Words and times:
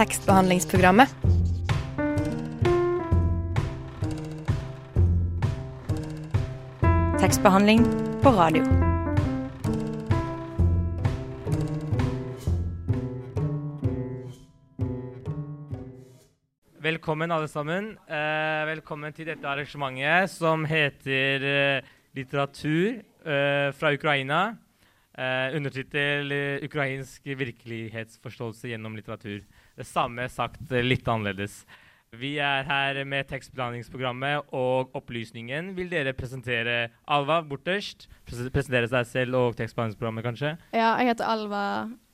tekstbehandlingsprogrammet. 0.00 1.08
Tekstbehandling 7.20 7.84
på 8.22 8.30
radio. 8.30 8.62
Velkommen, 16.80 17.30
alle 17.30 17.48
sammen. 17.48 17.98
Eh, 18.08 18.66
velkommen 18.72 19.12
til 19.12 19.28
dette 19.28 19.44
arrangementet 19.44 20.32
som 20.32 20.64
heter 20.64 21.44
eh, 21.44 21.92
Litteratur 22.16 23.02
eh, 23.04 23.68
fra 23.76 23.92
Ukraina. 23.92 24.56
Uh, 25.10 25.56
Undertittel 25.56 26.32
'Ukrainsk 26.62 27.26
virkelighetsforståelse 27.26 28.70
gjennom 28.70 28.94
litteratur'. 28.96 29.42
Det 29.80 29.88
samme 29.88 30.28
sagt 30.28 30.60
uh, 30.68 30.82
litt 30.84 31.08
annerledes. 31.08 31.62
Vi 32.18 32.32
er 32.42 32.64
her 32.66 32.96
med 33.06 33.28
tekstbehandlingsprogrammet 33.30 34.50
og 34.56 34.90
opplysningen. 34.98 35.70
Vil 35.76 35.92
dere 35.92 36.10
presentere 36.18 36.88
Alva 37.06 37.38
borterst? 37.46 38.08
Pres 38.26 38.48
presentere 38.50 38.90
seg 38.90 39.06
selv 39.06 39.38
og 39.38 39.54
tekstbehandlingsprogrammet, 39.60 40.26
kanskje? 40.26 40.56
Ja, 40.74 40.96
jeg 40.98 41.12
heter 41.12 41.30
Alva 41.30 41.62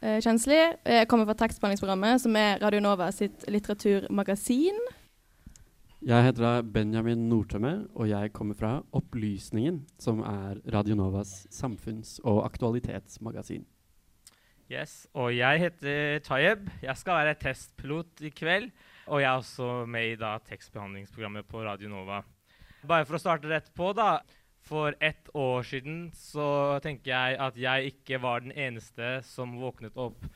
eh, 0.04 0.18
Kjensli. 0.20 0.58
Jeg 0.84 1.08
kommer 1.08 1.24
fra 1.30 1.38
Tekstbehandlingsprogrammet, 1.40 2.20
som 2.26 2.36
er 2.36 2.60
Radio 2.60 2.82
Nova 2.84 3.08
sitt 3.16 3.48
litteraturmagasin. 3.48 4.84
Jeg 6.06 6.28
heter 6.28 6.60
Benjamin 6.74 7.24
Nordtømme, 7.30 7.88
og 7.96 8.10
jeg 8.10 8.34
kommer 8.36 8.54
fra 8.54 8.74
Opplysningen, 8.92 9.80
som 9.98 10.20
er 10.20 10.60
Radio 10.76 10.94
Novas 10.94 11.46
samfunns- 11.50 12.18
og 12.22 12.44
aktualitetsmagasin. 12.44 13.64
Yes, 14.66 15.06
Og 15.14 15.30
jeg 15.30 15.60
heter 15.62 16.18
Tayeb. 16.26 16.64
Jeg 16.82 16.98
skal 16.98 17.20
være 17.20 17.34
testpilot 17.38 18.22
i 18.26 18.32
kveld. 18.34 18.72
Og 19.06 19.20
jeg 19.22 19.28
er 19.30 19.38
også 19.38 19.86
med 19.86 20.08
i 20.10 20.16
da, 20.18 20.32
tekstbehandlingsprogrammet 20.42 21.46
på 21.46 21.62
Radio 21.62 21.92
Nova. 21.92 22.24
Bare 22.82 23.06
for 23.06 23.14
å 23.14 23.20
starte 23.22 23.46
rett 23.46 23.70
på, 23.78 23.92
da. 23.94 24.24
For 24.66 24.96
ett 24.98 25.30
år 25.38 25.62
siden 25.62 26.08
så 26.18 26.80
tenker 26.82 27.12
jeg 27.12 27.38
at 27.46 27.62
jeg 27.62 27.92
ikke 27.92 28.18
var 28.18 28.42
den 28.42 28.50
eneste 28.58 29.20
som 29.22 29.54
våknet 29.62 29.94
opp 29.94 30.26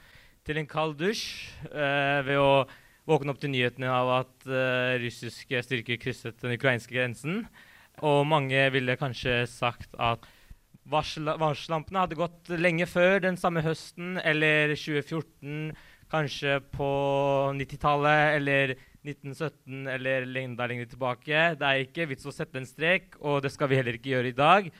til 0.46 0.62
en 0.62 0.70
kald 0.70 0.94
dusj 1.02 1.50
eh, 1.66 2.22
ved 2.22 2.38
å 2.38 2.68
våkne 3.10 3.34
opp 3.34 3.42
til 3.42 3.50
nyhetene 3.50 3.90
av 3.90 4.12
at 4.20 4.46
eh, 4.46 5.00
russiske 5.02 5.64
styrker 5.66 5.98
krysset 5.98 6.38
den 6.38 6.54
ukrainske 6.54 6.94
grensen. 6.94 7.48
Og 8.06 8.22
mange 8.30 8.62
ville 8.70 8.94
kanskje 8.94 9.42
sagt 9.50 9.98
at 9.98 10.22
varsellampene 10.90 12.04
hadde 12.04 12.18
gått 12.18 12.50
lenge 12.58 12.86
før 12.90 13.20
den 13.24 13.38
samme 13.40 13.62
høsten 13.64 14.18
eller 14.26 14.74
2014, 14.74 15.70
kanskje 16.10 16.58
på 16.74 16.90
90-tallet 17.54 18.36
eller 18.40 18.74
1917 19.06 19.86
eller 19.88 20.26
enda 20.42 20.68
tilbake. 20.68 21.54
Det 21.56 21.66
er 21.66 21.84
ikke 21.84 22.08
vits 22.10 22.26
å 22.26 22.34
sette 22.34 22.60
en 22.60 22.68
strek, 22.68 23.14
og 23.20 23.42
det 23.44 23.52
skal 23.54 23.70
vi 23.70 23.78
heller 23.78 23.96
ikke 23.96 24.12
gjøre 24.12 24.32
i 24.32 24.36
dag. 24.36 24.70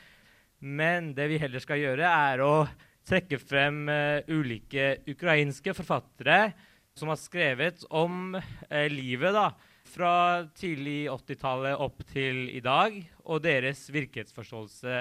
Men 0.60 1.14
det 1.16 1.30
vi 1.30 1.40
heller 1.40 1.62
skal 1.62 1.80
gjøre, 1.80 2.04
er 2.04 2.42
å 2.44 2.66
trekke 3.08 3.38
frem 3.40 3.86
uh, 3.88 4.20
ulike 4.28 5.00
ukrainske 5.08 5.72
forfattere 5.74 6.52
som 6.98 7.08
har 7.08 7.18
skrevet 7.20 7.86
om 7.88 8.36
uh, 8.36 8.86
livet 8.92 9.32
da, 9.34 9.48
fra 9.90 10.12
tidlig 10.54 11.08
80-tallet 11.10 11.80
opp 11.80 12.04
til 12.12 12.44
i 12.52 12.60
dag, 12.62 12.98
og 13.24 13.42
deres 13.46 13.86
virkelighetsforståelse 13.94 15.00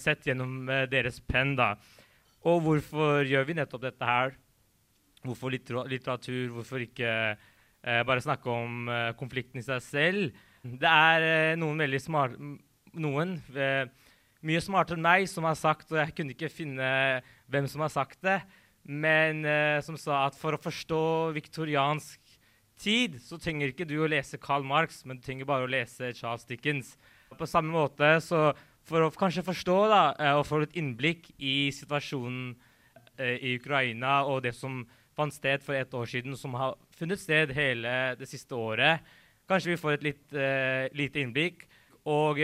sett 0.00 0.26
gjennom 0.28 0.68
eh, 0.68 0.84
deres 0.90 1.20
penn. 1.24 1.54
da. 1.58 1.74
Og 2.46 2.60
hvorfor 2.64 3.26
gjør 3.26 3.46
vi 3.48 3.56
nettopp 3.58 3.86
dette 3.88 4.08
her? 4.08 4.34
Hvorfor 5.26 5.52
litteratur? 5.52 6.52
Hvorfor 6.54 6.84
ikke 6.84 7.12
eh, 7.34 8.02
bare 8.06 8.22
snakke 8.22 8.52
om 8.52 8.90
eh, 8.92 9.12
konflikten 9.18 9.62
i 9.62 9.66
seg 9.66 9.82
selv? 9.84 10.42
Det 10.62 10.90
er 10.90 11.26
eh, 11.26 11.58
noen 11.58 11.84
veldig 11.86 12.02
smart 12.02 12.36
Noen 12.96 13.34
eh, 13.52 13.84
mye 14.46 14.60
smartere 14.62 14.96
enn 14.96 15.04
meg 15.04 15.26
som 15.28 15.44
har 15.44 15.56
sagt, 15.58 15.90
og 15.92 15.98
jeg 16.00 16.14
kunne 16.16 16.32
ikke 16.32 16.48
finne 16.48 16.86
hvem 17.52 17.66
som 17.68 17.82
har 17.84 17.90
sagt 17.92 18.22
det, 18.24 18.38
men 18.86 19.42
uh, 19.44 19.82
som 19.84 19.98
sa 19.98 20.22
at 20.28 20.38
for 20.38 20.54
å 20.54 20.60
forstå 20.62 21.00
viktoriansk 21.34 22.36
tid, 22.80 23.18
så 23.20 23.36
trenger 23.42 23.72
ikke 23.72 23.88
du 23.88 23.98
å 24.00 24.08
lese 24.08 24.40
Karl 24.40 24.64
Marx, 24.64 25.02
men 25.04 25.18
du 25.18 25.26
trenger 25.26 25.48
bare 25.48 25.66
å 25.66 25.70
lese 25.70 26.12
Charles 26.16 26.46
Dickens. 26.48 26.94
På 27.36 27.48
samme 27.50 27.74
måte, 27.74 28.14
så 28.22 28.52
For 28.86 29.02
å 29.02 29.10
kanskje 29.10 29.44
forstå 29.46 29.76
da, 29.90 30.02
uh, 30.14 30.32
og 30.40 30.46
få 30.48 30.62
et 30.64 30.78
innblikk 30.78 31.28
i 31.38 31.72
situasjonen 31.74 32.54
uh, 32.54 33.36
i 33.36 33.56
Ukraina 33.58 34.20
og 34.30 34.44
det 34.46 34.54
som 34.56 34.84
fant 35.16 35.34
sted 35.34 35.62
for 35.64 35.76
et 35.78 35.94
år 35.96 36.10
siden, 36.10 36.36
som 36.36 36.54
har 36.60 36.76
funnet 36.96 37.22
sted 37.22 37.54
hele 37.56 37.92
det 38.20 38.28
siste 38.28 38.54
året, 38.54 39.04
kanskje 39.48 39.72
vi 39.72 39.78
får 39.80 39.94
et 39.94 40.02
litt 40.04 40.34
lite 40.98 41.22
innblikk. 41.22 41.62
Og 42.04 42.42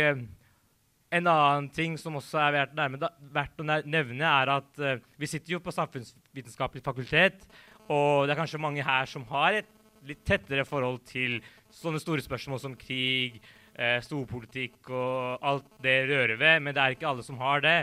en 1.12 1.28
annen 1.28 1.68
ting 1.74 1.98
som 2.00 2.16
også 2.16 2.40
er 2.40 2.54
verdt, 2.56 2.76
nærme, 2.78 3.10
verdt 3.34 3.60
å 3.60 3.66
nevne, 3.66 4.24
er 4.24 4.52
at 4.54 4.80
uh, 4.80 4.94
vi 5.20 5.28
sitter 5.28 5.58
jo 5.58 5.62
på 5.62 5.74
Samfunnsvitenskapelig 5.76 6.84
fakultet, 6.84 7.44
og 7.92 8.24
det 8.24 8.32
er 8.32 8.40
kanskje 8.40 8.62
mange 8.62 8.84
her 8.86 9.08
som 9.10 9.26
har 9.28 9.60
et 9.60 9.68
litt 10.08 10.22
tettere 10.26 10.64
forhold 10.66 11.02
til 11.06 11.40
sånne 11.72 12.00
store 12.00 12.24
spørsmål 12.24 12.62
som 12.62 12.78
krig, 12.78 13.42
uh, 13.82 13.98
storpolitikk 14.06 14.92
og 14.94 15.42
alt 15.42 15.68
det 15.82 15.98
rører 16.06 16.38
ved, 16.38 16.62
men 16.62 16.76
det 16.76 16.82
er 16.84 16.94
ikke 16.94 17.10
alle 17.10 17.26
som 17.26 17.40
har 17.42 17.64
det. 17.64 17.76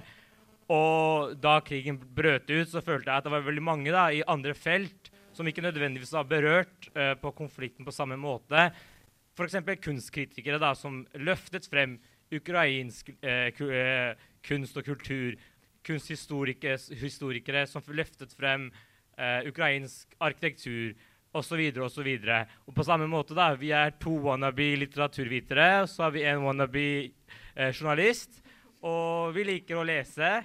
Og 0.72 1.36
da 1.42 1.60
krigen 1.66 1.98
brøt 2.00 2.48
ut, 2.48 2.70
så 2.72 2.82
følte 2.86 3.10
jeg 3.10 3.18
at 3.18 3.26
det 3.28 3.34
var 3.34 3.46
veldig 3.46 3.66
mange 3.66 3.92
da, 3.92 4.08
i 4.14 4.24
andre 4.30 4.56
felt 4.56 5.10
som 5.34 5.48
ikke 5.48 5.64
nødvendigvis 5.64 6.14
var 6.14 6.28
berørt 6.30 6.90
eh, 6.94 7.16
på 7.18 7.32
konflikten 7.32 7.88
på 7.88 7.96
samme 7.96 8.18
måte. 8.20 8.70
F.eks. 9.40 9.56
kunstkritikere 9.82 10.60
da, 10.62 10.74
som 10.76 11.06
løftet 11.16 11.70
frem 11.72 11.98
ukrainsk 12.36 13.10
eh, 13.24 13.50
eh, 13.50 14.16
kunst 14.46 14.78
og 14.78 14.86
kultur. 14.86 15.38
Kunsthistorikere 15.88 17.66
som 17.72 17.86
løftet 17.88 18.36
frem 18.38 18.68
eh, 19.18 19.48
ukrainsk 19.48 20.14
arkitektur 20.20 20.94
osv. 21.34 21.62
Og 22.68 22.76
på 22.76 22.86
samme 22.86 23.08
måte, 23.10 23.38
da, 23.38 23.52
vi 23.58 23.72
er 23.76 23.96
to 24.02 24.16
wannabe 24.26 24.72
litteraturvitere, 24.84 25.88
så 25.88 26.08
har 26.08 26.16
vi 26.16 26.26
en 26.28 26.44
wannabe 26.46 26.88
eh, 27.56 27.72
journalist. 27.74 28.42
Og 28.82 29.36
vi 29.36 29.46
liker 29.48 29.80
å 29.80 29.88
lese. 29.88 30.40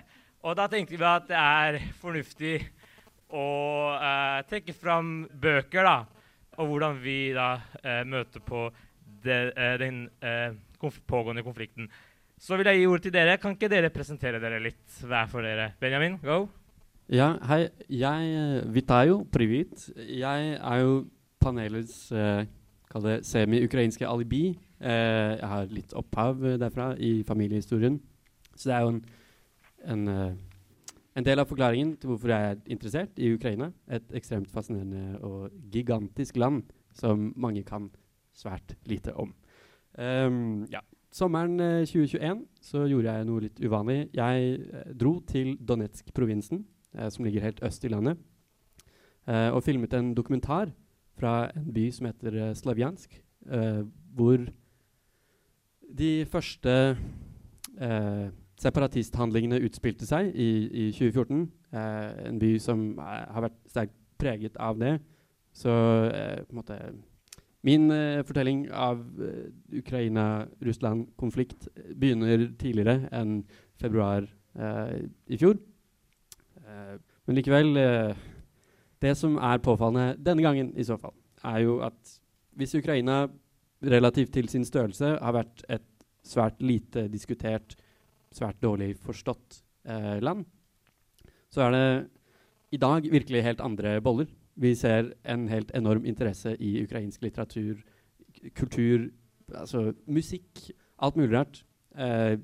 Og 0.45 0.57
da 0.59 0.67
tenkte 0.69 0.99
vi 0.99 1.07
at 1.09 1.29
det 1.31 1.41
er 1.41 1.79
fornuftig 2.01 2.57
å 3.35 3.47
eh, 3.97 4.41
trekke 4.51 4.75
fram 4.77 5.23
bøker, 5.31 5.87
da. 5.87 5.97
Og 6.61 6.71
hvordan 6.71 6.99
vi 7.03 7.19
da 7.35 7.55
eh, 7.83 8.03
møter 8.07 8.43
på 8.45 8.67
de, 9.25 9.39
eh, 9.51 9.77
den 9.81 10.05
konf 10.79 11.01
pågående 11.09 11.47
konflikten. 11.47 11.89
Så 12.39 12.59
vil 12.59 12.69
jeg 12.69 12.83
gi 12.83 12.91
ordet 12.91 13.07
til 13.07 13.15
dere. 13.15 13.39
Kan 13.41 13.57
ikke 13.57 13.73
dere 13.73 13.95
presentere 13.95 14.43
dere 14.43 14.61
litt 14.63 15.01
hver 15.01 15.31
for 15.33 15.47
dere? 15.47 15.73
Benjamin, 15.81 16.19
go. 16.23 16.45
Ja, 17.13 17.35
hei. 17.45 17.69
Jeg 17.93 18.63
Vitajo, 18.73 19.27
privit. 19.33 19.91
Jeg 20.09 20.55
er 20.57 20.77
jo 20.81 21.05
panelets 21.41 22.13
eh, 22.13 22.47
semi-ukrainske 23.21 24.09
alibi. 24.09 24.57
Eh, 24.81 25.37
jeg 25.37 25.49
har 25.51 25.67
litt 25.69 25.93
opphav 25.93 26.41
derfra 26.57 26.95
i 26.97 27.23
familiehistorien. 27.23 28.01
Så 28.57 28.71
det 28.71 28.75
er 28.75 28.81
jo 28.81 28.89
en, 28.89 29.05
en, 29.85 30.09
uh, 30.09 30.33
en, 31.17 31.25
del 31.25 31.39
av 31.39 31.47
forklaringen 31.51 31.97
til 31.99 32.09
hvorfor 32.09 32.33
jeg 32.33 32.51
er 32.55 32.59
interessert 32.73 33.19
i 33.19 33.35
Ukraina. 33.35 33.73
Et 33.91 34.17
ekstremt 34.17 34.49
fascinerende 34.49 35.19
og 35.21 35.51
gigantisk 35.73 36.37
land 36.37 36.63
som 36.95 37.35
mange 37.37 37.67
kan 37.69 37.91
svært 38.33 38.79
lite 38.87 39.13
om. 39.13 39.35
Um, 39.99 40.65
ja. 40.73 40.81
Sommeren 41.13 41.61
uh, 41.61 41.85
2021 41.85 42.47
så 42.63 42.87
gjorde 42.89 43.13
jeg 43.13 43.27
noe 43.29 43.45
litt 43.45 43.61
uvanlig. 43.61 44.07
Jeg 44.15 44.95
dro 44.97 45.19
til 45.29 45.59
Donetsk-provinsen, 45.61 46.65
som 47.11 47.25
ligger 47.25 47.43
helt 47.43 47.63
øst 47.63 47.85
i 47.85 47.89
landet, 47.89 48.19
og 49.27 49.63
filmet 49.65 49.95
en 49.95 50.15
dokumentar 50.15 50.71
fra 51.19 51.51
en 51.57 51.73
by 51.73 51.91
som 51.91 52.07
heter 52.07 52.55
Slavjansk, 52.55 53.17
hvor 54.15 54.47
de 55.99 56.27
første 56.27 56.97
separatisthandlingene 58.61 59.63
utspilte 59.67 60.07
seg 60.07 60.31
i, 60.35 60.51
i 60.69 60.85
2014. 60.93 61.43
en 62.29 62.39
by 62.39 62.53
som 62.63 62.87
har 62.99 63.49
vært 63.49 63.59
sterkt 63.71 63.97
preget 64.21 64.57
av 64.57 64.79
det. 64.79 64.99
Så 65.55 65.73
Min 67.65 67.89
fortelling 68.27 68.67
av 68.71 69.01
Ukraina-Russland-konflikt 69.73 71.69
begynner 71.97 72.51
tidligere 72.61 73.09
enn 73.13 73.39
februar 73.81 74.27
i 75.27 75.39
fjor. 75.41 75.57
Men 77.25 77.37
likevel 77.39 77.75
Det 79.03 79.13
som 79.19 79.37
er 79.37 79.61
påfallende 79.61 80.17
denne 80.17 80.43
gangen, 80.45 80.71
i 80.77 80.85
så 80.85 80.97
fall, 80.97 81.13
er 81.45 81.59
jo 81.65 81.79
at 81.85 82.15
hvis 82.57 82.75
Ukraina 82.79 83.27
relativt 83.85 84.33
til 84.33 84.49
sin 84.49 84.65
størrelse 84.65 85.11
har 85.21 85.35
vært 85.37 85.65
et 85.69 85.85
svært 86.25 86.63
lite 86.65 87.09
diskutert, 87.13 87.75
svært 88.33 88.63
dårlig 88.63 88.95
forstått 88.97 89.59
land, 90.25 90.47
så 91.53 91.67
er 91.67 91.75
det 91.75 91.85
i 92.75 92.81
dag 92.81 93.07
virkelig 93.13 93.45
helt 93.47 93.61
andre 93.61 93.99
boller. 94.03 94.31
Vi 94.55 94.75
ser 94.79 95.13
en 95.27 95.47
helt 95.51 95.71
enorm 95.75 96.07
interesse 96.07 96.55
i 96.63 96.77
ukrainsk 96.83 97.23
litteratur, 97.23 97.83
kultur, 98.55 99.09
altså 99.53 99.93
musikk, 100.07 100.71
alt 101.03 101.17
mulig 101.19 101.35
rart. 101.37 101.63
Eh, 101.95 102.39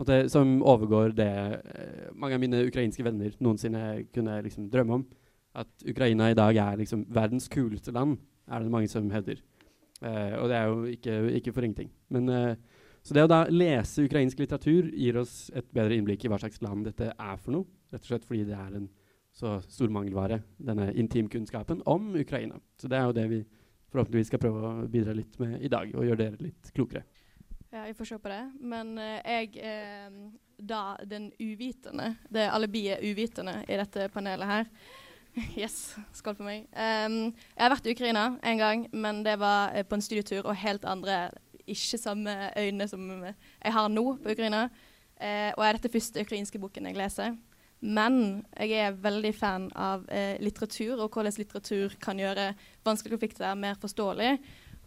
måte, 0.00 0.18
som 0.32 0.60
overgår 0.62 1.14
det 1.16 1.28
eh, 1.28 2.10
mange 2.14 2.36
av 2.38 2.42
mine 2.42 2.62
ukrainske 2.68 3.04
venner 3.04 3.34
noensinne 3.42 4.04
kunne 4.14 4.38
liksom 4.46 4.70
drømme 4.72 5.00
om. 5.00 5.06
At 5.54 5.84
Ukraina 5.84 6.30
i 6.30 6.36
dag 6.38 6.56
er 6.56 6.78
liksom 6.80 7.04
verdens 7.12 7.48
kuleste 7.52 7.92
land, 7.92 8.16
er 8.48 8.62
det 8.62 8.72
mange 8.72 8.88
som 8.88 9.10
hevder. 9.12 9.42
Eh, 10.02 10.34
og 10.38 10.48
det 10.50 10.56
er 10.56 10.70
jo 10.70 10.84
ikke, 10.94 11.18
ikke 11.38 11.52
for 11.52 11.66
ingenting. 11.66 11.92
Men, 12.08 12.28
eh, 12.28 12.56
så 13.02 13.14
det 13.14 13.26
å 13.26 13.30
da 13.30 13.44
lese 13.50 14.06
ukrainsk 14.06 14.38
litteratur 14.38 14.88
gir 14.94 15.18
oss 15.20 15.50
et 15.54 15.66
bedre 15.74 15.96
innblikk 15.98 16.24
i 16.24 16.30
hva 16.30 16.38
slags 16.38 16.62
land 16.62 16.86
dette 16.86 17.12
er 17.12 17.38
for 17.38 17.56
noe. 17.56 17.68
Rett 17.92 18.04
og 18.06 18.12
slett 18.12 18.28
fordi 18.28 18.44
det 18.48 18.56
er 18.56 18.76
en 18.78 18.88
så 19.32 19.56
stor 19.64 19.88
mangelvare, 19.92 20.42
denne 20.60 20.90
intimkunnskapen 21.00 21.82
om 21.88 22.12
Ukraina. 22.20 22.60
Så 22.78 22.88
det 22.88 22.98
er 22.98 23.08
jo 23.08 23.16
det 23.16 23.26
vi 23.30 23.40
forhåpentligvis 23.92 24.30
skal 24.32 24.40
prøve 24.42 24.60
å 24.68 24.88
bidra 24.92 25.14
litt 25.16 25.38
med 25.40 25.60
i 25.64 25.70
dag, 25.72 25.90
og 25.96 26.06
gjøre 26.06 26.20
dere 26.20 26.40
litt 26.40 26.72
klokere. 26.76 27.04
Ja, 27.72 27.86
jeg 27.88 27.96
får 27.96 28.04
se 28.04 28.18
på 28.20 28.28
det. 28.28 28.42
Men 28.60 28.98
eh, 29.00 29.20
jeg 29.24 29.62
er 29.64 30.10
da 30.60 30.82
den 31.08 31.30
uvitende. 31.40 32.10
Det 32.28 32.50
alibiet 32.52 33.00
uvitende 33.00 33.62
i 33.64 33.78
dette 33.80 34.10
panelet 34.12 34.46
her. 34.46 34.68
Yes, 35.56 35.94
skål 36.12 36.34
for 36.36 36.44
meg. 36.44 36.66
Um, 36.76 37.30
jeg 37.32 37.62
har 37.64 37.72
vært 37.72 37.86
i 37.88 37.94
Ukraina 37.94 38.24
en 38.44 38.58
gang, 38.60 38.82
men 38.92 39.22
det 39.24 39.38
var 39.40 39.72
eh, 39.72 39.86
på 39.88 39.96
en 39.96 40.04
studietur 40.04 40.44
og 40.44 40.58
helt 40.60 40.84
andre 40.84 41.30
Ikke 41.64 41.96
samme 41.96 42.50
øyne 42.58 42.88
som 42.90 43.06
jeg 43.24 43.72
har 43.72 43.88
nå 43.88 44.04
på 44.20 44.34
Ukraina. 44.34 44.66
Uh, 45.16 45.56
og 45.56 45.64
er 45.64 45.78
dette 45.78 45.92
første 45.94 46.20
ukrainske 46.20 46.60
boken 46.60 46.90
jeg 46.90 47.00
leser. 47.00 47.32
Men 47.80 48.44
jeg 48.60 48.76
er 48.76 49.00
veldig 49.00 49.32
fan 49.34 49.70
av 49.72 50.04
uh, 50.04 50.36
litteratur, 50.44 51.00
og 51.00 51.08
hvordan 51.08 51.32
litteratur 51.38 51.96
kan 52.02 52.20
gjøre 52.20 52.52
vanskelige 52.84 53.16
konflikter 53.16 53.54
mer 53.56 53.80
forståelig. 53.80 54.36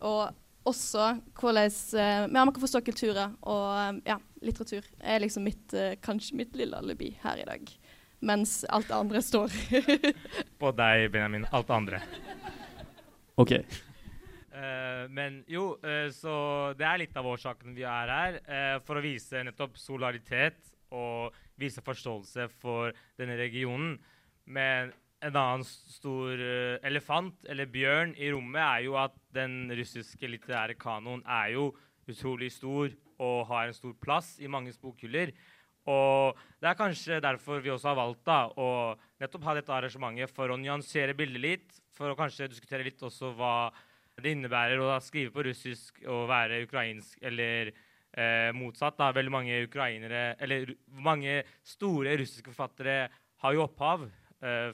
Og 0.06 0.45
også 0.66 1.10
hvordan 1.38 1.70
eh, 1.70 2.26
ja, 2.26 2.28
man 2.46 2.54
kan 2.54 2.64
forstå 2.64 2.82
kulturer. 2.86 3.34
Og 3.42 3.66
eh, 3.80 4.02
ja, 4.12 4.20
litteratur 4.46 4.86
er 5.02 5.24
liksom 5.24 5.46
mitt, 5.48 5.74
eh, 5.74 5.98
kanskje 6.04 6.40
mitt 6.42 6.56
lille 6.58 6.78
alibi 6.78 7.14
her 7.24 7.42
i 7.42 7.48
dag. 7.48 7.74
Mens 8.26 8.64
alt 8.74 8.90
det 8.90 8.98
andre 8.98 9.22
står. 9.22 9.54
På 10.62 10.72
deg, 10.76 11.10
Benjamin. 11.14 11.46
Alt 11.52 11.70
det 11.70 11.76
andre. 11.76 12.02
Ok. 13.36 13.58
Uh, 14.56 15.04
men 15.12 15.42
jo, 15.52 15.74
uh, 15.84 16.08
så 16.16 16.34
det 16.80 16.86
er 16.88 17.02
litt 17.02 17.18
av 17.20 17.28
årsaken 17.28 17.76
vi 17.76 17.84
er 17.84 18.12
her. 18.14 18.38
Uh, 18.48 18.78
for 18.88 18.98
å 18.98 19.04
vise 19.04 19.44
nettopp 19.44 19.76
solidaritet 19.78 20.72
og 20.96 21.36
vise 21.60 21.84
forståelse 21.84 22.48
for 22.62 22.96
denne 23.20 23.36
regionen. 23.38 23.98
Men 24.48 24.94
en 25.26 25.40
annen 25.40 25.66
stor 25.66 26.38
eh, 26.38 26.78
elefant, 26.86 27.38
eller 27.50 27.70
bjørn, 27.72 28.14
i 28.22 28.30
rommet 28.34 28.62
er 28.62 28.86
jo 28.86 28.98
at 29.02 29.16
den 29.34 29.66
russiske 29.74 30.30
litterære 30.30 30.78
kanoen 30.78 31.24
er 31.26 31.56
jo 31.56 31.72
utrolig 32.10 32.52
stor 32.54 32.94
og 33.24 33.46
har 33.50 33.70
en 33.70 33.78
stor 33.78 33.96
plass 34.02 34.36
i 34.44 34.50
manges 34.52 34.78
bokhyller. 34.82 35.32
Og 35.90 36.38
det 36.62 36.70
er 36.70 36.78
kanskje 36.78 37.22
derfor 37.22 37.62
vi 37.62 37.72
også 37.74 37.92
har 37.92 37.98
valgt 38.00 38.24
da, 38.28 38.40
å 38.50 38.96
nettopp 39.22 39.46
ha 39.48 39.56
dette 39.58 39.74
arrangementet 39.74 40.34
for 40.34 40.52
å 40.52 40.60
nyansere 40.60 41.16
bildet 41.18 41.42
litt, 41.42 41.82
for 41.96 42.12
å 42.12 42.18
kanskje 42.18 42.50
diskutere 42.52 42.86
litt 42.86 43.02
også 43.06 43.32
hva 43.38 43.72
det 44.22 44.34
innebærer 44.34 44.82
å 44.82 44.94
skrive 45.04 45.34
på 45.34 45.46
russisk 45.46 46.02
og 46.08 46.28
være 46.32 46.64
ukrainsk, 46.66 47.18
eller 47.26 47.72
eh, 47.72 48.52
motsatt. 48.56 48.98
da, 49.00 49.12
Veldig 49.16 49.34
mange 49.34 49.64
ukrainere, 49.66 50.36
eller 50.42 50.74
mange 50.88 51.42
store 51.66 52.18
russiske 52.22 52.52
forfattere 52.52 53.10
har 53.44 53.56
jo 53.56 53.66
opphav 53.66 54.08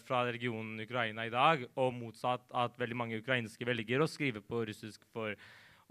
fra 0.06 0.24
regionen 0.28 0.80
Ukraina 0.84 1.26
i 1.28 1.34
dag, 1.34 1.66
og 1.80 1.94
motsatt 1.96 2.44
at 2.58 2.80
veldig 2.80 2.98
mange 2.98 3.20
ukrainske 3.22 3.68
velger 3.68 4.04
å 4.04 4.10
skrive 4.10 4.42
på 4.44 4.66
russisk 4.68 5.06
for 5.14 5.36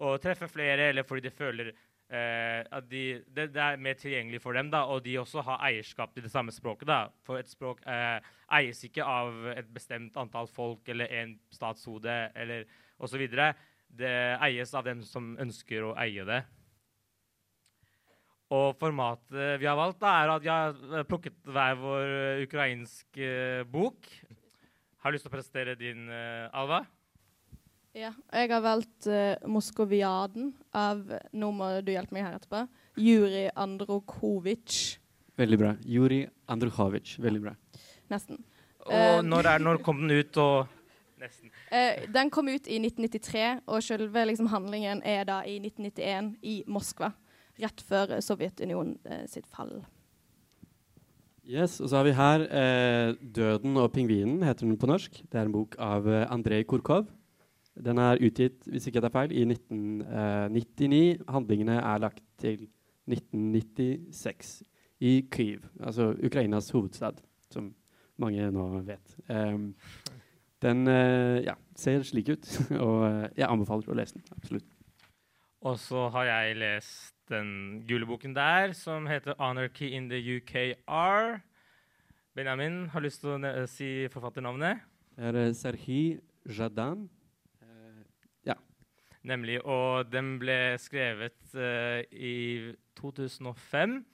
å 0.00 0.16
treffe 0.20 0.48
flere, 0.48 0.90
eller 0.90 1.06
fordi 1.06 1.28
de 1.28 1.32
føler 1.34 1.70
eh, 1.72 2.60
at 2.64 2.86
de, 2.90 3.04
det, 3.28 3.50
det 3.54 3.62
er 3.64 3.80
mer 3.82 3.98
tilgjengelig 4.00 4.40
for 4.42 4.56
dem, 4.56 4.70
da, 4.72 4.84
og 4.90 5.02
de 5.04 5.18
også 5.20 5.44
har 5.46 5.64
eierskap 5.70 6.14
til 6.14 6.24
det 6.26 6.32
samme 6.32 6.54
språket. 6.54 6.88
da, 6.88 7.02
For 7.26 7.40
et 7.40 7.50
språk 7.50 7.82
eh, 7.86 8.30
eies 8.60 8.80
ikke 8.86 9.06
av 9.06 9.50
et 9.54 9.68
bestemt 9.72 10.16
antall 10.20 10.48
folk 10.50 10.88
eller 10.88 11.12
en 11.20 11.36
statshode 11.54 12.16
eller 12.34 12.64
osv. 12.98 13.26
Det 13.90 14.14
eies 14.46 14.74
av 14.74 14.86
dem 14.86 15.04
som 15.06 15.34
ønsker 15.40 15.90
å 15.90 15.94
eie 16.00 16.24
det. 16.26 16.42
Og 18.50 18.74
formatet 18.80 19.60
vi 19.62 19.68
har 19.68 19.78
valgt, 19.78 20.00
da, 20.02 20.12
er 20.18 20.32
at 20.34 20.42
vi 20.42 20.50
har 20.50 21.04
plukket 21.06 21.36
hver 21.46 21.76
vår 21.78 22.14
eh, 22.14 22.40
ukrainsk 22.48 23.20
eh, 23.22 23.60
bok. 23.70 24.08
Har 25.00 25.10
du 25.10 25.16
lyst 25.16 25.24
til 25.28 25.30
å 25.30 25.36
presentere 25.36 25.76
din, 25.78 26.08
eh, 26.10 26.48
Alva? 26.50 26.82
ja, 27.94 28.12
jeg 28.32 28.50
har 28.52 28.60
valgt 28.62 29.06
uh, 29.10 29.34
'Moskoviaden' 29.42 30.52
av 30.74 31.00
Nå 31.32 31.50
må 31.50 31.70
du 31.82 31.90
hjelpe 31.90 32.14
meg 32.14 32.26
her 32.26 32.36
etterpå. 32.38 32.66
Juri 33.00 33.48
Androkovitsj. 33.54 34.98
Veldig 35.40 35.58
bra. 35.58 35.72
Juri 35.86 36.20
Andrukhovic. 36.48 37.16
Veldig 37.18 37.40
bra. 37.42 37.54
Nesten. 38.10 38.42
Og 38.86 39.24
når, 39.24 39.46
er, 39.46 39.58
når 39.62 39.80
kom 39.82 40.02
den 40.02 40.20
ut? 40.20 40.36
Og 40.36 40.66
nesten. 41.22 41.50
Uh, 41.70 42.06
den 42.12 42.30
kom 42.30 42.50
ut 42.50 42.66
i 42.66 42.78
1993, 42.82 43.62
og 43.66 43.82
selve 43.82 44.26
liksom, 44.26 44.50
handlingen 44.52 45.02
er 45.06 45.24
da 45.24 45.40
i 45.46 45.58
1991 45.62 46.34
i 46.42 46.60
Moskva. 46.66 47.12
Rett 47.60 47.82
før 47.86 48.16
eh, 48.16 48.24
Sovjetunionen 48.24 48.98
eh, 49.04 49.24
sitt 49.30 49.48
fall. 49.50 49.80
Yes, 51.50 51.80
og 51.80 51.88
så 51.90 51.98
har 51.98 52.06
vi 52.06 52.14
her 52.14 52.44
eh, 52.46 53.14
'Døden 53.20 53.76
og 53.76 53.92
pingvinen', 53.92 54.44
heter 54.44 54.66
den 54.66 54.78
på 54.78 54.86
norsk. 54.86 55.22
Det 55.32 55.40
er 55.40 55.48
en 55.48 55.56
bok 55.56 55.74
av 55.78 56.06
eh, 56.08 56.26
Andrej 56.30 56.66
Kurkov. 56.70 57.08
Den 57.74 57.98
er 57.98 58.20
utgitt, 58.20 58.66
hvis 58.66 58.86
ikke 58.86 59.00
det 59.00 59.08
er 59.08 59.16
feil, 59.16 59.32
i 59.32 59.44
1999. 59.48 61.22
Handlingene 61.28 61.78
er 61.80 61.98
lagt 61.98 62.22
til 62.38 62.68
1996 63.08 64.62
i 65.00 65.24
Kyiv, 65.32 65.64
altså 65.80 66.14
Ukrainas 66.24 66.70
hovedstad, 66.70 67.22
som 67.50 67.74
mange 68.18 68.50
nå 68.52 68.66
vet. 68.84 69.16
Um, 69.28 69.74
den 70.62 70.88
eh, 70.88 71.40
ja, 71.46 71.54
ser 71.76 72.02
slik 72.04 72.28
ut, 72.28 72.50
og 72.84 73.06
eh, 73.08 73.28
jeg 73.38 73.48
anbefaler 73.48 73.88
å 73.88 73.96
lese 73.96 74.18
den. 74.18 74.26
Absolutt. 74.36 74.68
Og 75.60 75.78
så 75.80 76.08
har 76.12 76.28
jeg 76.28 76.60
lest 76.60 77.16
den 77.30 77.82
gule 77.88 78.06
boken 78.06 78.34
der, 78.34 78.72
som 78.72 79.06
heter 79.06 79.34
'Anarchy 79.38 79.92
in 79.94 80.08
the 80.10 80.18
UKR'. 80.18 81.40
Benjamin, 82.34 82.88
har 82.88 83.00
lyst 83.00 83.20
til 83.20 83.30
å 83.44 83.66
si 83.66 84.08
forfatternavnet? 84.08 84.80
Det 85.16 85.34
er 85.34 85.52
Serhi 85.52 86.18
Jadam. 86.46 87.08
Uh, 87.62 88.02
ja. 88.46 88.54
Nemlig. 89.22 89.58
Og 89.64 90.06
den 90.12 90.38
ble 90.38 90.76
skrevet 90.78 91.38
uh, 91.54 92.00
i 92.12 92.72
2005. 93.00 94.04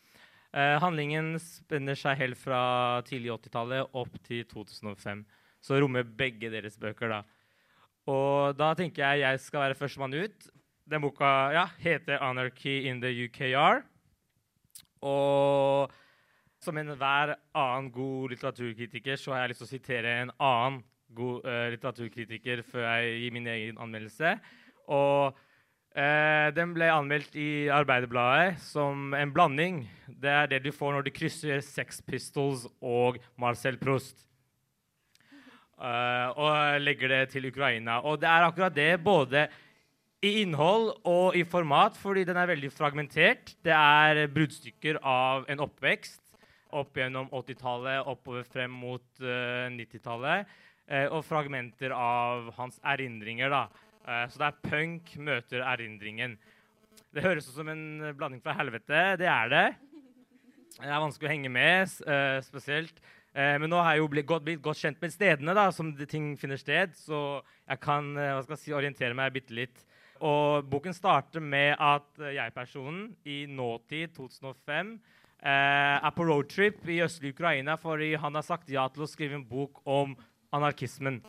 Uh, 0.57 0.79
handlingen 0.81 1.37
spenner 1.39 1.95
seg 1.95 2.17
helt 2.23 2.41
fra 2.41 3.03
tidlig 3.07 3.35
80-tallet 3.37 3.93
opp 3.93 4.17
til 4.25 4.45
2005. 4.49 5.27
Så 5.61 5.81
rommer 5.81 6.03
begge 6.03 6.51
deres 6.51 6.79
bøker, 6.81 7.13
da. 7.13 7.23
Og 8.07 8.57
da 8.57 8.73
tenker 8.79 9.03
jeg 9.03 9.25
jeg 9.25 9.41
skal 9.43 9.67
være 9.67 9.79
førstemann 9.79 10.15
ut. 10.15 10.51
Den 10.87 11.03
boka 11.03 11.53
ja, 11.53 11.69
heter 11.79 12.19
'Anarchy 12.19 12.87
in 12.87 13.01
the 13.01 13.11
UKR'. 13.27 13.83
Og 15.03 15.91
som 16.63 16.79
enhver 16.79 17.35
annen 17.55 17.91
god 17.91 18.31
litteraturkritiker 18.31 19.19
så 19.19 19.33
har 19.33 19.41
jeg 19.41 19.51
lyst 19.51 19.65
til 19.65 19.67
å 19.67 19.73
sitere 19.73 20.13
en 20.21 20.31
annen 20.39 20.85
god 21.17 21.43
uh, 21.43 21.67
litteraturkritiker 21.75 22.63
før 22.67 22.87
jeg 22.87 23.19
gir 23.19 23.35
min 23.35 23.51
egen 23.51 23.83
anmeldelse. 23.83 24.37
Og 24.87 25.35
uh, 25.35 26.49
den 26.55 26.75
ble 26.79 26.93
anmeldt 26.95 27.35
i 27.35 27.67
Arbeiderbladet 27.67 28.63
som 28.63 29.11
en 29.15 29.35
blanding. 29.35 29.83
Det 30.07 30.31
er 30.31 30.55
det 30.55 30.63
du 30.63 30.71
får 30.71 30.95
når 30.95 31.07
du 31.09 31.15
krysser 31.19 31.67
Sex 31.67 31.99
Pistols 31.99 32.67
og 32.79 33.19
Marcel 33.35 33.79
Proust. 33.79 34.23
Uh, 35.77 36.31
og 36.39 36.81
legger 36.81 37.11
det 37.11 37.23
til 37.35 37.51
Ukraina. 37.51 38.01
Og 38.07 38.21
det 38.23 38.31
er 38.31 38.47
akkurat 38.47 38.75
det, 38.75 38.93
både 39.03 39.49
i 40.27 40.43
innhold 40.43 40.91
og 41.07 41.37
i 41.39 41.45
format, 41.47 41.97
fordi 42.01 42.25
den 42.27 42.39
er 42.41 42.51
veldig 42.51 42.71
fragmentert. 42.75 43.55
Det 43.65 43.75
er 43.75 44.27
bruddstykker 44.35 45.01
av 45.07 45.47
en 45.53 45.63
oppvekst 45.65 46.23
opp 46.77 46.99
gjennom 46.99 47.31
80-tallet, 47.31 48.03
oppover 48.11 48.45
frem 48.51 48.75
mot 48.75 49.05
uh, 49.23 49.71
90-tallet. 49.73 50.51
Uh, 50.87 51.07
og 51.17 51.25
fragmenter 51.27 51.95
av 51.95 52.51
hans 52.59 52.77
erindringer. 52.85 53.51
da. 53.55 53.65
Uh, 54.07 54.27
så 54.31 54.43
det 54.43 54.51
er 54.51 54.61
punk 54.67 55.17
møter 55.23 55.65
erindringen. 55.65 56.37
Det 57.15 57.25
høres 57.25 57.49
ut 57.49 57.57
som 57.57 57.71
en 57.73 57.87
blanding 58.19 58.43
fra 58.45 58.55
helvete. 58.59 59.03
Det 59.23 59.31
er 59.31 59.53
det. 59.53 59.67
Det 60.77 60.91
er 60.93 61.01
vanskelig 61.01 61.29
å 61.29 61.33
henge 61.33 61.49
med, 61.53 61.93
eh, 62.05 62.39
spesielt. 62.45 62.99
Eh, 63.35 63.57
men 63.59 63.71
nå 63.71 63.81
har 63.81 63.95
jeg 63.95 64.03
jo 64.03 64.09
blitt 64.09 64.27
godt, 64.27 64.45
blitt 64.45 64.63
godt 64.63 64.77
kjent 64.77 65.01
med 65.01 65.13
stedene 65.13 65.55
da, 65.55 65.71
som 65.73 65.95
ting 66.09 66.37
finner 66.37 66.57
sted, 66.57 66.93
så 66.97 67.43
jeg 67.69 67.81
kan 67.81 68.17
eh, 68.17 68.57
si, 68.57 68.73
orientere 68.73 69.15
meg 69.15 69.33
bitte 69.33 69.57
litt. 69.57 69.85
Og 70.21 70.69
boken 70.71 70.95
starter 70.97 71.43
med 71.43 71.75
at 71.83 72.23
eh, 72.23 72.37
jeg-personen 72.39 73.11
i 73.29 73.45
nåtid, 73.49 74.15
2005, 74.17 74.95
eh, 75.43 75.97
er 75.99 76.15
på 76.17 76.29
roadtrip 76.29 76.87
i 76.89 77.03
østlige 77.05 77.37
Ukraina 77.37 77.77
fordi 77.81 78.15
han 78.15 78.35
har 78.35 78.47
sagt 78.47 78.71
ja 78.73 78.87
til 78.89 79.05
å 79.05 79.11
skrive 79.11 79.39
en 79.41 79.47
bok 79.47 79.83
om 79.85 80.17
anarkismen. 80.57 81.21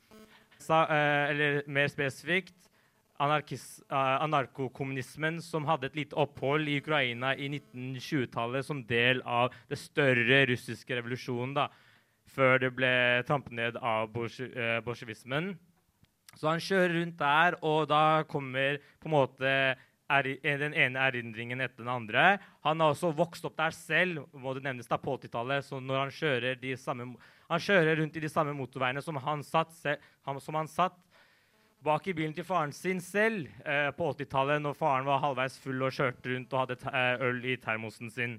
Sa, 0.58 0.86
eh, 0.90 1.32
eller 1.32 1.62
mer 1.68 1.92
spesifikt 1.92 2.68
anarkis- 3.20 3.82
eh, 3.90 4.22
anarkokommunismen 4.24 5.42
som 5.42 5.66
hadde 5.66 5.86
et 5.86 5.96
lite 5.96 6.16
opphold 6.16 6.68
i 6.68 6.78
Ukraina 6.82 7.34
i 7.36 7.50
1920-tallet 7.50 8.66
som 8.66 8.84
del 8.84 9.22
av 9.26 9.54
det 9.70 9.78
større 9.78 10.46
russiske 10.50 10.96
revolusjonen, 10.96 11.54
da, 11.54 11.68
før 12.28 12.60
det 12.60 12.76
ble 12.76 13.24
trampet 13.28 13.56
ned 13.56 13.78
av 13.78 14.10
eh, 14.14 14.80
bolsjevismen. 14.86 15.58
Så 16.38 16.50
han 16.52 16.62
kjører 16.64 16.96
rundt 17.00 17.20
der, 17.20 17.58
og 17.66 17.88
da 17.90 18.24
kommer 18.30 18.78
på 19.02 19.10
en 19.10 19.16
måte 19.16 19.54
er, 20.08 20.30
den 20.62 20.76
ene 20.78 21.02
erindringen 21.04 21.62
etter 21.64 21.84
den 21.84 21.92
andre. 21.92 22.38
Han 22.66 22.84
har 22.84 22.94
også 22.94 23.12
vokst 23.16 23.48
opp 23.48 23.58
der 23.58 23.76
selv, 23.76 24.24
må 24.34 24.54
det 24.56 24.64
nevnes 24.66 24.88
da, 24.88 25.00
på 25.02 25.18
80-tallet. 25.18 25.66
Så 25.68 25.82
når 25.84 26.06
han 26.06 26.14
kjører, 26.14 26.62
samme, 26.80 27.10
han 27.50 27.64
kjører 27.64 28.00
rundt 28.02 28.18
i 28.18 28.24
de 28.24 28.32
samme 28.32 28.56
motorveiene 28.56 29.04
som 29.04 29.20
han 29.24 29.44
satt, 29.46 29.74
som 29.76 30.60
han 30.60 30.72
satt 30.72 30.98
bak 31.84 32.08
i 32.10 32.14
bilen 32.18 32.34
til 32.36 32.46
faren 32.48 32.74
sin 32.74 33.00
selv 33.04 33.48
eh, 33.64 33.90
på 33.96 34.12
80-tallet, 34.12 34.62
når 34.64 34.78
faren 34.80 35.08
var 35.08 35.22
halvveis 35.24 35.58
full 35.62 35.86
og 35.86 35.94
kjørte 35.94 36.34
rundt 36.34 36.54
og 36.54 36.64
hadde 36.64 36.78
eh, 36.90 37.26
øl 37.28 37.44
i 37.46 37.58
termosen 37.62 38.12
sin. 38.12 38.38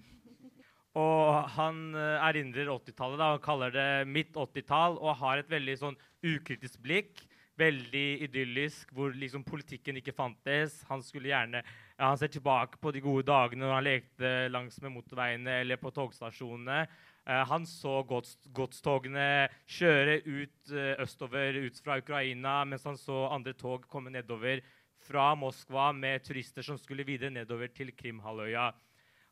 Og 0.98 1.46
han 1.54 1.94
eh, 1.94 2.26
erindrer 2.28 2.72
80-tallet 2.72 3.24
og 3.38 3.44
kaller 3.44 3.74
det 3.74 3.88
mitt 4.10 4.34
80-tall, 4.34 4.98
og 4.98 5.20
har 5.22 5.40
et 5.40 5.52
veldig 5.52 5.76
sånn 5.80 5.98
ukritisk 6.26 6.82
blikk. 6.82 7.22
Veldig 7.58 8.06
idyllisk, 8.28 8.92
hvor 8.94 9.10
liksom 9.18 9.42
politikken 9.46 9.98
ikke 9.98 10.14
fantes. 10.14 10.78
Han 10.88 11.02
skulle 11.02 11.32
gjerne, 11.32 11.64
ja, 11.98 12.04
han 12.04 12.18
ser 12.20 12.30
tilbake 12.30 12.78
på 12.78 12.92
de 12.94 13.02
gode 13.02 13.26
dagene 13.26 13.64
når 13.64 13.74
han 13.74 13.86
lekte 13.86 14.32
langs 14.54 14.78
med 14.84 14.94
motorveiene 14.94 15.60
eller 15.64 15.80
på 15.82 15.90
togstasjonene. 15.96 16.84
Eh, 17.28 17.44
han 17.50 17.66
så 17.68 18.00
gods, 18.08 18.36
godstogene 18.56 19.48
kjøre 19.68 20.20
ut 20.24 20.72
eh, 20.72 20.94
østover 21.02 21.58
ut 21.66 21.80
fra 21.84 21.98
Ukraina, 22.00 22.62
mens 22.64 22.86
han 22.88 22.96
så 23.00 23.26
andre 23.34 23.56
tog 23.58 23.84
komme 23.90 24.14
nedover 24.14 24.62
fra 25.08 25.32
Moskva 25.38 25.90
med 25.92 26.24
turister 26.24 26.64
som 26.64 26.78
skulle 26.80 27.06
videre 27.06 27.34
nedover 27.34 27.70
til 27.74 27.92
Krimhalvøya. 27.96 28.70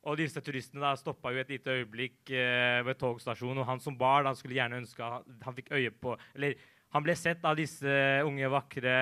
Og 0.06 0.20
disse 0.20 0.38
turistene 0.44 0.84
da 0.84 0.92
stoppa 0.98 1.32
jo 1.34 1.40
et 1.42 1.50
lite 1.50 1.72
øyeblikk 1.80 2.30
eh, 2.30 2.84
ved 2.86 2.98
togstasjonen. 3.00 3.64
Og 3.64 3.66
han 3.66 3.82
som 3.82 3.96
bar, 3.98 4.26
han 4.28 4.38
skulle 4.38 4.54
gjerne 4.58 4.78
ønske 4.82 5.02
han, 5.02 5.24
han 5.42 5.56
fikk 5.56 5.72
øye 5.74 5.90
på 5.90 6.14
Eller 6.34 6.54
han 6.94 7.04
ble 7.04 7.16
sett 7.18 7.44
av 7.44 7.56
disse 7.58 7.96
unge, 8.24 8.48
vakre 8.52 8.94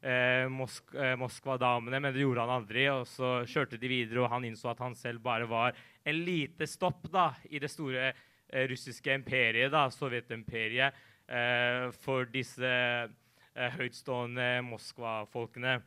eh, 0.00 0.48
Mosk 0.50 0.94
eh, 0.94 1.14
Moskva-damene, 1.20 2.00
men 2.00 2.14
det 2.14 2.24
gjorde 2.24 2.44
han 2.44 2.56
aldri. 2.58 2.88
Og 2.92 3.06
så 3.08 3.40
kjørte 3.48 3.78
de 3.80 3.90
videre, 3.90 4.24
og 4.24 4.32
han 4.32 4.46
innså 4.48 4.72
at 4.72 4.82
han 4.82 4.96
selv 4.98 5.22
bare 5.24 5.48
var 5.50 5.78
en 6.04 6.20
lite 6.26 6.68
stopp 6.68 7.08
da, 7.12 7.30
i 7.50 7.60
det 7.62 7.70
store 7.72 8.10
eh, 8.10 8.66
russiske 8.70 9.14
imperiet, 9.14 9.70
da, 9.72 9.86
Sovjetimperiet, 9.94 10.98
eh, 11.30 11.88
for 12.02 12.28
disse 12.32 12.70
eh, 12.70 13.78
høytstående 13.78 14.52
Moskva-folkene. 14.66 15.78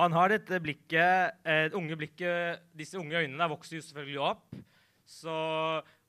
Han 0.00 0.14
har 0.16 0.32
dette 0.32 0.60
blikket, 0.62 1.42
eh, 1.44 1.66
unge 1.76 1.96
blikket 2.00 2.62
Disse 2.74 2.96
unge 2.98 3.20
øynene 3.20 3.48
vokser 3.52 3.76
jo 3.76 3.84
selvfølgelig 3.84 4.22
opp. 4.24 4.54
Så 5.04 5.34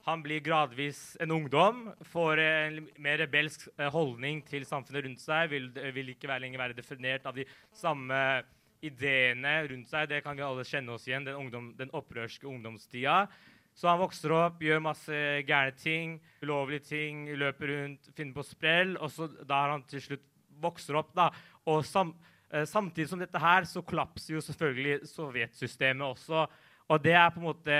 han 0.03 0.23
blir 0.23 0.43
gradvis 0.43 1.15
en 1.23 1.31
ungdom, 1.31 1.85
får 2.11 2.41
en 2.43 2.81
mer 2.99 3.21
rebelsk 3.23 3.69
eh, 3.77 3.87
holdning 3.91 4.41
til 4.47 4.65
samfunnet 4.67 5.05
rundt 5.05 5.23
seg, 5.23 5.47
vil, 5.53 5.69
vil 5.95 6.11
ikke 6.11 6.27
være, 6.27 6.43
lenger 6.43 6.59
være 6.59 6.75
definert 6.75 7.27
av 7.29 7.37
de 7.37 7.45
samme 7.79 8.19
ideene 8.83 9.53
rundt 9.69 9.87
seg. 9.87 10.09
Det 10.11 10.19
kan 10.25 10.35
vi 10.35 10.43
alle 10.43 10.65
kjenne 10.67 10.91
oss 10.95 11.07
igjen, 11.07 11.23
den, 11.27 11.39
ungdom, 11.39 11.69
den 11.79 11.93
opprørske 11.95 12.49
ungdomstida. 12.49 13.21
Så 13.73 13.87
han 13.89 14.01
vokser 14.01 14.33
opp, 14.35 14.59
gjør 14.61 14.83
masse 14.83 15.19
gærne 15.47 15.71
ting, 15.79 16.17
ulovlige 16.43 16.83
ting, 16.91 17.23
løper 17.39 17.71
rundt, 17.71 18.11
finner 18.13 18.35
på 18.35 18.45
sprell, 18.45 18.97
og 18.99 19.09
så 19.09 19.29
da 19.47 19.61
han 19.71 19.85
til 19.89 20.03
slutt 20.03 20.27
vokser 20.63 20.99
opp, 20.99 21.13
da. 21.15 21.29
Og 21.71 21.79
sam, 21.87 22.11
eh, 22.51 22.67
samtidig 22.69 23.07
som 23.09 23.23
dette 23.23 23.39
her, 23.39 23.63
så 23.63 23.81
kollapser 23.81 24.35
jo 24.35 24.43
selvfølgelig 24.43 25.07
sovjetsystemet 25.09 26.05
også. 26.05 26.43
Og 26.91 27.01
det 27.01 27.15
er 27.15 27.31
på 27.31 27.39
en 27.39 27.47
måte 27.47 27.79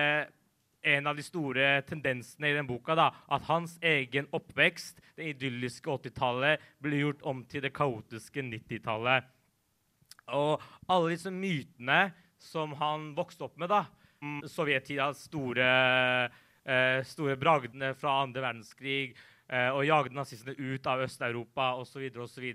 en 0.84 1.08
av 1.08 1.18
de 1.18 1.24
store 1.26 1.68
tendensene 1.88 2.52
i 2.52 2.56
den 2.58 2.68
boka. 2.68 2.96
da, 2.96 3.10
At 3.28 3.48
hans 3.48 3.78
egen 3.82 4.28
oppvekst, 4.32 5.02
det 5.16 5.34
idylliske 5.34 5.90
80-tallet, 5.90 6.62
ble 6.84 7.02
gjort 7.02 7.24
om 7.24 7.44
til 7.46 7.64
det 7.64 7.74
kaotiske 7.74 8.44
90-tallet. 8.44 9.30
Og 10.36 10.62
alle 10.88 11.14
disse 11.16 11.32
mytene 11.32 12.14
som 12.40 12.76
han 12.80 13.12
vokste 13.16 13.48
opp 13.48 13.58
med, 13.60 13.72
da, 13.72 13.86
sovjettidas 14.48 15.26
store, 15.28 15.70
eh, 16.64 17.00
store 17.08 17.38
bragdene 17.40 17.94
fra 17.96 18.22
andre 18.24 18.44
verdenskrig, 18.44 19.16
eh, 19.50 19.70
og 19.70 19.86
jagde 19.86 20.16
nazistene 20.16 20.56
ut 20.58 20.88
av 20.88 21.04
Øst-Europa 21.04 21.74
osv., 21.80 22.10
osv., 22.18 22.54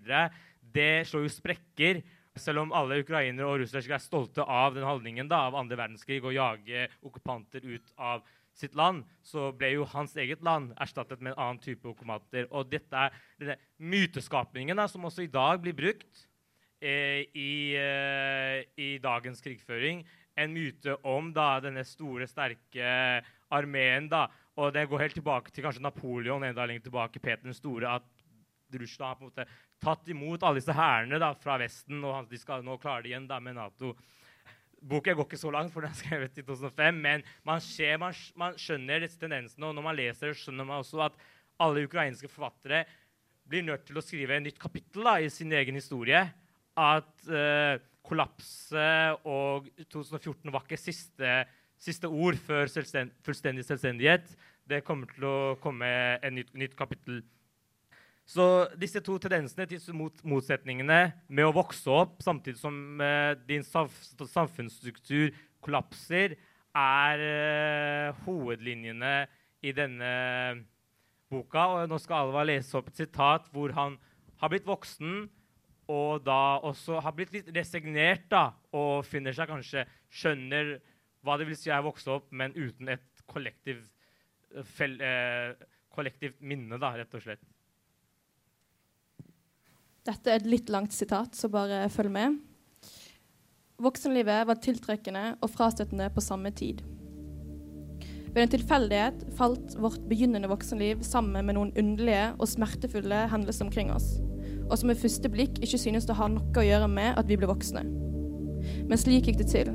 det 0.61 1.07
slår 1.09 1.25
jo 1.25 1.33
sprekker. 1.33 2.03
Selv 2.39 2.65
om 2.65 2.75
alle 2.77 3.01
ukrainere 3.03 3.47
og 3.47 3.63
russere 3.63 3.97
er 3.97 4.03
stolte 4.03 4.45
av 4.45 4.77
den 4.77 4.87
holdningen 4.87 5.31
da, 5.31 5.45
av 5.49 5.57
andre 5.59 5.79
verdenskrig 5.79 6.21
og 6.23 6.37
jage 6.37 6.89
okkupanter 7.03 7.65
ut 7.67 7.93
av 7.97 8.25
sitt 8.59 8.75
land, 8.79 9.05
så 9.23 9.51
ble 9.55 9.75
jo 9.77 9.87
hans 9.93 10.17
eget 10.19 10.43
land 10.43 10.73
erstattet 10.83 11.21
med 11.23 11.35
en 11.35 11.43
annen 11.45 11.61
type 11.63 11.87
okkupanter. 11.87 12.49
Og 12.51 12.71
dette 12.71 13.05
er 13.07 13.15
denne 13.39 13.59
myteskapningen 13.79 14.79
da, 14.79 14.89
som 14.91 15.07
også 15.07 15.27
i 15.27 15.31
dag 15.31 15.61
blir 15.63 15.77
brukt 15.79 16.25
eh, 16.83 17.23
i, 17.39 17.77
eh, 17.79 18.65
i 18.75 18.91
dagens 19.03 19.43
krigføring. 19.45 20.03
En 20.39 20.55
myte 20.55 20.97
om 21.07 21.31
da, 21.35 21.57
denne 21.63 21.85
store, 21.87 22.27
sterke 22.31 22.91
armeen. 23.55 24.11
Og 24.59 24.75
det 24.75 24.89
går 24.91 25.07
helt 25.07 25.19
tilbake 25.19 25.55
til 25.55 25.67
kanskje 25.67 25.83
Napoleon, 25.87 26.47
enda 26.47 26.67
lenger 26.67 26.89
tilbake, 26.89 27.23
Peter 27.23 27.47
den 27.47 27.57
store. 27.57 27.99
at 27.99 28.15
Russland 28.75 29.09
har 29.09 29.15
på 29.17 29.25
en 29.25 29.31
måte 29.31 29.47
tatt 29.83 30.09
imot 30.11 30.43
alle 30.43 30.61
disse 30.61 30.75
hærene 30.75 31.21
fra 31.43 31.59
Vesten, 31.61 32.03
og 32.05 32.31
de 32.31 32.41
skal 32.41 32.65
nå 32.67 32.79
klare 32.83 33.05
det 33.05 33.13
igjen 33.13 33.29
da, 33.31 33.41
med 33.43 33.59
Nato. 33.59 33.95
Boka 34.79 35.15
går 35.15 35.27
ikke 35.27 35.41
så 35.41 35.51
langt, 35.51 35.73
for 35.75 35.83
den 35.83 35.91
er 35.91 35.99
skrevet 35.99 36.39
i 36.39 36.45
2005, 36.47 37.03
men 37.03 37.25
man, 37.47 37.63
skjer, 37.63 37.99
man, 37.99 38.15
man 38.39 38.59
skjønner 38.59 39.03
disse 39.03 39.19
tendensene, 39.19 39.67
og 39.67 39.77
når 39.79 39.87
man 39.89 39.99
leser 39.99 40.37
skjønner 40.39 40.69
man 40.69 40.85
også 40.85 41.03
at 41.09 41.19
alle 41.63 41.83
ukrainske 41.89 42.31
forfattere 42.31 42.85
blir 43.49 43.65
nødt 43.67 43.87
til 43.89 43.99
å 43.99 44.05
skrive 44.05 44.37
et 44.37 44.45
nytt 44.45 44.61
kapittel 44.61 45.07
da, 45.09 45.17
i 45.19 45.31
sin 45.33 45.53
egen 45.57 45.79
historie. 45.79 46.21
At 46.79 47.31
uh, 47.31 47.81
kollapset 48.07 49.27
og 49.27 49.67
2014 49.89 50.53
var 50.55 50.63
ikke 50.65 50.79
siste, 50.81 51.33
siste 51.81 52.11
ord 52.11 52.39
før 52.39 52.71
selvstend, 52.71 53.17
fullstendig 53.27 53.67
selvstendighet. 53.67 54.31
Det 54.69 54.85
kommer 54.87 55.11
til 55.11 55.27
å 55.27 55.39
komme 55.63 55.89
et 56.21 56.35
nytt, 56.35 56.53
nytt 56.61 56.77
kapittel. 56.79 57.23
Så 58.29 58.45
disse 58.77 59.01
to 59.05 59.17
tendensene, 59.23 59.65
disse 59.71 59.95
mot, 59.97 60.13
motsetningene 60.21 60.99
med 61.33 61.49
å 61.49 61.55
vokse 61.57 61.89
opp 61.89 62.21
samtidig 62.25 62.61
som 62.61 63.01
eh, 63.01 63.33
din 63.49 63.65
samf 63.65 63.95
samfunnsstruktur 64.21 65.33
kollapser, 65.65 66.37
er 66.77 67.25
eh, 67.25 68.21
hovedlinjene 68.27 69.15
i 69.65 69.73
denne 69.73 70.13
boka. 71.33 71.65
Og 71.73 71.89
nå 71.89 71.99
skal 72.05 72.27
Alva 72.27 72.45
lese 72.45 72.77
opp 72.77 72.93
et 72.93 73.01
sitat 73.01 73.49
hvor 73.55 73.73
han 73.77 73.97
har 74.43 74.53
blitt 74.53 74.69
voksen 74.69 75.25
og 75.89 76.25
da 76.27 76.61
også 76.69 77.01
har 77.01 77.15
blitt 77.17 77.33
litt 77.33 77.49
resignert 77.57 78.27
da, 78.29 78.51
og 78.77 79.07
finner 79.09 79.33
seg 79.37 79.49
kanskje 79.49 79.87
Skjønner 80.09 80.77
hva 81.25 81.37
det 81.41 81.49
vil 81.49 81.57
si 81.59 81.73
å 81.73 81.81
vokse 81.85 82.11
opp, 82.13 82.29
men 82.33 82.55
uten 82.57 82.93
et 82.93 83.23
kollektiv, 83.29 83.81
eh, 84.55 84.65
fel, 84.65 85.01
eh, 85.01 85.53
kollektivt 85.93 86.41
minne, 86.41 86.79
da, 86.79 86.95
rett 86.97 87.15
og 87.15 87.25
slett. 87.25 87.43
Dette 90.09 90.33
er 90.33 90.41
et 90.41 90.49
litt 90.49 90.71
langt 90.73 90.95
sitat, 90.97 91.35
så 91.37 91.51
bare 91.53 91.83
følg 91.93 92.13
med. 92.15 92.39
Voksenlivet 93.83 94.47
var 94.49 94.57
tiltrekkende 94.65 95.25
og 95.45 95.51
frastøtende 95.53 96.09
på 96.15 96.25
samme 96.25 96.51
tid. 96.57 96.81
Ved 98.33 98.41
en 98.43 98.53
tilfeldighet 98.55 99.27
falt 99.37 99.77
vårt 99.81 100.01
begynnende 100.09 100.49
voksenliv 100.49 101.03
sammen 101.05 101.45
med 101.45 101.59
noen 101.59 101.75
underlige 101.77 102.31
og 102.39 102.49
smertefulle 102.49 103.27
hendelser 103.33 103.69
omkring 103.69 103.93
oss, 103.93 104.17
og 104.71 104.75
som 104.81 104.89
ved 104.89 105.01
første 105.03 105.29
blikk 105.33 105.61
ikke 105.61 105.81
synes 105.85 106.09
å 106.09 106.17
ha 106.17 106.31
noe 106.33 106.57
å 106.57 106.67
gjøre 106.67 106.89
med 106.89 107.21
at 107.21 107.29
vi 107.29 107.37
ble 107.41 107.51
voksne. 107.53 107.85
Men 108.89 109.01
slik 109.01 109.29
gikk 109.29 109.43
det 109.43 109.51
til, 109.53 109.73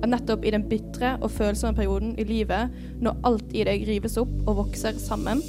at 0.00 0.10
nettopp 0.10 0.44
i 0.44 0.52
den 0.56 0.66
bitre 0.68 1.14
og 1.20 1.32
følsomme 1.32 1.76
perioden 1.76 2.16
i 2.16 2.28
livet, 2.28 2.72
når 3.04 3.20
alt 3.28 3.52
i 3.52 3.68
deg 3.68 3.84
rives 3.88 4.16
opp 4.20 4.34
og 4.48 4.64
vokser 4.64 4.96
sammen, 5.00 5.44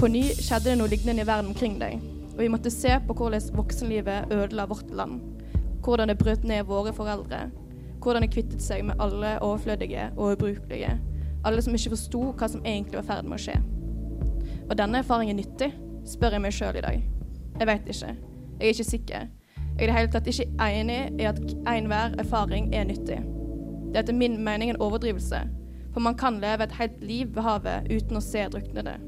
på 0.00 0.12
ny 0.12 0.28
skjedde 0.34 0.70
det 0.72 0.80
noe 0.80 0.92
lignende 0.92 1.24
i 1.24 1.28
verden 1.28 1.52
omkring 1.52 1.78
deg, 1.80 2.00
og 2.36 2.42
vi 2.42 2.48
måtte 2.52 2.70
se 2.70 2.92
på 3.08 3.14
hvordan 3.16 3.40
voksenlivet 3.56 4.32
ødela 4.32 4.66
vårt 4.68 4.90
land. 4.90 5.20
Hvordan 5.84 6.08
det 6.08 6.18
brøt 6.18 6.44
ned 6.44 6.64
våre 6.68 6.92
foreldre. 6.92 7.46
Hvordan 8.02 8.22
det 8.22 8.30
kvittet 8.34 8.62
seg 8.62 8.84
med 8.84 9.00
alle 9.00 9.38
overflødige 9.40 10.10
og 10.16 10.32
ubrukelige. 10.32 10.98
Alle 11.44 11.62
som 11.62 11.74
ikke 11.74 11.94
forsto 11.94 12.20
hva 12.36 12.48
som 12.48 12.64
egentlig 12.64 12.98
var 12.98 13.06
i 13.06 13.08
ferd 13.08 13.24
med 13.24 13.38
å 13.38 13.40
skje. 13.40 13.56
Var 14.68 14.80
denne 14.82 15.00
erfaringen 15.00 15.40
nyttig, 15.40 15.70
spør 16.04 16.36
jeg 16.36 16.44
meg 16.44 16.52
sjøl 16.52 16.76
i 16.76 16.84
dag. 16.84 17.02
Jeg 17.56 17.70
veit 17.70 17.88
ikke. 17.88 18.12
Jeg 18.60 18.68
er 18.68 18.74
ikke 18.74 18.90
sikker. 18.90 19.26
Jeg 19.56 19.80
er 19.80 19.82
i 19.82 19.86
det 19.86 19.96
hele 19.96 20.12
tatt 20.12 20.28
ikke 20.28 20.48
enig 20.66 21.00
i 21.20 21.28
at 21.28 21.40
enhver 21.72 22.20
erfaring 22.20 22.68
er 22.74 22.84
nyttig. 22.84 23.22
Det 23.86 23.96
er 23.96 24.04
etter 24.04 24.16
min 24.16 24.36
mening 24.44 24.70
en 24.70 24.80
overdrivelse, 24.82 25.40
for 25.94 26.04
man 26.04 26.16
kan 26.20 26.40
leve 26.40 26.68
et 26.68 26.76
helt 26.76 27.04
liv 27.04 27.32
ved 27.32 27.46
havet 27.48 27.88
uten 27.88 28.20
å 28.20 28.24
se 28.24 28.44
druknede. 28.52 28.98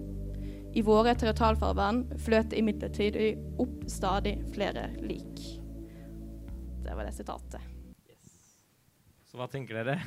I 0.77 0.83
våre 0.85 1.15
territorialfarvann 1.17 2.03
fløt 2.21 2.51
det 2.53 2.61
imidlertid 2.61 3.17
opp 3.63 3.87
stadig 3.89 4.35
flere 4.53 4.91
lik. 5.01 5.41
Det 6.85 6.97
var 6.97 7.09
det 7.09 7.15
sitatet. 7.17 7.63
Så 9.29 9.41
hva 9.41 9.49
tenker 9.51 9.81
dere? 9.81 9.99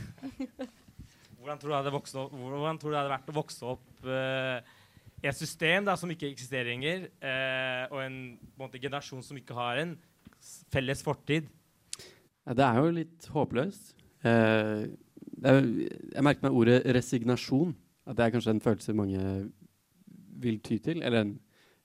Hvordan 1.42 1.58
tror 1.58 1.72
du 1.72 1.74
det 1.74 1.80
hadde, 1.80 1.94
opp, 1.98 2.10
hvordan 2.38 2.78
tror 2.78 2.92
du 2.92 2.94
det 2.94 3.00
hadde 3.00 3.14
vært 3.16 3.30
å 3.32 3.34
vokse 3.34 3.66
opp 3.66 4.04
eh, 4.06 4.74
i 5.24 5.30
et 5.30 5.38
system 5.38 5.88
da, 5.88 5.96
som 5.98 6.12
ikke 6.14 6.28
eksisterer 6.30 6.70
lenger, 6.70 7.08
eh, 7.18 7.86
og 7.90 7.98
en, 8.04 8.18
på 8.38 8.60
en 8.60 8.68
måte, 8.68 8.82
generasjon 8.82 9.24
som 9.26 9.40
ikke 9.40 9.58
har 9.58 9.82
en 9.82 9.96
felles 10.70 11.02
fortid? 11.02 11.50
Ja, 12.46 12.54
det 12.58 12.68
er 12.68 12.78
jo 12.78 12.94
litt 12.94 13.26
håpløst. 13.34 13.96
Eh, 14.22 14.84
er, 15.42 15.60
jeg 16.14 16.26
merker 16.30 16.46
meg 16.46 16.60
ordet 16.62 16.78
resignasjon. 16.94 17.74
At 18.06 18.18
det 18.18 18.28
er 18.28 18.36
kanskje 18.36 18.56
en 18.56 18.62
følelse 18.62 18.98
mange 18.98 19.26
vil 20.42 20.62
ty 20.66 20.80
til. 20.84 21.04
Eller 21.06 21.26
en, 21.26 21.36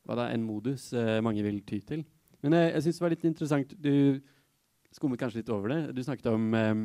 hva 0.06 0.18
da, 0.18 0.30
en 0.32 0.46
modus 0.46 0.92
eh, 0.96 1.18
mange 1.24 1.44
vil 1.46 1.62
ty 1.66 1.80
til. 1.86 2.06
Men 2.44 2.56
eh, 2.56 2.72
jeg 2.76 2.86
syns 2.86 2.98
det 2.98 3.06
var 3.06 3.14
litt 3.14 3.28
interessant 3.28 3.76
Du 3.82 3.92
skummet 4.96 5.20
kanskje 5.20 5.42
litt 5.42 5.52
over 5.52 5.72
det. 5.72 5.80
Du 5.96 6.02
snakket 6.04 6.30
om 6.30 6.46
eh, 6.56 6.84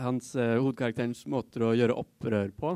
hans 0.00 0.34
eh, 0.36 0.56
hovedkarakterens 0.58 1.24
måter 1.30 1.68
å 1.68 1.74
gjøre 1.76 1.96
opprør 2.00 2.52
på. 2.56 2.74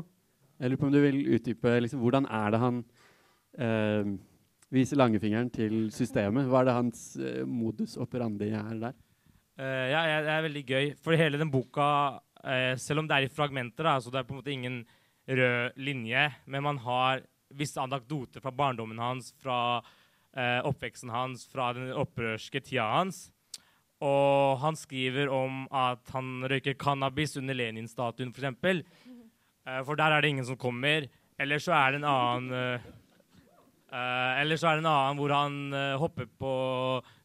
Jeg 0.59 0.71
lurer 0.71 0.81
på 0.81 0.89
om 0.89 0.95
du 0.95 1.01
vil 1.03 1.19
utdype 1.35 1.75
liksom, 1.83 2.01
hvordan 2.03 2.27
er 2.39 2.55
det 2.55 2.61
han 2.63 2.79
eh, 3.65 4.15
viser 4.73 4.99
langfingeren 4.99 5.51
til 5.53 5.77
systemet? 5.95 6.49
Hva 6.49 6.63
er 6.63 6.69
det 6.69 6.79
hans 6.79 7.03
modus 7.47 7.95
operandi 8.01 8.51
er 8.53 8.73
der? 8.81 8.97
Ja, 9.59 10.05
det 10.23 10.31
er 10.31 10.43
veldig 10.45 10.61
gøy. 10.63 10.85
For 11.03 11.19
hele 11.19 11.39
den 11.41 11.49
boka, 11.51 11.87
selv 12.79 13.01
om 13.01 13.07
det 13.09 13.17
er 13.17 13.25
i 13.25 13.31
fragmenter, 13.33 13.83
da, 13.83 13.97
så 13.99 14.13
det 14.13 14.21
er 14.21 14.27
på 14.29 14.31
en 14.31 14.37
måte 14.39 14.53
ingen 14.53 14.77
rød 15.27 15.81
linje, 15.83 16.21
men 16.47 16.63
man 16.63 16.79
har 16.85 17.25
visse 17.57 17.81
anekdoter 17.81 18.43
fra 18.43 18.53
barndommen 18.53 18.99
hans, 19.01 19.31
fra 19.41 19.79
eh, 20.35 20.59
oppveksten 20.65 21.11
hans, 21.13 21.47
fra 21.49 21.71
den 21.77 21.91
opprørske 21.93 22.61
tida 22.61 22.87
hans. 22.97 23.27
Og 23.99 24.59
han 24.61 24.77
skriver 24.79 25.31
om 25.33 25.65
at 25.75 26.13
han 26.15 26.45
røyker 26.47 26.77
cannabis 26.79 27.35
under 27.39 27.57
Lenin-statuen, 27.57 28.31
f.eks. 28.31 28.85
Uh, 29.67 29.81
for 29.83 29.99
der 29.99 30.15
er 30.15 30.23
det 30.23 30.31
ingen 30.31 30.47
som 30.47 30.57
kommer. 30.59 31.09
Eller 31.39 31.61
så 31.63 31.73
er 31.75 31.93
det 31.93 32.01
en 32.01 32.09
annen 32.09 32.55
eh, 32.55 32.87
eh, 33.95 34.41
Eller 34.41 34.59
så 34.59 34.69
er 34.69 34.79
det 34.79 34.83
en 34.83 34.91
annen 34.91 35.19
hvor 35.21 35.33
han 35.33 35.59
eh, 35.71 35.99
hopper 36.01 36.27
på 36.39 36.53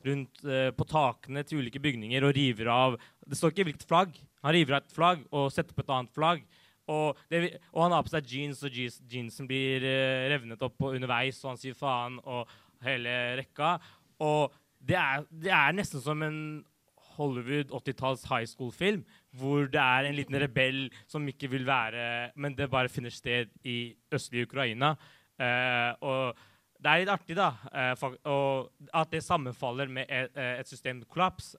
rundt 0.06 0.44
eh, 0.46 0.70
på 0.76 0.86
takene 0.86 1.42
til 1.46 1.64
ulike 1.64 1.82
bygninger 1.82 2.26
og 2.26 2.34
river 2.36 2.70
av 2.70 2.98
Det 3.26 3.38
står 3.38 3.54
ikke 3.54 3.66
hvilket 3.70 3.88
flagg. 3.90 4.20
Han 4.44 4.54
river 4.54 4.78
av 4.78 4.84
et 4.84 4.94
flagg 4.94 5.24
og 5.32 5.50
setter 5.52 5.74
på 5.74 5.82
et 5.82 5.94
annet 5.96 6.14
flagg. 6.14 6.44
Og, 6.90 7.20
det, 7.32 7.60
og 7.72 7.86
han 7.86 7.94
har 7.96 8.04
på 8.04 8.12
seg 8.12 8.28
jeans, 8.28 8.60
og 8.66 8.74
jeans, 8.74 9.00
jeansen 9.10 9.48
blir 9.48 9.84
uh, 9.86 10.26
revnet 10.32 10.62
opp 10.64 10.84
underveis, 10.90 11.40
og 11.44 11.54
han 11.54 11.60
sier 11.60 11.78
faen, 11.78 12.20
og 12.24 12.50
hele 12.84 13.14
rekka. 13.40 13.76
Og 14.24 14.54
det 14.84 14.96
er, 15.00 15.26
det 15.30 15.52
er 15.54 15.76
nesten 15.76 16.02
som 16.04 16.22
en 16.26 16.38
Hollywood 17.14 17.70
80-talls 17.70 18.24
high 18.28 18.46
school-film, 18.48 19.04
hvor 19.38 19.68
det 19.70 19.80
er 19.80 20.08
en 20.08 20.16
liten 20.18 20.36
rebell 20.42 20.88
som 21.10 21.26
ikke 21.30 21.50
vil 21.52 21.66
være 21.66 22.32
Men 22.34 22.56
det 22.58 22.70
bare 22.70 22.90
finner 22.90 23.14
sted 23.14 23.52
i 23.64 23.94
østlige 24.12 24.48
Ukraina. 24.48 24.94
Uh, 25.38 25.92
og 26.02 26.42
det 26.84 26.90
er 26.90 27.00
litt 27.00 27.12
artig, 27.14 27.36
da. 27.38 27.52
Uh, 27.70 28.16
og 28.28 28.88
at 28.92 29.12
det 29.14 29.22
sammenfaller 29.24 29.88
med 29.88 30.10
et, 30.10 30.36
et 30.36 30.68
systemkollaps, 30.68 31.54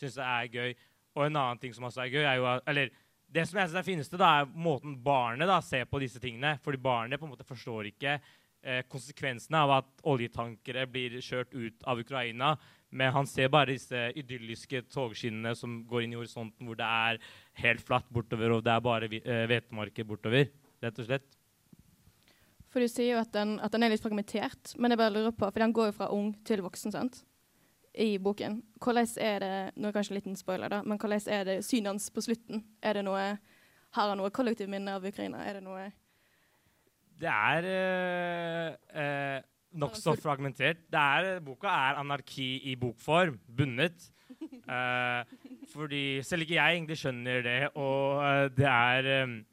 synes 0.00 0.16
jeg 0.16 0.26
er 0.26 0.50
gøy. 0.50 0.74
Og 1.18 1.26
en 1.26 1.36
annen 1.36 1.60
ting 1.60 1.74
som 1.74 1.86
også 1.86 2.04
er 2.04 2.12
gøy, 2.12 2.24
er 2.24 2.34
jo 2.38 2.46
at 2.50 2.66
Eller 2.70 2.90
det 3.30 3.46
som 3.46 3.60
jeg 3.60 3.70
synes 3.70 3.78
er 3.78 3.86
fineste, 3.86 4.18
da, 4.18 4.30
er 4.40 4.50
måten 4.58 4.96
barnet 5.04 5.48
da, 5.50 5.60
ser 5.62 5.86
på 5.86 6.00
disse 6.02 6.20
tingene. 6.22 6.56
Fordi 6.64 6.80
barnet 6.82 7.20
på 7.20 7.28
en 7.28 7.32
måte 7.34 7.46
forstår 7.46 7.90
ikke 7.92 8.16
eh, 8.16 8.82
konsekvensene 8.90 9.62
av 9.64 9.74
at 9.78 10.04
oljetankere 10.10 10.86
blir 10.90 11.18
kjørt 11.22 11.54
ut 11.54 11.86
av 11.86 12.02
Ukraina. 12.02 12.56
Men 12.90 13.14
han 13.14 13.28
ser 13.30 13.52
bare 13.52 13.76
disse 13.76 14.08
idylliske 14.18 14.82
togskinnene 14.90 15.54
som 15.58 15.78
går 15.86 16.06
inn 16.06 16.16
i 16.16 16.18
horisonten, 16.18 16.66
hvor 16.66 16.78
det 16.78 16.88
er 16.88 17.20
helt 17.62 17.84
flatt 17.86 18.08
bortover, 18.10 18.56
og 18.56 18.64
det 18.66 18.74
er 18.74 18.86
bare 18.88 19.10
eh, 19.20 19.44
hvetemarker 19.50 20.08
bortover. 20.08 20.50
Rett 20.82 20.98
og 20.98 21.06
slett. 21.06 21.36
For 22.70 22.82
du 22.82 22.90
sier 22.90 23.16
jo 23.16 23.22
at 23.22 23.32
den, 23.34 23.56
at 23.62 23.72
den 23.74 23.82
er 23.82 23.94
litt 23.94 24.02
fragmentert, 24.02 24.74
men 24.78 24.92
jeg 24.92 25.00
bare 25.00 25.14
lurer 25.14 25.34
på, 25.34 25.46
for 25.46 25.62
den 25.62 25.74
går 25.74 25.90
jo 25.90 25.98
fra 26.02 26.10
ung 26.14 26.32
til 26.46 26.62
voksen, 26.62 26.94
sant? 26.94 27.22
I 27.94 28.18
boken. 28.22 28.60
Hvordan 28.78 29.08
er 29.18 29.38
det 29.42 29.54
Nå 29.76 29.88
er 29.88 29.90
det 29.90 29.96
kanskje 29.96 30.14
en 30.14 30.18
liten 30.20 30.36
spoiler, 30.38 30.70
da, 30.70 30.82
men 30.82 30.98
hvordan 30.98 31.26
er 31.26 31.44
det 31.44 31.56
synet 31.66 31.90
hans 31.90 32.10
på 32.10 32.22
slutten? 32.22 32.64
Er 32.82 32.98
det 32.98 33.04
noe 33.04 33.24
Har 33.90 34.08
han 34.12 34.20
noe 34.20 34.30
kollektivminne 34.30 34.94
av 34.94 35.04
Ukraina? 35.04 35.42
Er 35.42 35.58
det 35.58 35.64
noe 35.64 35.88
Det 37.20 37.28
er 37.28 37.66
øh, 37.66 39.02
øh, 39.02 39.40
nokså 39.72 40.14
fragmentert. 40.22 40.86
Det 40.90 41.00
er, 41.00 41.40
boka 41.40 41.66
er 41.66 41.98
anarki 42.00 42.70
i 42.70 42.76
bokform, 42.76 43.38
bundet. 43.56 44.12
uh, 44.70 45.26
fordi 45.74 46.22
selv 46.22 46.42
ikke 46.42 46.54
jeg 46.54 46.76
egentlig 46.76 46.96
skjønner 46.98 47.42
det, 47.42 47.68
og 47.74 48.22
uh, 48.22 48.46
det 48.56 48.66
er 48.66 49.24
um, 49.24 49.44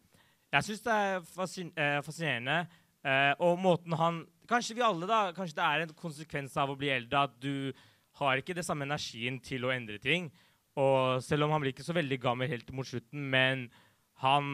Jeg 0.54 0.64
syns 0.64 0.82
det 0.82 0.94
er 0.94 1.20
fascin 1.26 1.72
uh, 1.74 2.04
fascinerende. 2.06 2.68
Eh, 3.08 3.34
og 3.40 3.60
måten 3.62 3.96
han 3.98 4.26
Kanskje 4.48 4.78
vi 4.78 4.84
alle, 4.86 5.04
da. 5.10 5.34
Kanskje 5.36 5.58
det 5.58 5.64
er 5.68 5.82
en 5.84 5.90
konsekvens 6.00 6.54
av 6.56 6.70
å 6.72 6.78
bli 6.80 6.88
eldre 6.88 7.26
at 7.28 7.34
du 7.44 7.74
har 8.20 8.42
ikke 8.42 8.56
det 8.58 8.66
samme 8.66 8.88
energien 8.88 9.40
til 9.44 9.66
å 9.68 9.74
endre 9.74 10.00
ting. 10.02 10.32
Og 10.78 11.24
selv 11.26 11.48
om 11.48 11.54
han 11.56 11.64
blir 11.64 11.74
ikke 11.74 11.86
så 11.86 11.96
veldig 11.98 12.20
gammel 12.22 12.50
helt 12.52 12.70
mot 12.76 12.88
slutten, 12.88 13.24
men 13.34 13.68
han 14.22 14.46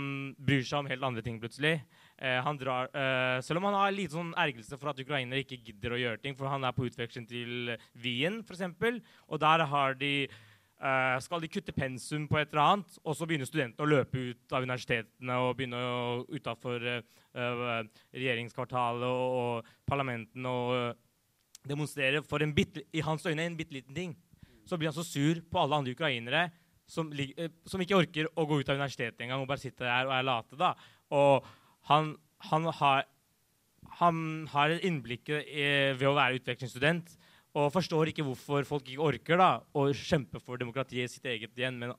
bryr 0.44 0.64
seg 0.68 0.82
om 0.82 0.90
helt 0.92 1.06
andre 1.08 1.24
ting 1.24 1.40
plutselig. 1.40 1.78
Eh, 2.18 2.50
drar, 2.60 2.90
eh, 2.94 3.42
selv 3.42 3.60
om 3.60 3.68
han 3.70 3.80
har 3.80 3.92
litt 3.92 4.12
sånn 4.12 4.34
ergrelse 4.36 4.78
for 4.80 4.92
at 4.92 5.00
ukrainere 5.00 5.44
ikke 5.44 5.62
gidder 5.64 5.96
å 5.96 6.00
gjøre 6.00 6.22
ting, 6.22 6.36
for 6.36 6.48
han 6.48 6.64
er 6.64 6.72
på 6.76 6.88
utveksling 6.88 7.28
til 7.28 7.78
Wien 7.96 8.44
f.eks., 8.44 8.64
og 9.28 9.40
der 9.40 9.96
de 10.00 10.28
eh, 10.28 11.20
skal 11.20 11.42
de 11.42 11.48
kutte 11.48 11.76
pensum 11.76 12.28
på 12.28 12.40
et 12.40 12.52
eller 12.52 12.64
annet, 12.64 13.00
og 13.04 13.16
så 13.16 13.28
begynner 13.28 13.48
studentene 13.48 13.84
å 13.84 13.92
løpe 13.92 14.20
ut 14.32 14.56
av 14.56 14.64
universitetene 14.64 15.40
og 15.40 15.56
begynne 15.58 16.26
utafor 16.30 17.04
regjeringskvartalet 17.34 19.08
og, 19.10 19.38
og 19.40 19.88
parlamentene 19.90 20.50
og 20.52 21.03
eh, 21.64 21.70
demonstrere 21.70 22.24
for 22.28 22.44
bitte, 22.54 22.84
i 22.94 23.02
hans 23.02 23.26
øyne 23.26 23.46
en 23.46 23.58
bitte 23.58 23.74
liten 23.74 23.96
ting. 23.96 24.16
Så 24.66 24.78
blir 24.78 24.92
han 24.92 24.96
så 24.96 25.04
sur 25.04 25.42
på 25.42 25.60
alle 25.60 25.76
andre 25.76 25.92
ukrainere 25.92 26.52
som, 26.88 27.12
eh, 27.12 27.50
som 27.66 27.82
ikke 27.82 27.98
orker 27.98 28.28
å 28.36 28.46
gå 28.46 28.60
ut 28.60 28.70
av 28.70 28.76
universitetet 28.76 29.22
engang 29.22 29.42
og 29.42 29.48
bare 29.48 29.64
sitter 29.64 29.86
der 29.86 30.08
og 30.08 30.14
er 30.14 30.24
late. 30.24 30.56
da. 30.56 30.74
Og 31.12 31.46
han, 31.90 32.16
han, 32.50 32.66
har, 32.66 33.06
han 34.00 34.48
har 34.52 34.70
et 34.70 34.84
innblikk 34.84 35.30
eh, 35.30 35.94
ved 35.96 36.08
å 36.08 36.16
være 36.16 36.40
utvekslingsstudent 36.40 37.18
og 37.54 37.70
forstår 37.74 38.10
ikke 38.10 38.26
hvorfor 38.26 38.66
folk 38.66 38.88
ikke 38.90 39.08
orker 39.14 39.38
da, 39.38 39.62
å 39.78 39.92
kjempe 39.94 40.42
for 40.42 40.58
demokratiet 40.58 41.12
sitt 41.12 41.26
eget 41.30 41.54
igjen, 41.54 41.78
men 41.78 41.94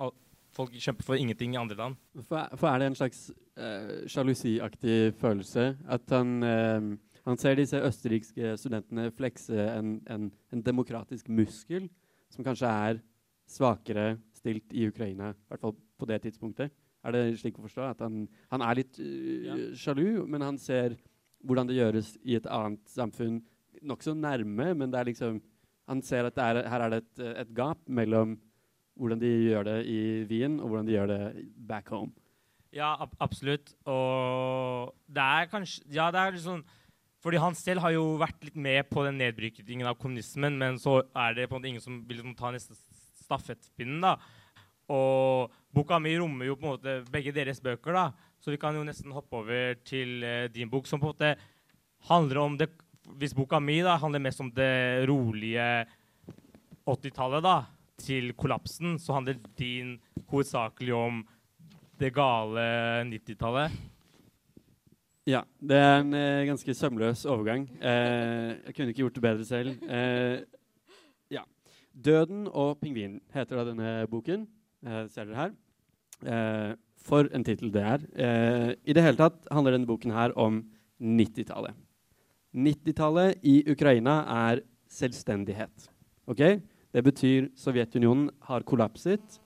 folk 0.55 0.75
kjemper 0.75 1.07
for 1.07 1.19
ingenting 1.19 1.55
i 1.55 1.61
andre 1.61 1.79
land. 1.79 1.99
For, 2.27 2.49
for 2.59 2.71
er 2.71 2.83
det 2.83 2.91
en 2.91 2.99
slags 2.99 3.29
uh, 3.31 4.03
sjalusiaktig 4.11 5.15
følelse? 5.21 5.69
At 5.87 6.11
han, 6.15 6.35
eh, 6.43 6.89
han 7.25 7.39
ser 7.41 7.57
disse 7.57 7.79
østerrikske 7.81 8.55
studentene 8.61 9.09
flekse 9.17 9.57
en, 9.79 9.95
en, 10.13 10.31
en 10.53 10.63
demokratisk 10.63 11.29
muskel 11.33 11.89
som 12.33 12.45
kanskje 12.45 12.69
er 12.69 13.01
svakere 13.49 14.19
stilt 14.37 14.73
i 14.73 14.87
Ukraina, 14.89 15.31
i 15.33 15.49
hvert 15.49 15.61
fall 15.63 15.75
på 16.01 16.09
det 16.09 16.23
tidspunktet. 16.25 16.73
Er 17.05 17.13
det 17.13 17.23
slik 17.41 17.59
å 17.61 17.65
forstå? 17.67 17.89
At 17.95 18.01
han, 18.05 18.23
han 18.53 18.63
er 18.65 18.79
litt 18.81 18.99
eh, 19.01 19.45
Ja. 19.49 19.57
sjalu, 19.77 20.25
men 20.27 20.41
han 20.45 20.57
ser 20.59 20.97
hvordan 21.45 21.69
det 21.69 21.77
gjøres 21.77 22.15
i 22.25 22.37
et 22.39 22.47
annet 22.49 22.81
samfunn 22.89 23.43
nokså 23.85 24.15
nærme, 24.17 24.71
men 24.75 24.91
det 24.93 25.01
er 25.03 25.11
liksom 25.13 25.43
Han 25.87 26.01
ser 26.01 26.25
at 26.25 26.33
det 26.35 26.41
er, 26.45 26.59
her 26.73 26.81
er 26.81 26.89
det 26.95 26.99
et, 27.03 27.19
et 27.45 27.51
gap 27.53 27.77
mellom 27.93 28.39
hvordan 28.97 29.19
de 29.21 29.29
gjør 29.51 29.65
det 29.69 29.75
i 29.93 29.99
Wien, 30.31 30.55
og 30.61 30.71
hvordan 30.71 30.87
de 30.89 30.95
gjør 30.95 31.11
det 31.11 31.47
back 31.69 31.91
home. 31.93 32.13
Ja, 32.73 32.95
ab 33.05 33.13
absolutt. 33.21 33.75
Og 33.85 34.95
det 35.13 35.21
er 35.23 35.51
kanskje 35.53 35.85
Ja, 35.93 36.07
det 36.11 36.23
er 36.23 36.33
litt 36.33 36.47
sånn 36.47 36.65
Fordi 37.25 37.41
han 37.41 37.57
selv 37.57 37.81
har 37.81 37.95
jo 37.95 38.19
vært 38.21 38.43
litt 38.45 38.57
med 38.61 38.85
på 38.91 39.03
den 39.07 39.17
nedbrytingen 39.17 39.89
av 39.89 39.97
kommunismen, 39.97 40.59
men 40.61 40.77
så 40.81 40.99
er 41.17 41.39
det 41.39 41.47
på 41.49 41.57
en 41.57 41.63
måte 41.63 41.71
ingen 41.71 41.85
som 41.85 42.03
vil 42.05 42.21
ta 42.37 42.51
neste 42.53 42.77
stafettpinnen, 43.23 44.03
da. 44.05 44.19
Og 44.93 45.55
boka 45.73 45.97
mi 46.03 46.13
rommer 46.21 46.51
jo 46.51 46.59
på 46.59 46.67
en 46.67 46.75
måte 46.75 46.97
begge 47.09 47.33
deres 47.33 47.63
bøker, 47.65 47.97
da. 47.97 48.35
Så 48.45 48.53
vi 48.53 48.61
kan 48.61 48.77
jo 48.77 48.85
nesten 48.85 49.15
hoppe 49.17 49.41
over 49.41 49.79
til 49.89 50.21
eh, 50.21 50.51
din 50.53 50.69
bok, 50.69 50.85
som 50.85 51.01
på 51.01 51.09
en 51.09 51.15
måte 51.15 51.35
handler 52.11 52.43
om 52.43 52.59
det 52.61 52.69
Hvis 53.21 53.35
boka 53.37 53.59
mi 53.61 53.83
da 53.85 53.99
handler 54.01 54.21
mest 54.25 54.41
om 54.41 54.49
det 54.49 55.05
rolige 55.09 55.65
80-tallet, 56.89 57.43
da, 57.45 57.67
til 58.01 58.33
kollapsen, 58.33 58.97
så 58.99 59.19
handler 59.19 59.37
din 59.59 59.99
hovedsakelig 60.31 60.95
om 60.97 61.19
det 62.01 62.15
gale 62.17 62.65
90-tallet. 63.05 63.77
Ja, 65.25 65.41
det 65.57 65.77
er 65.81 66.03
en 66.03 66.13
eh, 66.13 66.45
ganske 66.45 66.75
sømløs 66.77 67.23
overgang. 67.25 67.63
Eh, 67.81 68.51
jeg 68.67 68.75
kunne 68.77 68.93
ikke 68.93 69.01
gjort 69.07 69.15
det 69.17 69.23
bedre 69.25 69.45
selv. 69.49 69.71
Eh, 69.89 70.43
ja. 71.33 71.41
'Døden 71.97 72.49
og 72.53 72.77
pingvinen' 72.83 73.23
heter 73.33 73.57
da 73.57 73.65
denne 73.65 74.07
boken. 74.13 74.43
Eh, 74.85 75.09
ser 75.09 75.25
dere 75.25 75.37
her. 75.37 75.55
Eh, 76.29 76.75
for 77.01 77.31
en 77.33 77.45
tittel 77.45 77.73
det 77.73 77.83
er. 77.83 78.05
Eh, 78.13 78.75
I 78.85 78.93
det 78.93 79.03
hele 79.03 79.17
tatt 79.17 79.49
handler 79.51 79.73
denne 79.73 79.89
boken 79.89 80.13
her 80.13 80.37
om 80.37 80.61
90-tallet. 81.01 81.73
90-tallet 82.53 83.41
i 83.43 83.63
Ukraina 83.65 84.25
er 84.29 84.61
selvstendighet. 84.93 85.89
Ok? 86.29 86.61
Det 86.93 87.03
betyr 87.05 87.49
Sovjetunionen 87.57 88.29
har 88.43 88.61
kollapset. 88.61 89.41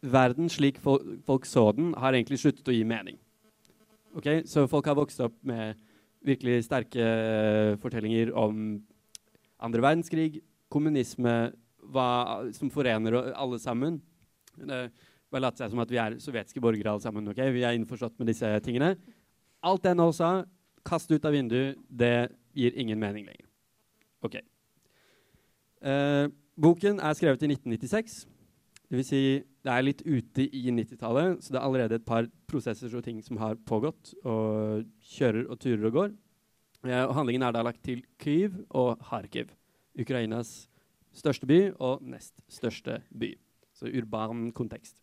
Verden 0.00 0.48
slik 0.48 0.80
folk 0.80 1.44
så 1.44 1.72
den, 1.76 1.92
har 1.94 2.16
egentlig 2.16 2.40
sluttet 2.40 2.66
å 2.66 2.72
gi 2.72 2.82
mening. 2.82 3.20
Ok? 4.18 4.28
Så 4.48 4.66
folk 4.70 4.86
har 4.90 4.98
vokst 4.98 5.22
opp 5.24 5.36
med 5.46 5.78
virkelig 6.22 6.66
sterke 6.68 7.02
uh, 7.02 7.78
fortellinger 7.82 8.30
om 8.38 8.82
andre 9.62 9.82
verdenskrig, 9.82 10.42
kommunisme, 10.72 11.52
hva 11.92 12.08
som 12.54 12.70
forener 12.72 13.16
alle 13.32 13.58
sammen. 13.62 13.98
Det 14.56 14.84
bare 15.32 15.46
latt 15.46 15.60
seg 15.60 15.72
som 15.72 15.80
at 15.82 15.92
vi 15.92 16.00
er 16.00 16.18
sovjetiske 16.20 16.60
borgere 16.62 16.92
alle 16.92 17.04
sammen. 17.04 17.28
ok? 17.32 17.40
Vi 17.54 17.64
er 17.64 17.76
innforstått 17.76 18.18
med 18.20 18.28
disse 18.30 18.48
tingene. 18.64 18.94
Alt 19.64 19.84
det 19.86 19.94
nå 19.96 20.10
sa, 20.16 20.42
kast 20.84 21.12
ut 21.12 21.24
av 21.24 21.32
vinduet. 21.32 21.78
Det 21.88 22.28
gir 22.58 22.76
ingen 22.76 23.00
mening 23.00 23.24
lenger. 23.28 23.46
Ok. 24.22 24.36
Eh, 25.82 26.26
boken 26.60 27.00
er 27.00 27.16
skrevet 27.16 27.42
i 27.46 27.52
1996. 27.54 28.18
Det 28.90 29.00
vil 29.00 29.08
si, 29.08 29.22
det 29.62 29.70
er 29.70 29.84
litt 29.86 30.02
ute 30.02 30.48
i 30.50 30.64
90-tallet, 30.74 31.38
så 31.42 31.54
det 31.54 31.60
er 31.60 31.66
allerede 31.66 31.98
et 32.00 32.06
par 32.06 32.26
prosesser 32.50 32.92
og 32.98 33.04
ting 33.06 33.20
som 33.22 33.38
har 33.38 33.58
pågått, 33.68 34.14
og 34.26 34.82
kjører 35.14 35.46
og 35.46 35.60
turer 35.62 35.86
og 35.88 35.96
går. 35.98 36.12
Eh, 36.88 37.04
og 37.04 37.14
handlingen 37.14 37.46
er 37.46 37.54
da 37.54 37.62
lagt 37.62 37.82
til 37.86 38.02
Kyiv 38.22 38.58
og 38.74 38.96
Kharkiv, 39.06 39.52
Ukrainas 39.98 40.66
største 41.14 41.46
by 41.46 41.60
og 41.78 42.02
nest 42.02 42.42
største 42.50 42.98
by. 43.14 43.34
Så 43.76 43.90
urban 43.92 44.50
kontekst. 44.54 44.98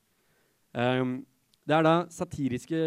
Um, 0.74 1.22
det 1.66 1.76
er 1.78 1.86
da 1.86 1.94
satiriske 2.14 2.78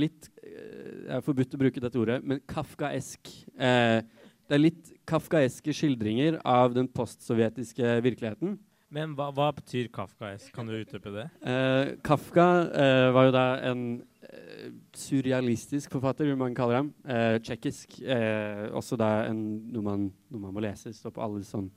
litt 0.00 0.30
Det 0.40 1.10
er 1.12 1.24
forbudt 1.24 1.52
å 1.56 1.60
bruke 1.60 1.80
dette 1.80 2.00
ordet, 2.00 2.22
men 2.24 2.40
kafkaesk. 2.48 3.28
Eh, 3.56 4.00
det 4.48 4.56
er 4.56 4.62
litt 4.62 4.90
kafkaeske 5.08 5.74
skildringer 5.76 6.38
av 6.46 6.72
den 6.76 6.88
postsovjetiske 6.88 7.98
virkeligheten. 8.04 8.56
Men 8.94 9.12
hva, 9.18 9.28
hva 9.36 9.50
betyr 9.52 9.90
kafkaesk? 9.92 10.52
Kan 10.56 10.70
du 10.70 10.78
utdype 10.78 11.12
det? 11.12 11.26
Eh, 11.44 11.90
Kafka 12.04 12.46
eh, 12.72 13.08
var 13.12 13.28
jo 13.28 13.34
da 13.34 13.44
en 13.68 13.82
eh, 14.24 14.70
surrealistisk 14.96 15.92
forfatter, 15.92 16.30
vil 16.30 16.40
man 16.40 16.56
kalle 16.56 16.80
ham. 16.80 16.88
Eh, 17.04 17.36
Tsjekkisk. 17.44 18.00
også 18.72 18.96
da 18.96 19.10
en, 19.28 19.42
noe, 19.74 19.84
man, 19.84 20.08
noe, 20.30 20.40
man, 20.40 20.56
må 20.56 20.64
lese. 20.64 20.94
Står 20.96 21.12
på 21.16 21.24
alle 21.26 21.44
sånn 21.44 21.68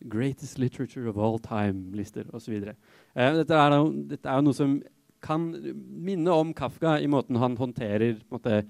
Greatest 0.00 0.58
literature 0.58 1.08
of 1.10 1.18
all 1.18 1.38
time-lister 1.38 2.24
osv. 2.32 2.54
Eh, 2.54 3.32
dette, 3.36 3.54
er 3.54 3.76
dette 4.08 4.28
er 4.30 4.38
jo 4.38 4.46
noe 4.46 4.56
som 4.56 4.78
kan 5.20 5.50
minne 5.76 6.32
om 6.32 6.54
Kafka 6.56 6.96
i 7.02 7.08
måten 7.10 7.36
han 7.36 7.58
håndterer 7.58 8.22
måte, 8.32 8.62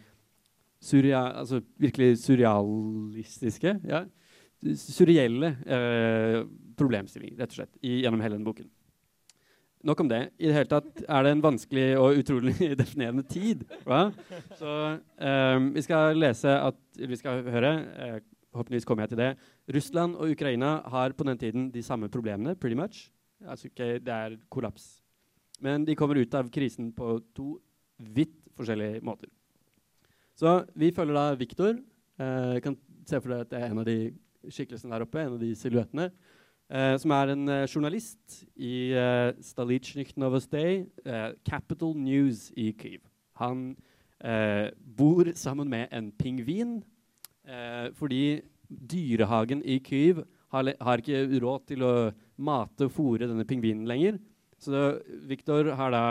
surreal, 0.82 1.36
altså 1.42 1.60
virkelig 1.78 2.16
surrealistiske 2.24 3.76
ja, 3.86 4.06
Surreelle 4.60 5.54
eh, 5.64 6.42
problemstillinger, 6.76 7.38
rett 7.40 7.54
og 7.54 7.60
slett, 7.62 7.72
i, 7.80 8.02
gjennom 8.02 8.20
hele 8.24 8.36
denne 8.36 8.48
boken. 8.48 8.68
Nok 9.88 10.02
om 10.02 10.10
det. 10.10 10.20
I 10.36 10.50
det 10.50 10.56
hele 10.58 10.68
tatt 10.68 11.00
er 11.06 11.24
det 11.24 11.30
en 11.32 11.44
vanskelig 11.44 11.86
og 11.96 12.18
utrolig 12.20 12.52
definerende 12.82 13.24
tid. 13.24 13.62
Hva? 13.88 14.10
Så 14.58 14.74
eh, 15.16 15.56
vi 15.72 15.84
skal 15.86 16.20
lese 16.20 16.52
at 16.52 16.76
Vi 17.00 17.16
skal 17.16 17.40
høre 17.48 17.72
eh, 17.96 18.18
Forhåpentligvis 18.50 18.84
kommer 18.84 19.06
jeg 19.06 19.12
til 19.12 19.20
det. 19.20 19.30
Russland 19.70 20.16
og 20.18 20.32
Ukraina 20.34 20.80
har 20.90 21.12
på 21.14 21.22
den 21.22 21.38
tiden 21.38 21.68
de 21.70 21.84
samme 21.86 22.08
problemene, 22.10 22.56
pretty 22.58 22.74
much. 22.74 23.04
Altså, 23.46 23.68
okay, 23.70 24.00
det 24.02 24.10
er 24.10 24.34
kollaps. 24.50 24.98
Men 25.62 25.84
de 25.86 25.94
kommer 25.94 26.18
ut 26.18 26.34
av 26.34 26.48
krisen 26.50 26.88
på 26.92 27.20
to 27.30 27.52
vidt 28.02 28.34
forskjellige 28.58 29.04
måter. 29.06 29.30
Så 30.34 30.64
vi 30.74 30.90
følger 30.90 31.14
da 31.14 31.38
Viktor. 31.38 31.78
Eh, 32.18 32.58
kan 32.64 32.74
se 33.06 33.20
for 33.20 33.30
deg 33.30 33.46
at 33.46 33.52
det 33.54 33.60
er 33.60 33.70
en 33.70 33.82
av 33.84 33.86
de 33.86 33.98
skikkelsene 34.48 34.94
der 34.94 35.04
oppe, 35.04 35.20
en 35.22 35.36
av 35.36 35.42
de 35.42 35.50
silhuettene. 35.58 36.10
Eh, 36.70 36.94
som 37.02 37.10
er 37.10 37.32
en 37.32 37.48
uh, 37.50 37.66
journalist 37.66 38.44
i 38.54 38.94
Stalichnik 39.42 40.12
Novostay, 40.16 40.84
uh, 41.02 41.32
Capital 41.42 41.96
News 41.98 42.52
i 42.56 42.70
Kyiv. 42.78 43.02
Han 43.42 43.72
bor 45.00 45.30
sammen 45.32 45.70
med 45.72 45.88
en 45.96 46.10
pingvin 46.12 46.74
fordi 47.96 48.42
dyrehagen 48.68 49.62
i 49.64 49.78
Kyiv 49.80 50.18
har, 50.52 50.68
har, 50.76 51.00
ikke 51.00 51.40
råd 51.40 51.62
til 51.70 51.84
å 51.86 51.92
mate 52.36 52.84
og 52.84 52.92
fòre 52.92 53.30
denne 53.30 53.46
pingvinen 53.48 53.88
lenger. 53.88 54.18
Så 54.60 55.00
Viktor 55.24 55.72
har 55.72 55.94
da 55.94 56.02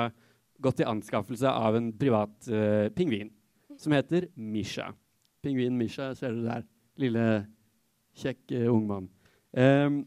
gått 0.58 0.80
til 0.82 0.90
anskaffelse 0.90 1.54
av 1.54 1.78
en 1.78 1.92
privat 2.02 2.50
pingvin 2.98 3.30
som 3.78 3.94
heter 3.94 4.26
Misha. 4.34 4.90
Pingvinen 5.46 5.78
Misha 5.78 6.10
ser 6.18 6.34
du 6.34 6.42
der. 6.48 6.66
Lille, 6.98 7.46
kjekk 8.18 8.56
uh, 8.56 8.70
ung 8.74 8.88
mann. 8.90 9.10
Um, 9.54 10.06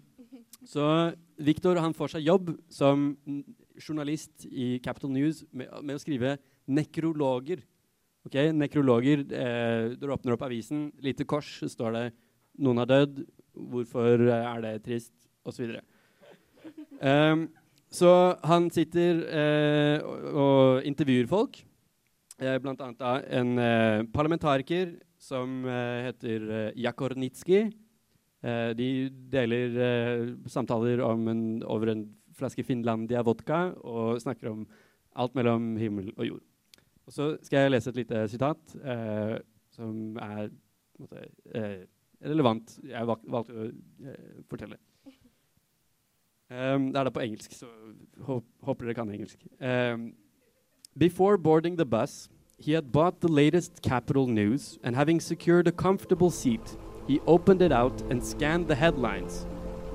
så 0.66 1.12
Victor 1.42 1.80
han 1.82 1.94
får 1.94 2.16
seg 2.16 2.26
jobb 2.26 2.52
som 2.70 3.10
journalist 3.80 4.46
i 4.46 4.78
Capital 4.84 5.10
News 5.14 5.42
med, 5.50 5.70
med 5.82 5.96
å 5.96 6.02
skrive 6.02 6.36
nekrologer. 6.70 7.62
Ok, 8.22 8.36
Nekrologer 8.54 9.24
eh, 9.34 9.94
Du 9.98 10.06
åpner 10.14 10.36
opp 10.36 10.44
avisen, 10.46 10.90
lite 11.02 11.26
kors, 11.26 11.56
så 11.58 11.70
står 11.70 11.96
det 11.96 12.04
'Noen 12.62 12.78
har 12.78 12.86
dødd', 12.86 13.24
'Hvorfor 13.56 14.28
er 14.30 14.60
det 14.62 14.84
trist?' 14.84 15.28
osv. 15.44 15.74
Um, 17.02 17.48
så 17.90 18.36
han 18.44 18.70
sitter 18.70 19.24
eh, 19.26 19.98
og, 20.06 20.20
og 20.34 20.86
intervjuer 20.86 21.26
folk. 21.26 21.58
Eh, 22.38 22.58
da, 22.62 23.10
en 23.26 23.58
eh, 23.58 24.04
parlamentariker 24.14 24.94
som 25.18 25.64
eh, 25.66 26.06
heter 26.06 26.46
eh, 26.50 26.72
Jakornitski. 26.78 27.66
Eh, 28.42 28.72
de 28.74 28.88
deler 29.30 29.76
eh, 29.78 30.22
samtaler 30.50 31.02
en, 31.06 31.62
over 31.62 31.92
en 31.92 32.06
flaske 32.34 32.64
Finlandia-vodka 32.66 33.60
og 33.86 34.20
snakker 34.22 34.50
om 34.50 34.64
alt 35.14 35.36
mellom 35.38 35.76
himmel 35.78 36.10
og 36.16 36.26
jord. 36.26 36.44
Og 37.06 37.14
så 37.14 37.28
skal 37.42 37.64
jeg 37.64 37.74
lese 37.74 37.90
et 37.92 38.00
lite 38.02 38.24
sitat 38.32 38.76
eh, 38.82 39.36
som 39.72 40.16
er 40.22 40.48
måte, 41.00 41.26
relevant. 42.22 42.74
Jeg 42.86 43.08
valg, 43.08 43.22
valgte 43.30 43.54
å 43.56 43.68
fortelle. 44.50 44.78
Um, 46.52 46.90
det 46.92 47.00
er 47.00 47.06
da 47.08 47.10
på 47.14 47.22
engelsk, 47.24 47.54
så 47.56 47.68
håper 48.26 48.84
dere 48.84 48.94
kan 48.98 49.10
engelsk. 49.10 49.40
Um, 49.56 50.10
Before 50.98 51.38
boarding 51.38 51.76
the 51.76 51.86
bus, 51.86 52.28
he 52.58 52.72
had 52.72 52.92
bought 52.92 53.20
the 53.20 53.28
latest 53.28 53.80
Capital 53.80 54.26
News, 54.26 54.78
and 54.84 54.94
having 54.94 55.20
secured 55.20 55.66
a 55.66 55.72
comfortable 55.72 56.30
seat, 56.30 56.76
he 57.06 57.20
opened 57.26 57.62
it 57.62 57.72
out 57.72 58.00
and 58.10 58.24
scanned 58.24 58.68
the 58.68 58.74
headlines, 58.74 59.46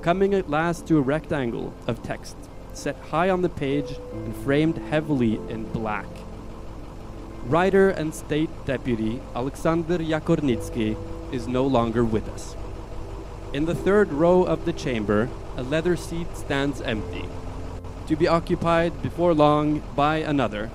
coming 0.02 0.34
at 0.34 0.50
last 0.50 0.86
to 0.86 0.98
a 0.98 1.02
rectangle 1.02 1.72
of 1.86 2.02
text 2.02 2.36
set 2.72 2.96
high 2.96 3.28
on 3.28 3.42
the 3.42 3.48
page 3.48 3.96
and 4.12 4.36
framed 4.36 4.78
heavily 4.78 5.34
in 5.48 5.64
black. 5.72 6.06
Writer 7.46 7.90
and 7.90 8.14
State 8.14 8.50
Deputy 8.66 9.20
Alexander 9.34 9.98
Yakornitsky 9.98 10.96
is 11.32 11.48
no 11.48 11.66
longer 11.66 12.04
with 12.04 12.28
us. 12.28 12.54
In 13.52 13.64
the 13.64 13.74
third 13.74 14.12
row 14.12 14.44
of 14.44 14.64
the 14.64 14.72
chamber, 14.72 15.28
a 15.56 15.62
leather 15.62 15.96
seat 15.96 16.36
stands 16.36 16.80
empty, 16.82 17.24
to 18.06 18.14
be 18.14 18.28
occupied 18.28 19.02
before 19.02 19.34
long 19.34 19.82
by 19.96 20.18
another 20.18 20.70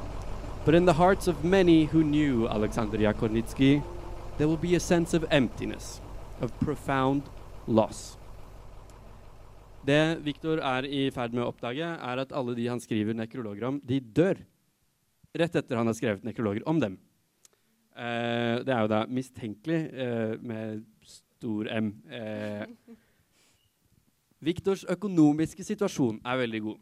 but 0.65 0.75
in 0.75 0.85
the 0.85 0.93
hearts 0.93 1.27
of 1.27 1.43
many 1.43 1.85
who 1.85 2.03
knew 2.03 2.47
Alexander 2.47 2.97
Yakornitsky, 2.97 3.83
there 4.37 4.47
will 4.47 4.57
be 4.57 4.75
a 4.75 4.79
sense 4.79 5.13
of 5.13 5.25
emptiness, 5.29 5.99
of 6.43 6.53
profound 6.59 7.29
loss. 7.67 8.17
Det 9.83 10.19
Viktor 10.23 10.61
er 10.63 10.87
i 10.87 11.07
ferd 11.11 11.33
med 11.35 11.43
å 11.43 11.49
oppdage, 11.51 11.83
er 11.83 12.21
at 12.21 12.31
alle 12.35 12.55
de 12.55 12.69
han 12.71 12.81
skriver 12.83 13.15
nekrologer 13.17 13.67
om, 13.67 13.79
de 13.83 13.99
dør 13.99 14.39
rett 15.33 15.57
etter 15.59 15.79
han 15.79 15.89
har 15.89 15.97
skrevet 15.97 16.25
nekrologer 16.27 16.63
om 16.69 16.79
dem. 16.79 16.99
Uh, 17.93 18.63
det 18.65 18.73
er 18.73 18.85
jo 18.85 18.89
da 18.89 19.03
mistenkelig 19.11 19.81
uh, 19.93 20.33
med 20.41 20.81
stor 21.05 21.69
M. 21.73 21.91
Uh, 22.09 22.63
Viktors 24.43 24.83
økonomiske 24.89 25.65
situasjon 25.67 26.19
er 26.25 26.41
veldig 26.41 26.61
god. 26.69 26.79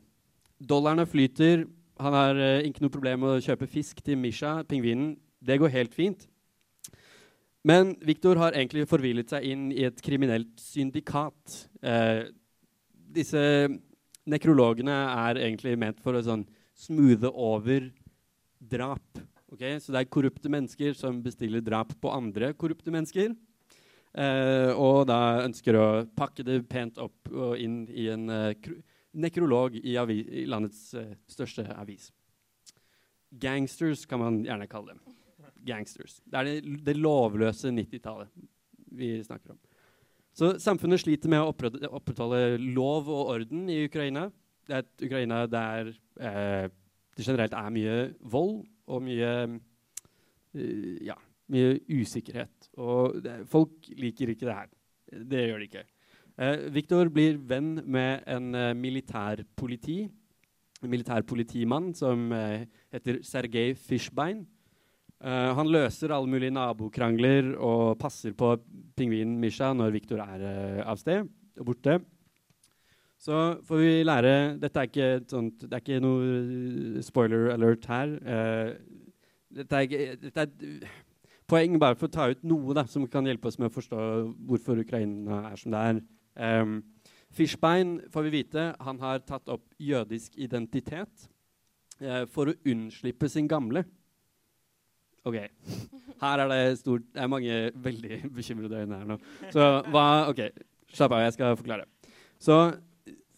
Dollarene 0.62 1.08
flyter, 1.10 1.66
han 2.02 2.16
har 2.16 2.38
uh, 2.38 2.62
ikke 2.68 2.86
noe 2.86 2.94
problem 2.94 3.26
med 3.26 3.34
å 3.36 3.44
kjøpe 3.44 3.70
fisk 3.70 4.04
til 4.06 4.20
Misha, 4.22 4.62
pingvinen. 4.70 5.16
Det 5.42 5.58
går 5.60 5.74
helt 5.74 5.98
fint. 5.98 6.28
Men 7.68 7.94
Viktor 8.02 8.40
har 8.42 8.56
egentlig 8.58 8.88
forvillet 8.90 9.30
seg 9.30 9.46
inn 9.46 9.68
i 9.74 9.84
et 9.86 10.00
kriminelt 10.02 10.56
syndikat. 10.62 11.68
Eh, 11.86 12.32
disse 12.90 13.44
nekrologene 14.30 14.96
er 15.28 15.42
egentlig 15.44 15.76
ment 15.80 16.02
for 16.02 16.18
å 16.18 16.24
sånn 16.26 16.48
smoothe 16.78 17.30
over 17.30 17.92
drap. 18.58 19.22
Okay? 19.54 19.78
Så 19.78 19.94
det 19.94 20.02
er 20.02 20.14
korrupte 20.14 20.50
mennesker 20.50 20.98
som 20.98 21.22
bestiller 21.22 21.62
drap 21.62 21.94
på 22.02 22.14
andre 22.14 22.54
korrupte 22.58 22.94
mennesker. 22.94 23.36
Eh, 24.12 24.72
og 24.76 25.06
da 25.08 25.44
ønsker 25.46 25.78
å 25.78 25.88
pakke 26.18 26.44
det 26.44 26.64
pent 26.72 26.98
opp 27.00 27.30
og 27.32 27.56
inn 27.62 27.86
i 27.88 28.10
en 28.12 28.28
eh, 28.34 28.72
nekrolog 29.14 29.78
i, 29.80 29.96
i 29.96 30.44
landets 30.50 30.92
uh, 30.96 31.14
største 31.32 31.66
avis. 31.76 32.10
Gangsters 33.32 34.06
kan 34.08 34.20
man 34.20 34.42
gjerne 34.44 34.68
kalle 34.72 34.96
dem. 34.96 35.21
Gangsters. 35.66 36.20
Det 36.26 36.40
er 36.40 36.50
det, 36.50 36.80
det 36.86 36.98
lovløse 36.98 37.72
90-tallet 37.74 38.32
vi 38.92 39.14
snakker 39.24 39.54
om. 39.54 39.60
Så 40.36 40.54
samfunnet 40.64 41.02
sliter 41.02 41.32
med 41.32 41.44
å 41.44 41.52
opprettholde 41.52 42.60
lov 42.62 43.10
og 43.12 43.34
orden 43.36 43.66
i 43.72 43.82
Ukraina. 43.86 44.30
Det 44.68 44.78
er 44.78 44.86
et 44.86 45.06
Ukraina 45.08 45.42
der 45.52 45.92
eh, 46.20 46.70
det 47.18 47.28
generelt 47.28 47.56
er 47.58 47.74
mye 47.74 47.96
vold 48.34 48.62
og 48.92 49.04
mye 49.04 49.32
uh, 50.56 50.98
ja, 51.04 51.18
mye 51.52 51.80
usikkerhet. 51.92 52.72
Og 52.80 53.20
det, 53.24 53.42
folk 53.52 53.90
liker 54.00 54.32
ikke 54.32 54.48
det 54.48 54.56
her. 54.56 54.72
Det 55.32 55.44
gjør 55.48 55.60
de 55.60 55.68
ikke. 55.68 55.84
Eh, 56.42 56.66
Viktor 56.74 57.12
blir 57.12 57.38
venn 57.38 57.76
med 57.84 58.24
en 58.32 58.56
uh, 58.56 58.72
militærpoliti, 58.78 60.00
en 60.82 60.90
militærpolitimann 60.94 61.92
som 61.98 62.32
uh, 62.32 62.64
heter 62.94 63.20
Sergej 63.28 63.76
Fishbein. 63.76 64.46
Han 65.22 65.70
løser 65.70 66.10
alle 66.16 66.26
mulige 66.26 66.54
nabokrangler 66.56 67.52
og 67.62 68.00
passer 68.02 68.34
på 68.34 68.56
pingvinen 68.98 69.36
Misha 69.38 69.68
når 69.78 69.94
Viktor 69.94 70.24
er 70.24 70.82
av 70.82 70.98
sted 70.98 71.28
og 71.60 71.68
borte. 71.68 72.00
Så 73.22 73.38
får 73.68 73.78
vi 73.78 73.92
lære 74.06 74.34
Dette 74.62 74.82
er 74.82 74.90
ikke, 74.90 75.10
sånt, 75.30 75.62
det 75.62 75.78
er 75.78 75.84
ikke 75.84 76.02
noe 76.02 77.04
spoiler 77.06 77.52
alert 77.54 77.86
her. 77.92 78.16
Uh, 78.26 78.72
dette 79.52 79.82
er, 79.84 80.16
dette 80.18 80.46
er 80.48 80.88
poeng 81.52 81.76
bare 81.82 81.98
for 82.00 82.08
å 82.08 82.16
ta 82.16 82.30
ut 82.32 82.42
noe 82.48 82.74
da, 82.78 82.86
som 82.90 83.06
kan 83.12 83.28
hjelpe 83.28 83.52
oss 83.52 83.60
med 83.60 83.70
å 83.70 83.76
forstå 83.76 84.00
hvorfor 84.48 84.82
Ukraina 84.82 85.44
er 85.52 85.60
som 85.60 85.76
det 85.76 85.84
er. 85.92 86.02
Um, 86.34 86.80
Fishbein 87.32 88.00
får 88.12 88.26
vi 88.26 88.34
vite 88.40 88.64
han 88.80 89.02
har 89.04 89.22
tatt 89.28 89.52
opp 89.52 89.68
jødisk 89.80 90.40
identitet 90.42 91.28
uh, 92.02 92.24
for 92.32 92.50
å 92.50 92.58
unnslippe 92.74 93.30
sin 93.30 93.52
gamle. 93.52 93.86
OK. 95.28 95.38
Her 96.22 96.44
er 96.44 96.50
det 96.50 96.80
stort 96.80 97.06
Det 97.14 97.22
er 97.22 97.30
mange 97.30 97.58
veldig 97.76 98.22
bekymrede 98.38 98.84
øyne 98.84 99.00
her 99.00 99.10
nå. 99.10 99.18
Så 99.54 99.66
hva 99.94 100.06
OK, 100.32 100.44
slapp 100.94 101.16
av, 101.16 101.26
jeg 101.26 101.36
skal 101.38 101.58
forklare. 101.60 101.86
Så 102.42 102.58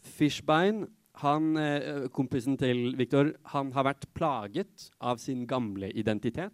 Fishbein, 0.03 0.85
han, 1.23 1.57
eh, 1.57 2.07
kompisen 2.11 2.57
til 2.57 2.95
Viktor, 2.97 3.33
han 3.53 3.71
har 3.71 3.87
vært 3.87 4.07
plaget 4.15 4.89
av 4.99 5.19
sin 5.19 5.45
gamle 5.47 5.91
identitet. 5.91 6.51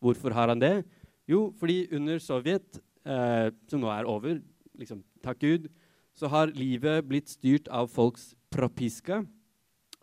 Hvorfor 0.00 0.32
har 0.32 0.48
han 0.48 0.60
det? 0.62 0.84
Jo, 1.28 1.52
fordi 1.58 1.88
under 1.92 2.18
Sovjet, 2.18 2.80
eh, 3.04 3.50
som 3.68 3.80
nå 3.80 3.90
er 3.92 4.06
over, 4.06 4.40
liksom, 4.78 5.02
takk 5.22 5.38
Gud, 5.38 5.68
så 6.16 6.28
har 6.28 6.46
livet 6.46 7.06
blitt 7.06 7.28
styrt 7.28 7.68
av 7.68 7.90
folks 7.90 8.34
propiska. 8.50 9.26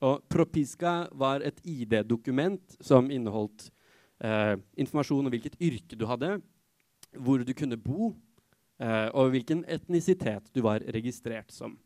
Og 0.02 0.22
propiska 0.30 1.08
var 1.12 1.42
et 1.42 1.60
ID-dokument 1.66 2.78
som 2.82 3.10
inneholdt 3.12 3.72
eh, 4.24 4.56
informasjon 4.80 5.26
om 5.26 5.34
hvilket 5.34 5.58
yrke 5.60 5.98
du 5.98 6.06
hadde, 6.10 6.38
hvor 7.16 7.44
du 7.44 7.54
kunne 7.56 7.80
bo, 7.80 8.14
eh, 8.80 9.10
og 9.14 9.34
hvilken 9.36 9.64
etnisitet 9.72 10.52
du 10.56 10.62
var 10.66 10.86
registrert 10.96 11.52
som. 11.54 11.78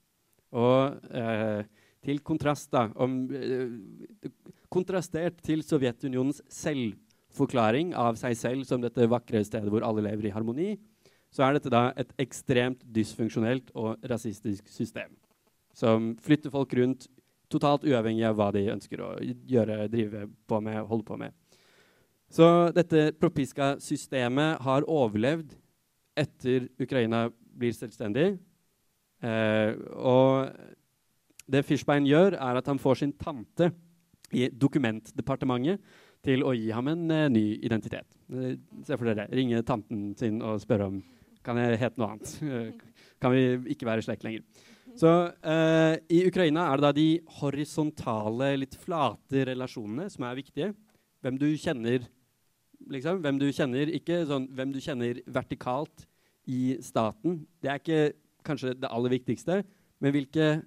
Og 0.56 0.98
eh, 1.14 1.64
til 2.06 2.22
kontrast, 2.26 2.72
da, 2.74 2.88
om, 2.96 3.22
eh, 3.34 4.30
kontrastert 4.72 5.42
til 5.46 5.64
Sovjetunionens 5.66 6.42
selvforklaring 6.54 7.94
av 7.98 8.18
seg 8.22 8.38
selv 8.38 8.68
som 8.70 8.82
dette 8.82 9.10
vakre 9.10 9.44
stedet 9.46 9.70
hvor 9.70 9.86
alle 9.86 10.06
lever 10.08 10.30
i 10.30 10.34
harmoni, 10.34 10.72
så 11.30 11.46
er 11.46 11.58
dette 11.58 11.70
da 11.70 11.90
et 12.00 12.12
ekstremt 12.22 12.82
dysfunksjonelt 12.90 13.70
og 13.78 14.02
rasistisk 14.10 14.70
system. 14.74 15.12
Som 15.78 16.16
flytter 16.24 16.50
folk 16.54 16.74
rundt 16.74 17.06
totalt 17.50 17.86
uavhengig 17.86 18.26
av 18.26 18.38
hva 18.38 18.50
de 18.54 18.66
ønsker 18.74 19.02
å 19.02 19.12
gjøre, 19.22 19.86
drive 19.92 20.26
på 20.50 20.60
med, 20.66 20.82
holde 20.90 21.06
på 21.06 21.18
med. 21.22 21.36
Så 22.30 22.46
dette 22.76 23.10
Propiska-systemet 23.18 24.62
har 24.62 24.86
overlevd 24.86 25.56
etter 26.20 26.68
Ukraina 26.82 27.28
blir 27.60 27.74
selvstendig, 27.74 28.36
Eh, 29.20 29.76
og 30.00 30.48
det 31.50 31.66
Fishbein 31.68 32.08
gjør, 32.08 32.38
er 32.40 32.60
at 32.60 32.70
han 32.72 32.80
får 32.80 33.02
sin 33.02 33.16
tante 33.20 33.72
i 34.36 34.48
dokumentdepartementet 34.54 35.82
til 36.24 36.44
å 36.46 36.54
gi 36.56 36.70
ham 36.76 36.92
en 36.92 37.06
eh, 37.12 37.30
ny 37.32 37.46
identitet. 37.66 38.08
Uh, 38.30 38.54
se 38.86 38.96
for 38.96 39.10
dere, 39.10 39.28
Ringe 39.34 39.64
tanten 39.66 40.12
sin 40.20 40.42
og 40.46 40.60
spørre 40.62 40.90
om 40.92 41.00
kan 41.44 41.58
jeg 41.58 41.80
hete 41.82 42.00
noe 42.00 42.14
annet. 42.14 42.34
kan 43.22 43.34
vi 43.34 43.74
ikke 43.74 43.88
være 43.88 44.04
slekt 44.06 44.26
lenger? 44.28 44.44
Så 45.00 45.08
I 46.12 46.18
Ukraina 46.28 46.66
er 46.68 46.80
det 46.80 46.84
da 46.84 46.90
de 46.98 47.06
horisontale, 47.38 48.50
litt 48.60 48.74
flate 48.82 49.46
relasjonene 49.48 50.10
som 50.12 50.26
er 50.28 50.36
viktige. 50.36 50.70
Hvem 51.24 51.38
du 51.40 51.46
kjenner, 51.62 52.04
liksom. 52.88 53.22
Hvem 53.24 53.40
du 53.42 53.50
kjenner, 53.52 53.92
ikke 53.94 54.24
sånn 54.30 54.48
hvem 54.56 54.74
du 54.76 54.80
kjenner 54.84 55.20
vertikalt 55.28 56.06
i 56.50 56.78
staten. 56.82 57.44
Det 57.62 57.72
er 57.72 57.82
ikke 57.82 58.02
kanskje 58.48 58.74
det 58.80 58.90
aller 58.90 59.14
viktigste, 59.14 59.62
men 60.00 60.16
hvilke 60.16 60.62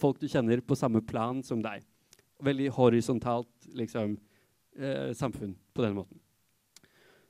folk 0.00 0.18
du 0.20 0.26
kjenner 0.28 0.62
på 0.64 0.78
samme 0.78 1.02
plan 1.06 1.42
som 1.46 1.62
deg. 1.62 1.84
Veldig 2.42 2.70
horisontalt 2.74 3.70
liksom, 3.76 4.16
eh, 4.78 5.12
samfunn 5.14 5.54
på 5.74 5.84
den 5.84 5.94
måten. 5.94 6.18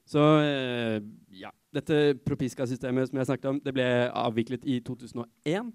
Så 0.06 0.22
eh, 0.42 1.00
ja. 1.38 1.52
Dette 1.70 2.16
Propiska-systemet 2.26 3.06
som 3.06 3.18
jeg 3.20 3.28
snakket 3.28 3.46
om, 3.46 3.60
det 3.62 3.72
ble 3.76 3.84
avviklet 4.10 4.64
i 4.66 4.80
2001. 4.82 5.68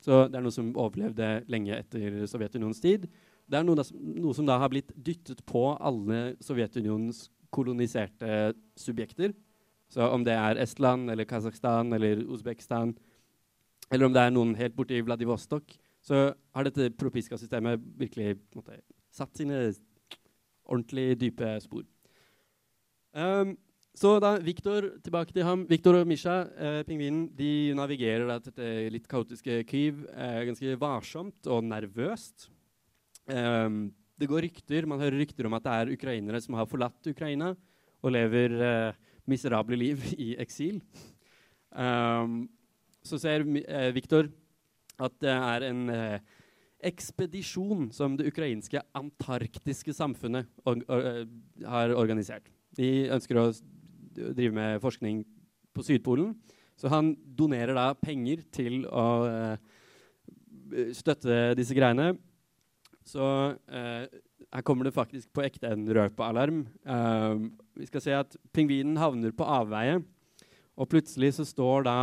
Så 0.00 0.22
det 0.32 0.38
er 0.38 0.44
noe 0.46 0.54
som 0.54 0.70
overlevde 0.80 1.42
lenge 1.52 1.76
etter 1.76 2.22
Sovjetunionens 2.30 2.80
tid. 2.80 3.04
Det 3.44 3.58
er 3.58 3.66
noe, 3.66 3.76
da, 3.76 3.84
noe 3.92 4.32
som 4.32 4.48
da 4.48 4.56
har 4.62 4.72
blitt 4.72 4.94
dyttet 4.96 5.42
på 5.44 5.66
alle 5.76 6.38
Sovjetunionens 6.40 7.26
koloniserte 7.52 8.52
subjekter. 8.80 9.34
Så 9.92 10.08
om 10.08 10.24
det 10.24 10.34
er 10.34 10.60
Estland 10.62 11.12
eller 11.12 11.28
Kasakhstan 11.28 11.92
eller 11.92 12.24
Usbekistan 12.32 12.94
eller 13.92 14.08
om 14.08 14.14
det 14.14 14.22
er 14.24 14.32
noen 14.32 14.54
helt 14.56 14.76
borti 14.76 15.00
Vladivostok, 15.04 15.74
så 16.02 16.30
har 16.56 16.66
dette 16.66 16.92
Propiska-systemet 16.98 17.82
virkelig 18.00 18.38
måtte, 18.56 18.78
satt 19.12 19.36
sine 19.36 19.66
ordentlig 20.64 21.12
dype 21.20 21.50
spor. 21.62 21.84
Um, 23.12 23.54
så 23.92 24.14
da 24.24 24.38
Viktor, 24.40 24.88
tilbake 25.04 25.34
til 25.36 25.44
ham. 25.44 25.66
Viktor 25.68 25.98
og 25.98 26.08
Misha, 26.08 26.46
eh, 26.56 26.78
pingvinen, 26.88 27.26
de 27.36 27.74
navigerer 27.76 28.24
da, 28.24 28.38
dette 28.40 28.68
litt 28.94 29.04
kaotiske 29.10 29.58
Kyiv 29.68 30.06
eh, 30.08 30.46
ganske 30.48 30.78
varsomt 30.80 31.50
og 31.52 31.60
nervøst. 31.68 32.48
Um, 33.28 33.92
det 34.22 34.30
går 34.30 34.46
rykter, 34.46 34.86
Man 34.86 35.02
hører 35.02 35.18
rykter 35.18 35.48
om 35.48 35.56
at 35.58 35.64
det 35.66 35.72
er 35.74 35.94
ukrainere 35.96 36.40
som 36.40 36.54
har 36.54 36.68
forlatt 36.70 37.10
Ukraina 37.10 37.52
og 38.02 38.14
lever 38.14 38.54
eh, 38.62 39.00
miserable 39.26 39.78
liv 39.78 40.04
i 40.26 40.32
eksil. 40.42 40.80
Um, 41.72 42.46
så 43.02 43.18
ser 43.18 43.42
eh, 43.42 43.90
Viktor 43.94 44.28
at 45.02 45.18
det 45.22 45.32
er 45.34 45.66
en 45.66 45.90
eh, 45.90 46.22
ekspedisjon 46.86 47.90
som 47.94 48.16
det 48.18 48.28
ukrainske 48.30 48.82
antarktiske 48.98 49.94
samfunnet 49.96 50.48
or 50.66 50.82
or 50.88 51.06
eh, 51.06 51.26
har 51.66 51.94
organisert. 51.94 52.50
De 52.76 53.08
ønsker 53.12 53.38
å 53.38 53.50
drive 54.12 54.54
med 54.54 54.80
forskning 54.82 55.22
på 55.72 55.84
Sydpolen, 55.86 56.34
så 56.76 56.90
han 56.92 57.14
donerer 57.38 57.74
da 57.76 57.92
penger 57.94 58.42
til 58.52 58.82
å 58.86 59.06
eh, 59.28 59.56
støtte 60.96 61.54
disse 61.58 61.76
greiene. 61.76 62.12
Så 63.08 63.24
eh, 63.68 64.06
her 64.52 64.64
kommer 64.66 64.86
det 64.86 64.94
faktisk 64.94 65.32
på 65.34 65.44
ekte 65.46 65.72
en 65.72 65.86
røpealarm. 65.88 66.64
Eh, 66.86 67.34
vi 67.80 67.88
skal 67.88 68.04
se 68.04 68.16
at 68.16 68.36
pingvinen 68.54 69.00
havner 69.00 69.34
på 69.34 69.46
avveie, 69.48 70.00
og 70.76 70.88
plutselig 70.88 71.34
så 71.36 71.46
står 71.46 71.86
da 71.88 71.96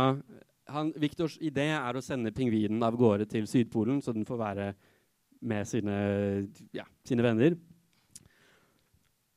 han, 0.70 0.92
Viktors 1.02 1.36
idé 1.42 1.66
er 1.74 1.96
å 1.96 2.04
sende 2.04 2.32
pingvinen 2.34 2.82
av 2.86 2.98
gårde 2.98 3.26
til 3.30 3.48
Sydpolen, 3.50 3.98
så 4.02 4.14
den 4.14 4.26
får 4.28 4.38
være 4.38 4.68
med 5.40 5.66
sine, 5.68 5.96
ja, 6.76 6.84
sine 7.06 7.24
venner. 7.24 7.56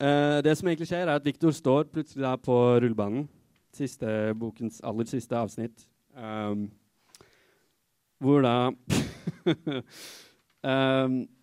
Eh, 0.03 0.39
det 0.43 0.57
som 0.57 0.67
egentlig 0.67 0.89
skjer, 0.89 1.07
er 1.07 1.15
at 1.15 1.25
Viktor 1.25 1.53
står 1.55 1.87
plutselig 1.93 2.25
da 2.25 2.35
på 2.37 2.57
rullebanen. 2.83 3.27
Siste 3.73 4.33
bokens 4.37 4.81
aller 4.85 5.07
siste 5.09 5.37
avsnitt. 5.37 5.87
Um, 6.13 6.67
hvor 8.21 8.43
da 8.45 8.69
um, 10.61 11.23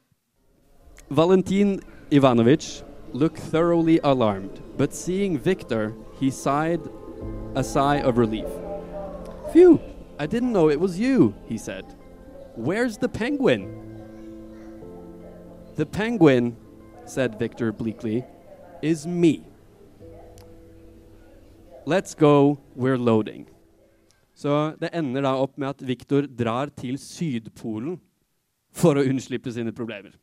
Valentin 1.10 1.80
Ivanovic 2.12 2.84
looked 3.12 3.40
thoroughly 3.40 3.98
alarmed, 4.04 4.62
but 4.76 4.94
seeing 4.94 5.36
Victor, 5.36 5.92
he 6.20 6.30
sighed 6.30 6.80
a 7.56 7.64
sigh 7.64 7.96
of 7.96 8.16
relief. 8.16 8.46
Phew, 9.52 9.80
I 10.20 10.26
didn't 10.26 10.52
know 10.52 10.70
it 10.70 10.78
was 10.78 11.00
you, 11.00 11.34
he 11.46 11.58
said. 11.58 11.84
Where's 12.54 12.96
the 12.96 13.08
penguin? 13.08 13.66
The 15.74 15.84
penguin, 15.84 16.56
said 17.06 17.40
Victor 17.40 17.72
bleakly, 17.72 18.24
is 18.80 19.04
me. 19.04 19.42
Let's 21.86 22.14
go, 22.14 22.60
we're 22.76 22.98
loading. 22.98 23.46
Så 24.34 24.76
det 24.78 24.94
ender 24.94 25.22
da 25.22 25.34
opp 25.42 25.58
med 25.58 25.68
at 25.68 25.82
Victor 25.82 26.22
drar 26.22 26.70
til 26.70 26.94
Sydpolen 26.98 27.98
for 28.72 28.94
å 28.94 29.02
unnslippe 29.02 29.50
sine 29.52 29.72
problemer. 29.72 30.14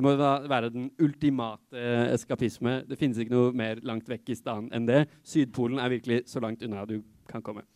Det 0.00 0.06
må 0.06 0.14
være 0.16 0.70
den 0.72 0.86
ultimate 1.04 1.80
eskapisme. 2.14 2.78
Det 2.88 2.96
finnes 2.96 3.18
ikke 3.20 3.34
noe 3.34 3.50
mer 3.52 3.82
langt 3.84 4.06
vekk 4.08 4.30
i 4.32 4.36
stedet 4.38 4.72
enn 4.72 4.86
det. 4.88 5.02
Sydpolen 5.28 5.76
er 5.76 5.92
virkelig 5.92 6.22
så 6.30 6.40
langt 6.40 6.64
unna 6.64 6.86
du 6.88 7.02
kan 7.28 7.44
komme. 7.44 7.66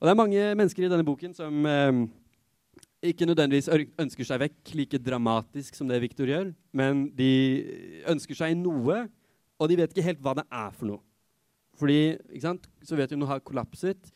Og 0.00 0.02
det 0.02 0.10
er 0.10 0.18
mange 0.18 0.48
mennesker 0.58 0.82
i 0.82 0.90
denne 0.90 1.06
boken 1.06 1.36
som 1.36 1.68
eh, 1.70 2.00
ikke 3.06 3.28
nødvendigvis 3.30 3.70
ønsker 4.02 4.26
seg 4.26 4.42
vekk 4.42 4.72
like 4.80 4.98
dramatisk 4.98 5.78
som 5.78 5.86
det 5.86 6.00
Victor 6.02 6.26
gjør, 6.26 6.50
men 6.74 7.06
de 7.14 7.30
ønsker 8.10 8.40
seg 8.40 8.58
noe, 8.58 9.04
og 9.54 9.70
de 9.70 9.78
vet 9.78 9.94
ikke 9.94 10.08
helt 10.08 10.26
hva 10.26 10.34
det 10.40 10.48
er 10.50 10.74
for 10.74 10.90
noe. 10.90 11.02
Fordi 11.78 12.00
ikke 12.34 12.48
sant, 12.48 12.66
Sovjetunionen 12.82 13.30
har 13.30 13.46
kollapset. 13.46 14.10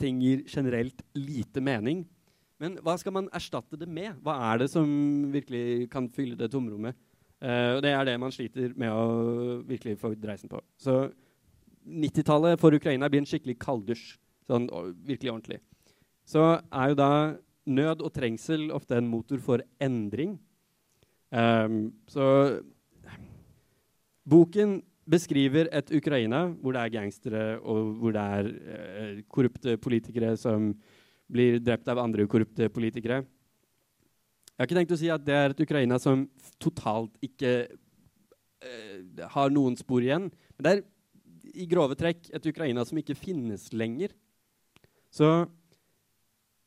Ting 0.00 0.24
gir 0.24 0.46
generelt 0.48 1.04
lite 1.12 1.60
mening. 1.60 2.06
Men 2.62 2.76
hva 2.86 2.94
skal 3.00 3.14
man 3.16 3.30
erstatte 3.34 3.78
det 3.80 3.88
med? 3.90 4.14
Hva 4.22 4.36
er 4.52 4.62
det 4.62 4.70
som 4.72 4.86
virkelig 5.34 5.88
kan 5.92 6.06
fylle 6.12 6.38
det 6.38 6.52
tomrommet? 6.52 6.96
Uh, 7.42 7.76
og 7.76 7.82
det 7.84 7.92
er 7.92 8.06
det 8.08 8.18
man 8.22 8.32
sliter 8.32 8.72
med 8.78 8.92
å 8.94 9.62
virkelig 9.66 9.98
få 10.00 10.14
dreisen 10.16 10.48
på. 10.48 10.60
Så 10.80 11.08
90-tallet 11.84 12.60
for 12.60 12.74
Ukraina 12.76 13.10
blir 13.10 13.24
en 13.24 13.28
skikkelig 13.28 13.58
kalddusj. 13.60 14.14
Sånn 14.48 14.68
virkelig 15.08 15.32
ordentlig. 15.32 15.58
Så 16.28 16.42
er 16.56 16.92
jo 16.92 16.96
da 16.98 17.12
nød 17.64 18.02
og 18.04 18.12
trengsel 18.12 18.68
ofte 18.76 18.98
en 18.98 19.08
motor 19.08 19.40
for 19.44 19.64
endring. 19.82 20.36
Um, 21.34 21.94
så 22.08 22.60
boken 24.28 24.78
beskriver 25.10 25.68
et 25.74 25.90
Ukraina 25.92 26.46
hvor 26.62 26.76
det 26.76 26.84
er 26.84 26.92
gangstere 26.94 27.44
og 27.60 27.96
hvor 28.00 28.14
det 28.16 28.24
er 28.38 28.50
uh, 28.52 29.24
korrupte 29.28 29.76
politikere 29.80 30.36
som 30.40 30.70
blir 31.34 31.58
drept 31.62 31.88
av 31.90 32.00
andre 32.02 32.26
korrupte 32.30 32.70
politikere. 32.72 33.22
Jeg 34.54 34.62
har 34.62 34.68
ikke 34.68 34.78
tenkt 34.78 34.94
å 34.94 35.00
si 35.00 35.10
at 35.10 35.24
det 35.26 35.34
er 35.34 35.52
et 35.52 35.62
Ukraina 35.64 35.98
som 35.98 36.28
totalt 36.62 37.16
ikke 37.26 37.54
uh, 37.66 39.24
har 39.34 39.50
noen 39.50 39.74
spor 39.78 40.04
igjen. 40.04 40.28
Men 40.54 40.66
det 40.66 40.72
er 40.72 40.84
i 41.54 41.66
grove 41.70 41.98
trekk 41.98 42.30
et 42.34 42.46
Ukraina 42.50 42.84
som 42.86 42.98
ikke 43.00 43.18
finnes 43.18 43.66
lenger. 43.74 44.14
Så 45.14 45.28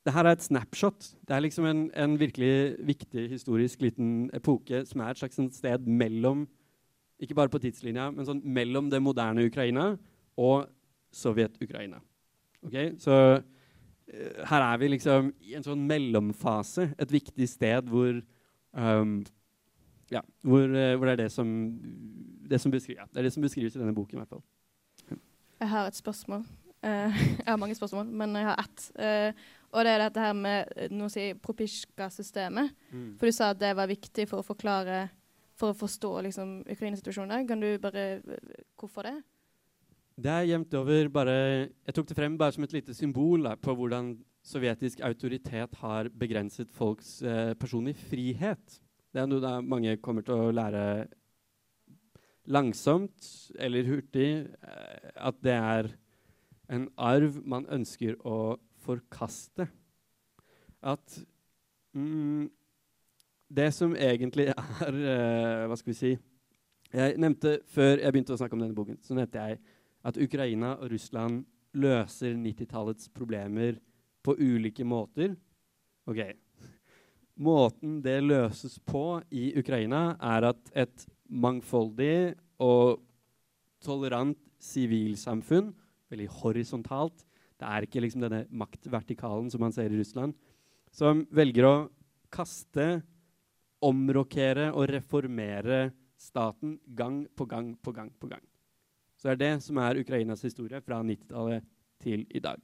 det 0.07 0.13
her 0.15 0.27
er 0.27 0.37
et 0.37 0.43
snapshot. 0.43 1.09
Det 1.27 1.35
er 1.35 1.43
liksom 1.43 1.65
en, 1.67 1.81
en, 1.95 2.15
virkelig 2.19 2.77
viktig 2.87 3.25
historisk 3.31 3.81
liten 3.83 4.29
epoke 4.35 4.83
som 4.87 5.03
er 5.03 5.11
et 5.11 5.19
slags 5.19 5.39
sted 5.57 5.87
mellom 5.87 6.45
ikke 7.19 7.35
bare 7.35 7.49
på 7.49 7.59
tidslinja, 7.63 8.11
men 8.13 8.27
sånn 8.27 8.43
mellom 8.45 8.91
det 8.91 8.99
moderne 9.01 9.47
Ukraina 9.47 9.95
og 10.37 10.67
Sovjet-Ukraina. 11.17 11.97
Okay? 12.67 12.91
Så 13.01 13.13
her 14.47 14.63
er 14.63 14.77
vi 14.79 14.91
liksom 14.93 15.31
i 15.43 15.57
en 15.57 15.65
sånn 15.65 15.81
mellomfase, 15.89 16.91
et 16.99 17.11
viktig 17.11 17.47
sted 17.49 17.89
hvor 17.91 18.21
um, 18.71 19.17
ja, 20.13 20.21
hvor, 20.47 20.63
uh, 20.63 20.93
hvor, 20.95 21.09
det 21.09 21.17
er 21.17 21.23
det 21.25 21.31
som, 21.33 21.49
det 22.47 22.61
som, 22.63 22.71
beskriver, 22.71 23.01
ja, 23.01 23.09
det 23.11 23.19
er 23.19 23.27
det 23.27 23.33
som 23.35 23.43
beskrives 23.43 23.75
i 23.75 23.81
denne 23.81 23.95
boken. 23.95 24.15
i 24.17 24.23
hvert 24.23 24.37
fall. 24.37 25.19
Jeg 25.59 25.69
har 25.73 25.89
et 25.89 25.99
spørsmål. 25.99 26.45
Uh, 26.85 27.19
jeg 27.43 27.49
har 27.49 27.59
mange 27.59 27.75
spørsmål, 27.75 28.05
men 28.05 28.35
jeg 28.39 28.47
har 28.47 28.63
ett. 28.63 28.89
Og 29.75 29.83
det 29.85 29.93
er 29.93 30.03
dette 30.05 30.23
her 30.23 30.35
med 30.37 30.91
noe 30.95 31.09
å 31.09 31.11
si, 31.11 31.29
Propisjka-systemet. 31.43 32.71
Mm. 32.91 33.09
For 33.19 33.27
du 33.27 33.35
sa 33.35 33.51
at 33.51 33.59
det 33.61 33.73
var 33.77 33.89
viktig 33.89 34.27
for 34.29 34.41
å 34.41 34.47
forklare 34.47 35.07
For 35.57 35.73
å 35.73 35.77
forstå 35.77 36.11
liksom, 36.27 36.49
Ukraina-situasjonen. 36.69 37.47
Kan 37.49 37.63
du 37.63 37.79
bare 37.81 38.05
eh, 38.19 38.53
Hvorfor 38.77 39.07
det? 39.09 39.15
Det 40.17 40.31
er 40.33 40.47
jevnt 40.49 40.73
over 40.73 41.09
bare 41.13 41.33
Jeg 41.69 41.93
tok 41.93 42.07
det 42.09 42.15
frem 42.17 42.37
bare 42.39 42.55
som 42.55 42.63
et 42.65 42.71
lite 42.73 42.93
symbol 42.97 43.43
da, 43.45 43.51
på 43.53 43.75
hvordan 43.77 44.15
sovjetisk 44.41 45.03
autoritet 45.05 45.75
har 45.77 46.09
begrenset 46.09 46.71
folks 46.73 47.21
eh, 47.21 47.53
personlige 47.53 48.01
frihet. 48.09 48.79
Det 49.13 49.21
er 49.21 49.27
noe 49.29 49.43
da 49.43 49.59
mange 49.61 49.93
kommer 50.01 50.25
til 50.25 50.33
å 50.33 50.55
lære 50.55 51.05
langsomt 52.49 53.29
eller 53.59 53.85
hurtig. 53.91 54.47
Eh, 54.57 55.13
at 55.21 55.37
det 55.45 55.53
er 55.53 55.91
en 56.73 56.89
arv 56.97 57.37
man 57.45 57.69
ønsker 57.69 58.17
å 58.25 58.57
forkaste. 58.87 59.69
At 60.81 61.21
mm, 61.93 62.49
det 63.53 63.69
som 63.75 63.93
egentlig 63.93 64.49
er 64.49 65.01
eh, 65.13 65.65
Hva 65.69 65.77
skal 65.77 65.93
vi 65.93 65.95
si 65.97 66.09
Jeg 66.93 67.15
nevnte 67.17 67.55
Før 67.73 67.95
jeg 67.97 68.13
begynte 68.13 68.35
å 68.35 68.37
snakke 68.37 68.53
om 68.53 68.61
denne 68.61 68.77
boken, 68.77 68.99
så 69.01 69.15
nevnte 69.17 69.45
jeg 69.45 69.61
at 70.07 70.17
Ukraina 70.21 70.75
og 70.77 70.91
Russland 70.93 71.43
løser 71.77 72.35
90-tallets 72.39 73.09
problemer 73.13 73.77
på 74.23 74.35
ulike 74.39 74.85
måter. 74.87 75.35
Ok. 76.07 76.21
Måten 77.37 77.99
det 78.01 78.17
løses 78.23 78.79
på 78.79 79.19
i 79.29 79.51
Ukraina, 79.59 80.15
er 80.17 80.49
at 80.53 80.71
et 80.73 81.05
mangfoldig 81.29 82.33
og 82.63 83.03
tolerant 83.83 84.39
sivilsamfunn, 84.63 85.69
veldig 86.09 86.29
horisontalt, 86.39 87.21
det 87.57 87.67
er 87.67 87.85
ikke 87.85 88.01
liksom 88.01 88.23
denne 88.23 88.45
maktvertikalen 88.53 89.51
som 89.53 89.61
man 89.61 89.73
ser 89.75 89.91
i 89.91 89.99
Russland, 89.99 90.33
som 90.93 91.25
velger 91.33 91.67
å 91.67 91.75
kaste, 92.33 93.01
omrokere 93.85 94.71
og 94.73 94.87
reformere 94.89 95.91
staten 96.17 96.79
gang 96.97 97.25
på 97.37 97.45
gang 97.45 97.75
på 97.77 97.93
gang 97.93 98.09
på 98.17 98.29
gang. 98.31 98.41
Så 99.17 99.31
er 99.31 99.39
det 99.39 99.51
som 99.65 99.77
er 99.81 99.99
Ukrainas 99.99 100.43
historie 100.45 100.81
fra 100.81 101.01
90-tallet 101.01 101.65
til 102.03 102.25
i 102.29 102.39
dag. 102.39 102.61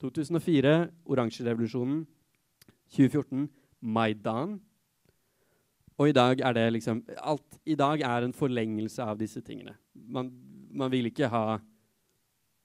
2004 0.00 0.88
oransjerevolusjonen. 1.04 2.06
2014 2.92 3.48
Maidan. 3.80 4.60
Og 5.98 6.08
i 6.08 6.12
dag 6.16 6.40
er 6.40 6.52
det 6.52 6.66
liksom 6.72 7.02
Alt 7.18 7.58
i 7.66 7.74
dag 7.74 8.00
er 8.00 8.24
en 8.24 8.36
forlengelse 8.36 9.02
av 9.02 9.18
disse 9.18 9.40
tingene. 9.40 9.74
Man, 9.94 10.30
man 10.70 10.92
vil 10.92 11.08
ikke 11.10 11.28
ha 11.32 11.58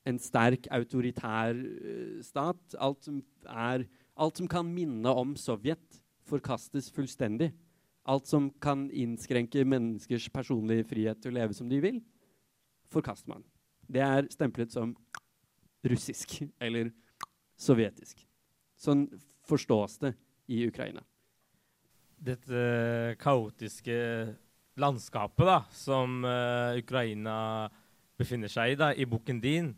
en 0.08 0.20
sterk 0.20 0.68
autoritær 0.72 1.56
uh, 1.56 2.22
stat. 2.24 2.76
Alt 2.80 3.04
som, 3.08 3.22
er, 3.48 3.86
alt 4.16 4.38
som 4.38 4.48
kan 4.48 4.68
minne 4.68 5.10
om 5.10 5.36
Sovjet, 5.36 6.02
forkastes 6.28 6.92
fullstendig. 6.94 7.52
Alt 8.10 8.28
som 8.28 8.50
kan 8.62 8.88
innskrenke 8.90 9.64
menneskers 9.68 10.30
personlige 10.34 10.88
frihet 10.90 11.22
til 11.22 11.32
å 11.32 11.38
leve 11.38 11.54
som 11.54 11.70
de 11.70 11.78
vil, 11.84 12.00
forkaster 12.92 13.32
man. 13.32 13.46
Det 13.92 14.02
er 14.04 14.30
stemplet 14.32 14.72
som 14.74 14.94
russisk 15.88 16.42
eller 16.62 16.92
sovjetisk. 17.60 18.22
Sånn 18.80 19.06
forstås 19.48 20.00
det 20.02 20.14
i 20.52 20.64
Ukraina. 20.68 21.04
Dette 22.22 23.16
kaotiske 23.22 23.98
landskapet 24.82 25.48
da, 25.48 25.62
som 25.74 26.22
uh, 26.26 26.78
Ukraina 26.78 27.70
befinner 28.20 28.52
seg 28.52 28.74
i 28.74 28.78
da, 28.80 28.92
i 28.94 29.08
boken 29.10 29.42
din, 29.42 29.72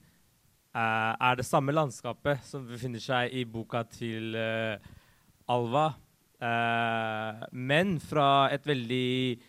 uh, 0.76 1.14
er 1.16 1.40
det 1.40 1.48
samme 1.48 1.76
landskapet 1.76 2.44
som 2.48 2.68
befinner 2.68 3.04
seg 3.04 3.34
i 3.34 3.46
boka 3.48 3.86
til 3.92 4.36
uh, 4.38 4.92
Alva, 5.52 5.92
men 7.56 7.94
fra 8.04 8.50
et 8.52 8.66
veldig 8.68 9.40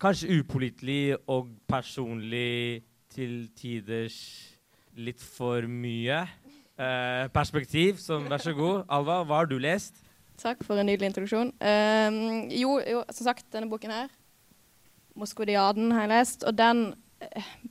kanskje 0.00 0.40
upålitelig 0.40 1.16
og 1.26 1.50
personlig 1.68 2.84
til 3.14 3.48
tiders 3.58 4.18
litt 4.98 5.22
for 5.22 5.66
mye 5.70 6.26
perspektiv. 7.34 7.98
Så 7.98 8.20
vær 8.22 8.38
så 8.42 8.52
god, 8.54 8.84
Alva, 8.86 9.24
hva 9.26 9.40
har 9.42 9.50
du 9.50 9.56
lest? 9.58 9.98
Takk 10.38 10.62
for 10.62 10.78
en 10.78 10.86
nydelig 10.86 11.10
introduksjon. 11.10 11.50
Um, 11.58 12.46
jo, 12.54 12.76
jo, 12.86 13.02
som 13.10 13.26
sagt, 13.26 13.48
denne 13.52 13.70
boken 13.70 13.90
her, 13.90 14.08
'Moskvodiaden', 15.18 15.90
har 15.92 16.00
jeg 16.06 16.08
lest. 16.08 16.44
Og 16.46 16.58
den 16.58 16.94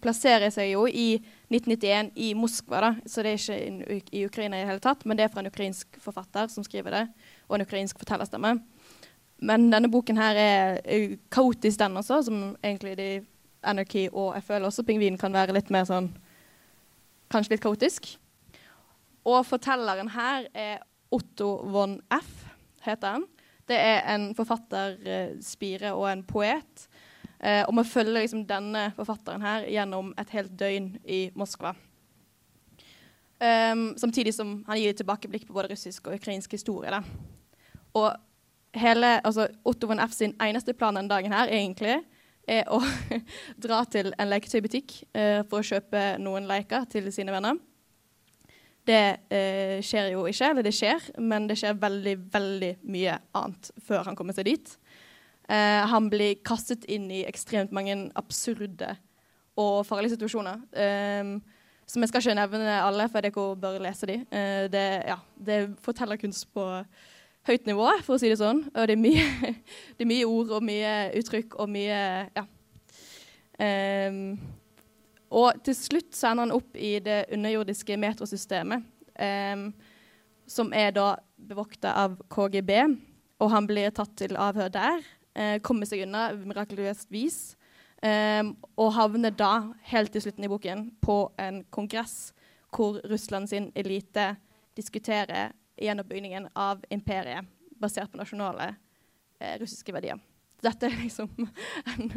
plasserer 0.03 0.51
seg 0.51 0.73
jo 0.73 0.85
i 0.87 1.21
1991 1.47 2.11
i 2.19 2.33
Moskva, 2.37 2.81
da. 2.83 2.89
så 3.07 3.23
det 3.23 3.35
er 3.35 3.93
ikke 3.95 4.15
i 4.15 4.25
Ukraina 4.27 4.57
i 4.57 4.65
det 4.65 4.71
hele 4.71 4.83
tatt, 4.83 5.05
men 5.05 5.17
det 5.17 5.23
er 5.23 5.31
fra 5.31 5.39
en 5.43 5.47
ukrainsk 5.47 5.99
forfatter 6.03 6.49
som 6.51 6.65
skriver 6.67 6.91
det, 6.91 7.05
og 7.47 7.55
en 7.55 7.63
ukrainsk 7.63 7.99
fortellerstemme. 8.01 8.57
Men 9.39 9.67
denne 9.71 9.89
boken 9.91 10.17
her 10.17 10.37
er 10.41 11.17
kaotisk, 11.33 11.79
den 11.79 11.97
også, 11.99 12.21
som 12.25 12.55
egentlig 12.63 12.95
de 12.97 13.09
Anarchy 13.67 14.07
og 14.11 14.35
jeg 14.35 14.43
føler 14.43 14.69
også 14.69 14.83
Pingvinen 14.85 15.17
kan 15.19 15.33
være 15.33 15.55
litt 15.55 15.69
mer 15.73 15.87
sånn 15.89 16.11
Kanskje 17.27 17.57
litt 17.57 17.63
kaotisk. 17.65 18.05
Og 19.27 19.41
fortelleren 19.43 20.07
her 20.13 20.45
er 20.55 20.77
Otto 21.11 21.57
von 21.67 21.97
F, 22.13 22.29
heter 22.85 23.17
han. 23.17 23.25
Det 23.67 23.75
er 23.75 24.05
en 24.13 24.29
forfatterspire 24.37 25.91
og 25.91 26.05
en 26.07 26.23
poet 26.23 26.87
Eh, 27.39 27.63
og 27.67 27.75
vi 27.77 27.83
følger 27.85 28.23
liksom 28.23 28.45
denne 28.49 28.87
forfatteren 28.97 29.43
her 29.45 29.67
gjennom 29.69 30.09
et 30.17 30.31
helt 30.33 30.53
døgn 30.57 30.95
i 31.05 31.27
Moskva. 31.37 31.75
Um, 33.37 33.91
samtidig 34.01 34.33
som 34.33 34.63
han 34.65 34.79
gir 34.81 34.95
tilbakeblikk 34.97 35.45
på 35.45 35.53
både 35.53 35.69
russisk 35.75 36.07
og 36.09 36.15
ukrainsk 36.17 36.55
historie. 36.57 36.89
Da. 36.89 37.03
Og 37.93 38.15
hele, 38.75 39.17
altså 39.23 39.47
Otto 39.63 39.87
von 39.87 39.99
F 40.03 40.13
sin 40.15 40.35
eneste 40.43 40.73
plan 40.73 40.95
denne 40.95 41.11
dagen 41.11 41.33
her 41.33 41.51
egentlig 41.53 41.99
er 42.47 42.67
å 42.71 42.79
dra 43.63 43.81
til 43.91 44.13
en 44.17 44.29
leketøybutikk 44.31 45.01
eh, 45.13 45.41
for 45.47 45.61
å 45.61 45.67
kjøpe 45.67 46.03
noen 46.23 46.47
leker 46.49 46.87
til 46.91 47.09
sine 47.13 47.33
venner. 47.35 47.57
Det 48.87 49.01
eh, 49.35 49.79
skjer 49.83 50.13
jo 50.13 50.23
ikke, 50.29 50.53
eller 50.53 50.63
det 50.63 50.75
skjer, 50.75 51.09
men 51.19 51.49
det 51.49 51.57
skjer 51.59 51.75
veldig, 51.79 52.15
veldig 52.31 52.71
mye 52.87 53.17
annet 53.35 53.71
før 53.83 54.07
han 54.07 54.15
kommer 54.15 54.37
seg 54.37 54.47
dit. 54.47 54.77
Eh, 55.51 55.83
han 55.91 56.07
blir 56.11 56.39
kastet 56.47 56.87
inn 56.91 57.09
i 57.11 57.25
ekstremt 57.27 57.75
mange 57.75 57.97
absurde 58.19 58.95
og 59.59 59.83
farlige 59.87 60.15
situasjoner. 60.15 60.63
Eh, 60.71 61.35
som 61.87 62.03
jeg 62.03 62.11
skal 62.11 62.23
ikke 62.23 62.35
nevne 62.35 62.79
alle, 62.83 63.07
for 63.11 63.23
dere 63.23 63.45
bør 63.59 63.77
lese 63.83 64.09
de. 64.09 64.17
Eh, 64.31 64.65
det, 64.71 64.87
ja, 65.07 65.19
det 65.35 65.59
forteller 65.83 66.19
kunst 66.19 66.49
på 66.55 66.65
høyt 67.47 67.67
nivå, 67.69 67.87
for 68.05 68.15
å 68.15 68.21
si 68.21 68.29
det 68.31 68.39
sånn. 68.39 68.65
Og 68.73 68.87
det 68.89 68.97
er 68.97 69.01
mye, 69.01 69.55
det 69.97 70.05
er 70.05 70.09
mye 70.09 70.27
ord 70.29 70.53
og 70.57 70.65
mye 70.67 70.93
uttrykk 71.19 71.59
og 71.61 71.73
mye 71.73 71.99
Ja. 72.35 72.47
Um, 73.57 74.37
og 75.33 75.57
til 75.65 75.75
slutt 75.75 76.13
så 76.15 76.29
ender 76.29 76.45
han 76.45 76.55
opp 76.55 76.75
i 76.77 76.99
det 77.03 77.23
underjordiske 77.33 77.97
metrosystemet, 77.99 78.83
um, 79.17 79.63
som 80.47 80.69
er 80.77 80.93
da 80.95 81.07
bevokta 81.49 81.95
av 82.05 82.19
KGB. 82.31 82.71
Og 83.43 83.51
han 83.51 83.67
blir 83.69 83.91
tatt 83.97 84.13
til 84.21 84.37
avhør 84.39 84.69
der, 84.71 85.01
uh, 85.35 85.57
kommer 85.65 85.89
seg 85.89 86.05
unna 86.05 86.29
mirakuløst 86.37 87.09
vis, 87.11 87.57
um, 88.05 88.53
og 88.77 88.93
havner 88.95 89.35
da, 89.35 89.73
helt 89.91 90.13
til 90.15 90.27
slutten 90.27 90.47
i 90.47 90.51
boken, 90.53 90.87
på 91.01 91.19
en 91.41 91.63
kongress 91.73 92.31
hvor 92.73 93.01
Russland 93.09 93.49
sin 93.49 93.71
elite 93.75 94.35
diskuterer 94.77 95.51
gjenoppbyggingen 95.77 96.49
av 96.57 96.83
imperiet 96.93 97.45
basert 97.77 98.11
på 98.11 98.19
nasjonale 98.19 98.71
eh, 99.39 99.57
russiske 99.61 99.93
verdier. 99.93 100.19
Dette 100.65 100.87
er 100.89 100.95
liksom 101.03 101.29
en 101.93 102.13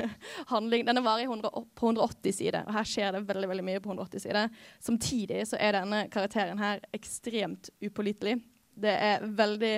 handling 0.48 0.86
Denne 0.88 1.02
varer 1.04 1.28
på 1.76 1.90
180 1.90 2.36
sider, 2.38 2.62
og 2.64 2.76
her 2.76 2.88
skjer 2.88 3.16
det 3.16 3.26
veldig 3.28 3.50
veldig 3.50 3.66
mye 3.66 3.82
på 3.82 3.92
180 3.92 4.24
sider. 4.24 4.62
Samtidig 4.80 5.42
så 5.50 5.60
er 5.60 5.76
denne 5.76 6.06
karakteren 6.12 6.60
her 6.62 6.80
ekstremt 6.96 7.72
upålitelig. 7.84 8.38
Det 8.80 8.94
er 8.94 9.26
veldig 9.26 9.74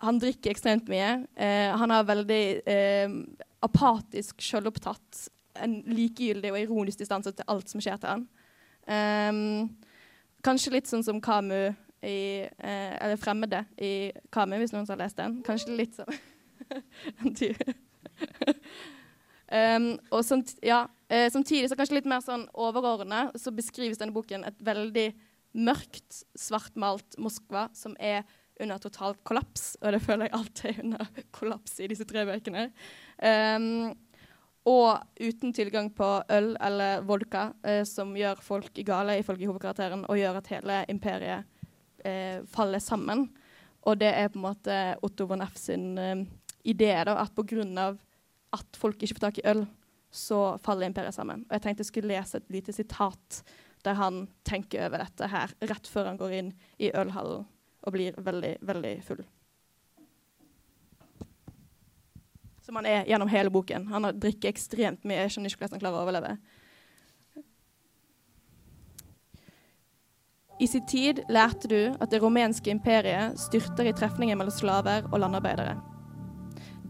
Han 0.00 0.16
drikker 0.16 0.50
ekstremt 0.50 0.88
mye. 0.88 1.26
Eh, 1.36 1.76
han 1.76 1.92
har 1.92 2.06
veldig 2.08 2.44
eh, 2.64 3.10
apatisk, 3.60 4.40
selvopptatt, 4.40 5.26
en 5.60 5.74
likegyldig 5.92 6.54
og 6.54 6.60
ironisk 6.62 7.02
distanse 7.02 7.34
til 7.36 7.44
alt 7.52 7.68
som 7.68 7.82
skjer 7.84 7.98
til 8.00 8.08
han. 8.08 8.22
Um, 8.88 9.66
kanskje 10.40 10.72
litt 10.72 10.88
sånn 10.88 11.04
som 11.04 11.20
Kamu 11.20 11.74
i 12.02 12.46
eh, 12.46 12.92
Eller 13.04 13.16
'Fremmede' 13.16 13.64
i 13.78 14.12
Kami, 14.32 14.56
hvis 14.60 14.72
noen 14.72 14.88
har 14.88 15.00
lest 15.00 15.16
den. 15.20 15.42
Kanskje 15.46 15.76
litt 15.76 15.98
sånn 15.98 16.14
um, 19.50 19.86
og 20.12 20.24
samt, 20.24 20.54
ja, 20.62 20.84
eh, 21.08 21.30
Samtidig 21.32 21.70
så 21.70 21.76
kanskje 21.78 21.98
litt 21.98 22.08
mer 22.08 22.22
sånn 22.24 22.46
overordna 22.54 23.30
så 23.34 23.52
beskrives 23.54 23.98
denne 23.98 24.14
boken 24.14 24.44
et 24.46 24.60
veldig 24.62 25.08
mørkt, 25.58 26.22
svartmalt 26.38 27.18
Moskva 27.18 27.68
som 27.74 27.96
er 27.98 28.22
under 28.60 28.78
totalt 28.78 29.18
kollaps. 29.24 29.74
Og 29.80 29.94
det 29.94 30.02
føler 30.04 30.28
jeg 30.28 30.36
alltid 30.36 30.70
er 30.70 30.84
under 30.84 31.24
kollaps 31.34 31.80
i 31.80 31.88
disse 31.90 32.06
tre 32.08 32.26
bøkene. 32.28 32.68
Um, 33.18 33.96
og 34.68 35.00
uten 35.16 35.54
tilgang 35.56 35.88
på 35.96 36.08
øl 36.30 36.52
eller 36.60 37.00
vodka, 37.08 37.52
eh, 37.64 37.84
som 37.88 38.12
gjør 38.16 38.42
folk 38.44 38.76
gale, 38.84 39.16
ifølge 39.18 39.48
hovedkarakteren, 39.48 40.04
og 40.04 40.18
gjør 40.20 40.36
at 40.42 40.50
hele 40.52 40.84
imperiet 40.92 41.59
eh, 42.06 42.42
faller 42.50 42.82
sammen. 42.82 43.28
Og 43.88 43.98
det 44.00 44.10
er 44.12 44.28
på 44.28 44.40
en 44.40 44.46
måte 44.48 44.78
Otto 45.04 45.26
von 45.30 45.42
F 45.46 45.56
sin 45.58 45.96
eh, 45.98 46.24
idé 46.64 46.92
da, 47.04 47.16
at 47.22 47.34
pga. 47.34 47.96
at 48.52 48.76
folk 48.76 49.02
ikke 49.02 49.14
får 49.14 49.26
tak 49.26 49.38
i 49.38 49.46
øl, 49.46 49.66
så 50.10 50.58
faller 50.58 50.86
imperiet 50.86 51.14
sammen. 51.14 51.46
Og 51.48 51.52
jeg 51.54 51.62
tenkte 51.62 51.80
jeg 51.80 51.92
skulle 51.92 52.12
lese 52.12 52.36
et 52.36 52.50
lite 52.50 52.72
sitat 52.72 53.42
der 53.84 53.94
han 53.96 54.26
tenker 54.44 54.86
over 54.86 55.00
dette 55.00 55.28
her 55.30 55.52
rett 55.60 55.86
før 55.88 56.10
han 56.10 56.18
går 56.20 56.32
inn 56.36 56.52
i 56.78 56.90
ølhallen 56.92 57.46
og 57.80 57.94
blir 57.94 58.16
veldig, 58.20 58.56
veldig 58.60 58.94
full. 59.06 59.22
Som 62.60 62.76
han 62.76 62.86
er 62.86 63.06
gjennom 63.08 63.30
hele 63.32 63.50
boken. 63.50 63.86
Han 63.88 64.10
drikker 64.20 64.50
ekstremt 64.52 65.06
mye. 65.08 65.22
Jeg 65.22 65.32
skjønner 65.32 65.52
ikke 65.52 65.62
hvordan 65.62 65.78
han 65.78 65.84
klarer 65.86 65.96
å 65.96 66.04
overleve. 66.04 66.34
I 70.60 70.66
sin 70.68 70.84
tid 70.86 71.22
lærte 71.32 71.68
du 71.68 71.78
at 71.96 72.10
det 72.12 72.20
romenske 72.20 72.70
imperiet 72.70 73.38
styrter 73.40 73.88
i 73.88 73.94
trefninger 73.96 74.36
mellom 74.36 74.52
slaver 74.52 75.06
og 75.08 75.22
landarbeidere. 75.22 75.78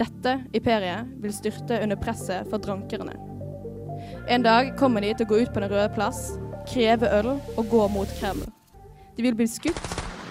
Dette 0.01 0.41
imperiet 0.57 1.11
vil 1.23 1.35
styrte 1.35 1.79
under 1.83 1.99
presset 2.01 2.51
fra 2.51 2.59
drankerne. 2.59 3.15
En 4.29 4.43
dag 4.43 4.73
kommer 4.81 5.05
de 5.05 5.13
til 5.15 5.29
å 5.29 5.31
gå 5.31 5.43
ut 5.45 5.55
på 5.55 5.63
Den 5.63 5.71
røde 5.71 5.93
plass, 5.95 6.33
kreve 6.67 7.11
øl 7.21 7.37
og 7.37 7.65
gå 7.71 7.87
mot 7.95 8.19
Kreml. 8.19 8.43
De 9.17 9.23
vil 9.23 9.39
bli 9.39 9.47
skutt, 9.51 9.81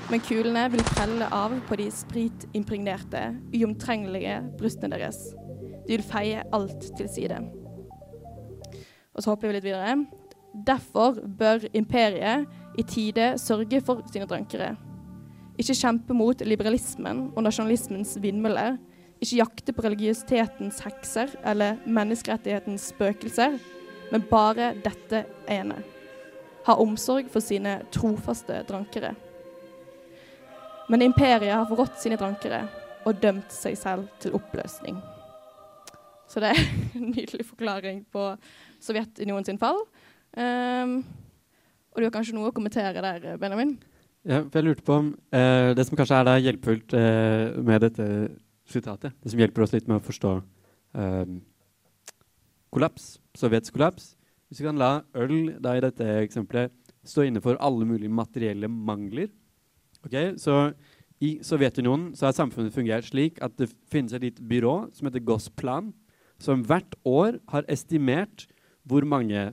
men 0.10 0.24
kulene 0.26 0.66
vil 0.74 0.84
prelle 0.92 1.32
av 1.32 1.54
på 1.70 1.78
de 1.80 1.88
spritimpregnerte, 1.94 3.24
uomtrengelige 3.56 4.40
brystene 4.60 4.98
deres. 4.98 5.22
De 5.88 5.96
vil 5.96 6.04
feie 6.04 6.44
alt 6.52 6.90
til 6.98 7.08
side. 7.08 7.40
Og 9.14 9.24
så 9.24 9.32
hopper 9.32 9.48
vi 9.48 9.60
litt 9.60 9.70
videre. 9.70 10.00
Derfor 10.66 11.22
bør 11.40 11.70
imperiet 11.78 12.50
i 12.80 12.86
tide 12.88 13.34
sørge 13.42 13.82
for 13.86 14.02
sine 14.12 14.28
drankere. 14.30 14.74
Ikke 15.60 15.76
kjempe 15.76 16.16
mot 16.16 16.40
liberalismen 16.48 17.26
og 17.36 17.44
nasjonalismens 17.44 18.16
vindmøller. 18.24 18.78
Ikke 19.20 19.42
jakte 19.42 19.76
på 19.76 19.84
religiøsitetens 19.84 20.80
hekser 20.86 21.34
eller 21.44 21.82
menneskerettighetens 21.84 22.94
spøkelser, 22.94 23.58
men 24.14 24.28
bare 24.30 24.72
dette 24.80 25.26
ene. 25.52 25.82
Ha 26.66 26.78
omsorg 26.80 27.28
for 27.34 27.44
sine 27.44 27.82
trofaste 27.92 28.62
drankere. 28.70 29.12
Men 30.90 31.04
imperiet 31.06 31.54
har 31.54 31.68
forrådt 31.70 32.00
sine 32.02 32.18
drankere 32.18 32.64
og 33.06 33.20
dømt 33.22 33.52
seg 33.54 33.76
selv 33.78 34.08
til 34.24 34.36
oppløsning. 34.40 34.98
Så 36.30 36.42
det 36.42 36.54
er 36.54 36.64
en 36.96 37.12
nydelig 37.12 37.46
forklaring 37.50 38.04
på 38.14 38.32
Sovjetunionen 38.80 39.46
sin 39.46 39.60
fall. 39.62 39.82
Um, 40.38 41.02
og 41.90 42.02
du 42.02 42.06
har 42.06 42.14
kanskje 42.14 42.36
noe 42.38 42.52
å 42.52 42.56
kommentere 42.56 43.02
der, 43.02 43.38
Benjamin? 43.42 43.78
Ja, 44.28 44.44
jeg 44.44 44.66
lurte 44.66 44.84
på 44.84 44.98
om 45.00 45.14
eh, 45.32 45.72
Det 45.78 45.86
som 45.88 45.98
kanskje 45.98 46.18
er 46.20 46.44
hjelpefullt 46.44 46.94
eh, 46.98 47.56
med 47.64 47.86
dette 47.86 48.08
sitatet, 48.70 49.16
det 49.24 49.32
som 49.32 49.40
hjelper 49.40 49.64
oss 49.64 49.74
litt 49.74 49.88
med 49.90 50.02
å 50.02 50.06
forstå 50.06 50.34
eh, 51.00 51.32
kollaps, 52.70 53.14
Sovjets 53.40 53.72
kollaps 53.74 54.12
Hvis 54.50 54.62
vi 54.62 54.68
kan 54.68 54.82
la 54.82 54.92
øl 55.18 55.56
da 55.64 55.78
i 55.78 55.84
dette 55.86 56.10
eksempelet 56.26 56.76
stå 57.08 57.26
inne 57.26 57.42
for 57.42 57.58
alle 57.64 57.88
mulige 57.88 58.12
materielle 58.12 58.68
mangler 58.68 59.32
okay, 60.04 60.36
Så 60.38 60.74
i 61.24 61.38
Sovjetunionen 61.44 62.12
så 62.16 62.28
har 62.28 62.36
samfunnet 62.36 62.76
fungert 62.76 63.08
slik 63.08 63.40
at 63.44 63.56
det 63.60 63.72
finnes 63.92 64.14
et 64.16 64.24
lite 64.24 64.44
byrå 64.44 64.92
som 64.96 65.08
heter 65.08 65.24
Gosplan, 65.28 65.90
som 66.40 66.62
hvert 66.64 66.96
år 67.08 67.42
har 67.52 67.68
estimert 67.68 68.46
hvor 68.88 69.04
mange 69.04 69.50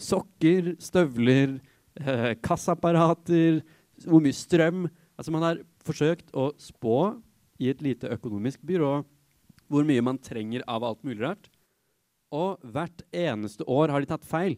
sokker, 0.00 0.72
støvler, 0.80 1.58
eh, 2.00 2.32
kassaapparater, 2.44 3.62
hvor 4.06 4.22
mye 4.22 4.36
strøm 4.36 4.88
Altså 5.12 5.30
Man 5.30 5.44
har 5.44 5.58
forsøkt 5.84 6.32
å 6.34 6.48
spå 6.58 7.20
i 7.60 7.68
et 7.70 7.82
lite 7.84 8.08
økonomisk 8.10 8.62
byrå 8.66 9.02
hvor 9.70 9.84
mye 9.86 10.02
man 10.04 10.18
trenger 10.18 10.64
av 10.66 10.82
alt 10.84 11.04
mulig 11.06 11.22
rart. 11.22 11.46
Og 12.32 12.60
hvert 12.74 13.04
eneste 13.14 13.64
år 13.68 13.92
har 13.92 14.02
de 14.02 14.08
tatt 14.10 14.26
feil. 14.26 14.56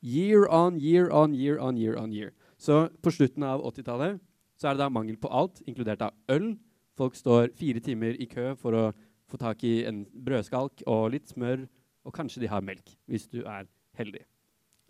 Year 0.00 0.48
on 0.48 0.80
year 0.80 1.12
on 1.12 1.36
year 1.36 1.60
on 1.60 1.76
year 1.76 1.96
on 2.00 2.12
year. 2.12 2.32
Så 2.58 2.88
på 3.04 3.12
slutten 3.12 3.44
av 3.44 3.62
80-tallet 3.64 4.18
så 4.60 4.68
er 4.68 4.76
det 4.76 4.82
da 4.82 4.90
mangel 4.92 5.16
på 5.20 5.30
alt, 5.32 5.62
inkludert 5.68 6.02
av 6.04 6.16
øl. 6.32 6.54
Folk 6.96 7.16
står 7.16 7.54
fire 7.56 7.80
timer 7.80 8.18
i 8.20 8.28
kø 8.28 8.52
for 8.60 8.76
å 8.76 8.84
få 9.30 9.40
tak 9.40 9.62
i 9.64 9.84
en 9.88 10.02
brødskalk 10.10 10.82
og 10.90 11.12
litt 11.14 11.30
smør, 11.32 11.64
og 12.04 12.16
kanskje 12.16 12.42
de 12.42 12.50
har 12.50 12.64
melk, 12.64 12.96
hvis 13.08 13.28
du 13.30 13.40
er 13.44 13.68
heldig. 13.96 14.24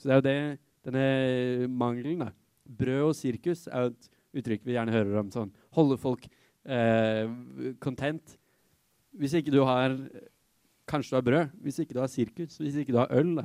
Så 0.00 0.08
det 0.08 0.14
er 0.14 0.18
jo 0.18 0.26
det, 0.26 0.40
denne 0.90 1.68
mangelen. 1.68 2.26
da. 2.26 2.32
Brød 2.80 3.06
og 3.08 3.14
sirkus 3.18 3.66
er 3.68 3.86
jo 3.86 3.92
et 3.94 4.10
uttrykk 4.40 4.66
vi 4.66 4.76
gjerne 4.76 4.94
hører 4.94 5.22
om. 5.22 5.30
sånn, 5.30 5.52
Holde 5.74 5.98
folk 5.98 6.26
eh, 6.64 7.26
content. 7.80 8.36
Hvis 9.18 9.34
ikke 9.34 9.54
du 9.54 9.64
har 9.66 9.96
Kanskje 10.90 11.12
du 11.12 11.16
har 11.20 11.22
brød, 11.22 11.50
hvis 11.62 11.76
ikke 11.78 11.94
du 11.94 12.00
har 12.02 12.08
sirkus, 12.10 12.56
hvis 12.58 12.74
ikke 12.80 12.90
du 12.90 12.98
har 12.98 13.12
øl. 13.14 13.36
da. 13.36 13.44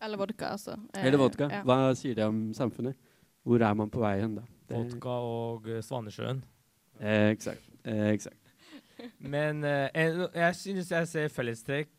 Eller 0.00 0.16
vodka, 0.16 0.54
altså. 0.56 0.78
Eh, 0.94 1.04
Eller 1.04 1.20
vodka. 1.20 1.50
Ja. 1.52 1.60
Hva 1.68 1.92
sier 1.94 2.16
det 2.16 2.24
om 2.24 2.54
samfunnet? 2.56 2.96
Hvor 3.44 3.60
er 3.60 3.74
man 3.74 3.90
på 3.92 4.00
vei 4.00 4.14
hen, 4.22 4.38
da? 4.38 4.46
Det 4.70 4.78
vodka 4.78 5.16
og 5.20 5.68
uh, 5.68 5.82
Svanesjøen. 5.84 6.40
Eh, 7.00 7.30
eksakt. 7.34 7.68
Eh, 7.84 8.16
Men 9.34 9.64
eh, 9.64 9.90
jeg 10.34 10.56
synes 10.56 10.90
jeg 10.90 11.08
ser 11.10 11.28
fellestrekk 11.28 11.90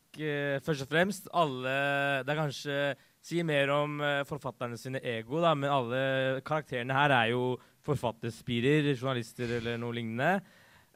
først 0.63 0.85
og 0.85 0.89
fremst. 0.89 1.29
Alle 1.33 1.71
Det 2.23 2.33
er 2.33 2.37
kanskje 2.37 2.77
sier 3.23 3.45
mer 3.47 3.71
om 3.71 3.99
uh, 4.03 4.21
forfatterne 4.27 4.77
sine 4.79 4.99
ego, 4.99 5.39
da, 5.43 5.53
men 5.55 5.71
alle 5.71 6.41
karakterene 6.45 6.95
her 6.97 7.15
er 7.15 7.31
jo 7.31 7.55
forfatterspirer, 7.83 8.93
journalister 8.93 9.57
eller 9.59 9.79
noe 9.79 9.95
lignende. 9.95 10.37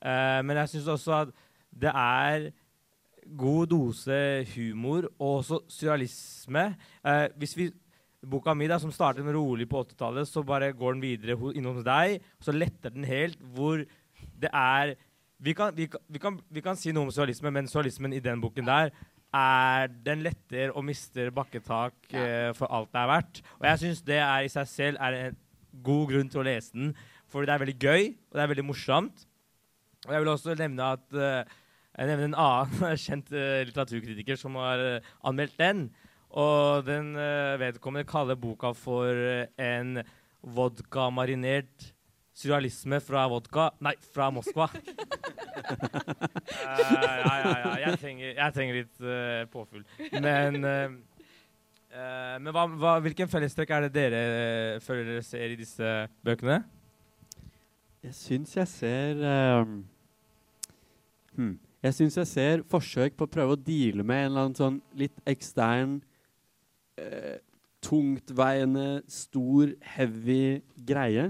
Uh, 0.01 0.43
men 0.43 0.59
jeg 0.61 0.75
syns 0.75 0.91
også 0.97 1.15
at 1.21 1.35
det 1.77 1.91
er 1.91 2.49
god 3.37 3.67
dose 3.71 4.19
humor 4.53 5.09
og 5.17 5.41
også 5.41 5.61
surrealisme. 5.71 6.69
Uh, 7.03 7.27
hvis 7.39 7.57
vi 7.59 7.71
Boka 8.27 8.51
mi, 8.57 8.65
da, 8.67 8.79
som 8.81 8.91
startet 8.91 9.27
rolig 9.31 9.67
på 9.69 9.83
80-tallet, 9.85 10.27
så 10.27 10.41
bare 10.43 10.73
går 10.75 10.95
den 10.97 11.03
videre 11.03 11.51
innom 11.55 11.77
deg, 11.85 12.17
så 12.41 12.51
letter 12.51 12.91
den 12.91 13.05
helt, 13.07 13.37
hvor 13.55 13.83
det 14.17 14.49
er 14.51 14.95
vi 15.37 15.53
kan, 15.53 15.75
vi, 15.77 15.85
kan, 15.85 16.01
vi, 16.09 16.19
kan, 16.19 16.39
vi 16.49 16.61
kan 16.65 16.77
si 16.79 16.91
noe 16.91 17.05
om 17.05 17.11
surrealisme, 17.13 17.51
men 17.53 17.69
surrealismen 17.69 18.15
i 18.17 18.23
den 18.23 18.41
boken 18.41 18.65
der 18.65 18.89
er 19.35 19.91
den 20.05 20.23
letter 20.25 20.71
og 20.71 20.85
mister 20.87 21.31
bakketak 21.35 21.95
uh, 22.15 22.51
for 22.57 22.71
alt 22.71 22.91
det 22.93 23.01
er 23.01 23.11
verdt. 23.11 23.41
Og 23.59 23.67
jeg 23.69 23.81
syns 23.83 24.03
det 24.07 24.19
er 24.23 24.45
i 24.45 24.51
seg 24.51 24.67
selv 24.71 25.01
er 25.03 25.19
en 25.19 25.39
god 25.85 26.11
grunn 26.11 26.29
til 26.31 26.41
å 26.41 26.47
lese 26.47 26.73
den, 26.73 26.93
for 27.27 27.43
det 27.43 27.53
er 27.53 27.61
veldig 27.61 27.77
gøy 27.77 28.03
og 28.07 28.37
det 28.37 28.43
er 28.43 28.51
veldig 28.53 28.67
morsomt. 28.67 29.25
Og 30.07 30.13
jeg 30.13 30.23
vil 30.23 30.31
også 30.31 30.57
nevne 30.59 30.91
at 30.95 31.17
uh, 31.17 31.57
jeg 31.97 32.11
nevner 32.11 32.29
en 32.29 32.39
annen 32.45 33.01
kjent 33.05 33.33
uh, 33.35 33.63
litteraturkritiker 33.67 34.39
som 34.39 34.57
har 34.61 35.01
anmeldt 35.27 35.57
den. 35.59 35.89
Og 36.37 36.83
den 36.85 37.15
vedkommende 37.57 38.05
kaller 38.05 38.35
boka 38.35 38.73
for 38.75 39.15
en 39.57 40.01
vodka-marinert 40.43 41.87
surrealisme 42.37 42.99
fra 43.01 43.25
vodka 43.31 43.71
Nei, 43.81 43.95
fra 44.13 44.29
Moskva. 44.33 44.69
uh, 45.67 46.79
ja, 46.93 47.35
ja, 47.41 47.53
ja. 47.63 47.75
Jeg 47.87 47.99
trenger, 48.01 48.31
jeg 48.37 48.55
trenger 48.55 48.79
litt 48.81 49.03
uh, 49.03 49.43
påfyll. 49.51 49.83
Men, 50.13 50.59
uh, 50.63 51.21
eh, 51.91 52.33
men 52.41 52.51
hva, 52.53 52.65
hva, 52.77 52.95
hvilken 53.03 53.29
fellestrekk 53.31 53.73
er 53.73 53.87
det 53.87 53.93
dere 53.95 54.23
føler 54.85 55.07
dere 55.11 55.25
ser 55.25 55.53
i 55.53 55.59
disse 55.59 55.93
bøkene? 56.25 56.61
Jeg 58.05 58.15
syns 58.15 58.53
jeg 58.55 58.69
ser 58.71 59.23
ehm, 59.25 59.79
hmm. 61.35 61.55
Jeg 61.83 61.95
syns 61.97 62.15
jeg 62.21 62.29
ser 62.29 62.61
forsøk 62.69 63.17
på 63.17 63.25
å 63.25 63.31
prøve 63.31 63.57
å 63.57 63.59
deale 63.59 64.05
med 64.05 64.21
en 64.21 64.29
eller 64.29 64.45
annen 64.45 64.59
sånn 64.59 64.77
litt 64.97 65.17
ekstern 65.27 65.99
Tungtveiende, 67.85 69.03
stor, 69.11 69.69
heavy 69.85 70.63
greie. 70.87 71.27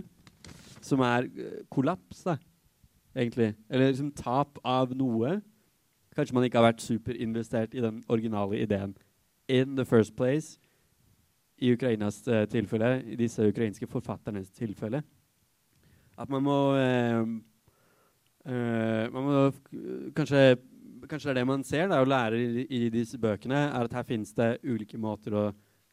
Som 0.87 1.03
er 1.03 1.27
eh, 1.27 1.59
kollaps, 1.73 2.23
da, 2.23 2.37
egentlig. 3.15 3.51
Eller 3.69 3.91
liksom 3.91 4.13
tap 4.15 4.59
av 4.63 4.95
noe. 4.95 5.37
Kanskje 6.15 6.37
man 6.37 6.47
ikke 6.47 6.61
har 6.61 6.69
vært 6.71 6.85
superinvestert 6.85 7.75
i 7.75 7.83
den 7.83 8.01
originale 8.09 8.61
ideen 8.63 8.95
in 9.47 9.75
the 9.75 9.85
first 9.85 10.15
place. 10.15 10.57
I 11.57 11.73
Ukrainas 11.73 12.21
uh, 12.27 12.45
tilfelle, 12.45 13.01
i 13.05 13.15
disse 13.17 13.41
ukrainske 13.49 13.87
forfatternes 13.89 14.51
tilfelle. 14.53 15.01
At 16.17 16.29
man 16.29 16.43
må 16.45 16.57
uh, 16.77 17.29
uh, 18.45 19.13
Man 19.13 19.23
må 19.23 19.45
kanskje 20.15 20.57
Kanskje 21.07 21.29
det 21.29 21.35
er 21.35 21.39
det 21.39 21.47
man 21.47 21.63
ser 21.63 21.87
da, 21.87 22.01
og 22.01 22.09
lærer 22.09 22.35
i, 22.35 22.65
i 22.73 22.89
disse 22.91 23.17
bøkene, 23.21 23.55
er 23.55 23.85
at 23.85 23.93
her 23.93 24.03
finnes 24.03 24.33
det 24.35 24.57
ulike 24.65 24.97
måter 24.99 25.35
å 25.37 25.43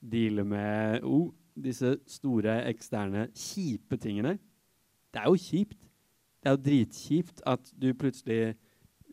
deale 0.01 0.43
med 0.49 1.05
oh, 1.07 1.29
disse 1.55 1.93
store, 2.11 2.57
eksterne, 2.67 3.29
kjipe 3.37 3.99
tingene. 4.01 4.33
Det 5.15 5.23
er 5.23 5.31
jo 5.31 5.39
kjipt. 5.39 5.79
Det 6.43 6.51
er 6.51 6.57
jo 6.57 6.63
dritkjipt 6.67 7.43
at 7.49 7.73
du 7.81 7.93
plutselig, 7.97 8.55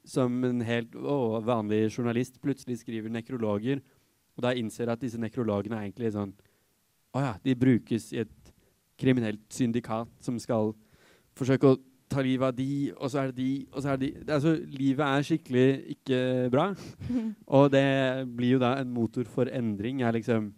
som 0.03 0.33
en 0.43 0.63
helt 0.65 0.95
å, 0.97 1.39
vanlig 1.45 1.85
journalist, 1.93 2.41
plutselig 2.41 2.81
skriver 2.81 3.13
nekrologer, 3.13 3.83
og 4.35 4.43
da 4.43 4.55
innser 4.57 4.89
at 4.89 5.01
disse 5.03 5.19
nekrologene 5.21 5.77
er 5.77 5.85
egentlig 5.89 6.13
sånn 6.15 6.31
Å 7.11 7.21
ja, 7.21 7.31
de 7.43 7.53
brukes 7.59 8.05
i 8.15 8.21
et 8.23 8.51
kriminelt 8.99 9.41
syndikat 9.51 10.09
som 10.23 10.37
skal 10.39 10.71
forsøke 11.35 11.73
å 11.73 11.79
ta 12.11 12.23
livet 12.23 12.47
av 12.47 12.55
de, 12.55 12.91
og 12.95 13.11
så 13.11 13.21
er 13.21 13.31
det 13.31 13.37
de, 13.39 13.49
og 13.71 13.83
så 13.83 13.91
er 13.91 13.99
det 13.99 14.07
de. 14.07 14.31
Altså, 14.35 14.53
livet 14.71 15.03
er 15.05 15.27
skikkelig 15.27 15.67
ikke 15.95 16.19
bra. 16.51 16.65
Og 17.57 17.69
det 17.71 17.85
blir 18.35 18.57
jo 18.57 18.61
da 18.63 18.73
en 18.81 18.91
motor 18.91 19.27
for 19.31 19.51
endring. 19.51 20.01
Er 20.03 20.15
liksom 20.17 20.49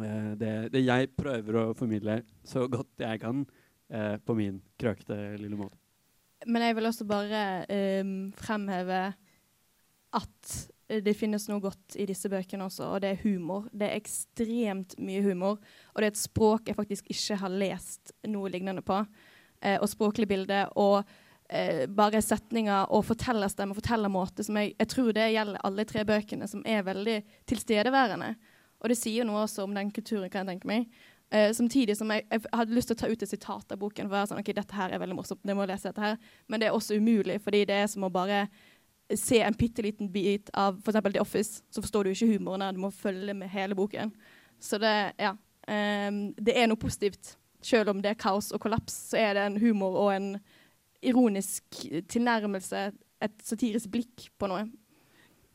eh, 0.00 0.32
det, 0.40 0.52
det 0.72 0.84
jeg 0.86 1.10
prøver 1.16 1.60
å 1.60 1.66
formidle 1.76 2.22
så 2.48 2.64
godt 2.72 3.04
jeg 3.04 3.20
kan 3.24 3.44
eh, 3.90 4.16
på 4.18 4.36
min 4.38 4.60
krøkete 4.80 5.36
lille 5.40 5.58
måte. 5.58 5.76
Men 6.46 6.62
jeg 6.62 6.76
vil 6.76 6.88
også 6.88 7.06
bare 7.08 7.42
eh, 7.72 8.14
fremheve 8.38 9.02
at 10.16 10.56
det 10.86 11.16
finnes 11.18 11.48
noe 11.50 11.58
godt 11.64 11.96
i 11.98 12.06
disse 12.06 12.28
bøkene 12.30 12.68
også, 12.68 12.92
og 12.94 13.00
det 13.02 13.10
er 13.10 13.22
humor. 13.24 13.66
Det 13.74 13.88
er 13.88 13.98
ekstremt 13.98 14.94
mye 15.02 15.22
humor, 15.24 15.58
og 15.92 15.98
det 15.98 16.06
er 16.06 16.14
et 16.14 16.20
språk 16.20 16.70
jeg 16.70 16.78
faktisk 16.78 17.08
ikke 17.10 17.38
har 17.40 17.54
lest 17.62 18.14
noe 18.30 18.52
lignende 18.52 18.84
på. 18.86 19.00
Eh, 19.60 19.78
og 19.80 19.88
språklig 19.90 20.28
bilde 20.30 20.60
og 20.78 21.00
eh, 21.48 21.86
bare 21.90 22.22
setninger 22.22 22.92
og 22.94 23.06
fortellerstemme 23.08 23.74
og 23.74 23.80
fortellermåte 23.80 24.44
som 24.46 24.58
jeg, 24.60 24.74
jeg 24.76 24.90
tror 24.92 25.10
det 25.16 25.30
gjelder 25.32 25.64
alle 25.66 25.86
tre 25.88 26.04
bøkene, 26.06 26.48
som 26.50 26.62
er 26.68 26.86
veldig 26.86 27.18
tilstedeværende. 27.50 28.34
Og 28.82 28.92
det 28.92 28.98
sier 29.00 29.26
noe 29.26 29.42
også 29.46 29.64
om 29.64 29.74
den 29.74 29.90
kulturen, 29.94 30.28
kan 30.30 30.44
jeg 30.44 30.54
tenke 30.54 30.70
meg. 30.70 30.86
Eh, 31.34 31.50
samtidig 31.52 31.96
som 31.98 32.10
jeg, 32.14 32.22
jeg 32.30 32.42
hadde 32.52 32.74
lyst 32.76 32.92
til 32.92 32.94
å 32.94 33.00
ta 33.00 33.08
ut 33.10 33.22
et 33.22 33.30
sitat 33.30 33.72
av 33.74 33.80
boken. 33.80 34.06
for 34.06 34.14
å 34.14 34.18
være 34.20 34.30
sånn, 34.30 34.40
ok, 34.44 34.52
dette 34.54 34.78
her 34.78 34.94
er 34.94 35.02
veldig 35.02 35.16
morsomt, 35.18 35.42
jeg 35.42 35.58
må 35.58 35.66
lese 35.66 35.90
dette 35.90 36.04
her. 36.04 36.18
Men 36.48 36.62
det 36.62 36.68
er 36.68 36.76
også 36.76 36.98
umulig, 37.00 37.40
fordi 37.42 37.64
det 37.66 37.80
er 37.82 37.88
som 37.90 38.06
å 38.06 38.12
bare 38.12 38.46
se 39.14 39.40
en 39.42 39.54
bitte 39.54 39.82
liten 39.82 40.10
bit 40.12 40.50
av 40.54 40.78
f.eks. 40.82 41.00
The 41.12 41.22
Office, 41.22 41.62
så 41.70 41.82
forstår 41.82 42.06
du 42.06 42.12
ikke 42.12 42.30
humoren 42.36 42.62
der. 42.62 42.76
Du 42.76 42.82
må 42.82 42.92
følge 42.94 43.34
med 43.34 43.50
hele 43.50 43.74
boken. 43.78 44.14
Så 44.62 44.78
det, 44.82 44.94
ja. 45.18 45.34
um, 45.66 46.22
det 46.38 46.56
er 46.56 46.70
noe 46.70 46.80
positivt. 46.80 47.36
Selv 47.62 47.90
om 47.90 48.02
det 48.02 48.12
er 48.12 48.20
kaos 48.20 48.52
og 48.54 48.62
kollaps, 48.62 48.94
så 49.10 49.20
er 49.20 49.34
det 49.34 49.46
en 49.46 49.60
humor 49.62 49.98
og 49.98 50.10
en 50.14 50.32
ironisk 51.06 51.86
tilnærmelse, 52.10 52.90
et 53.22 53.38
satirisk 53.42 53.90
blikk 53.94 54.28
på 54.38 54.48
noe. 54.50 54.66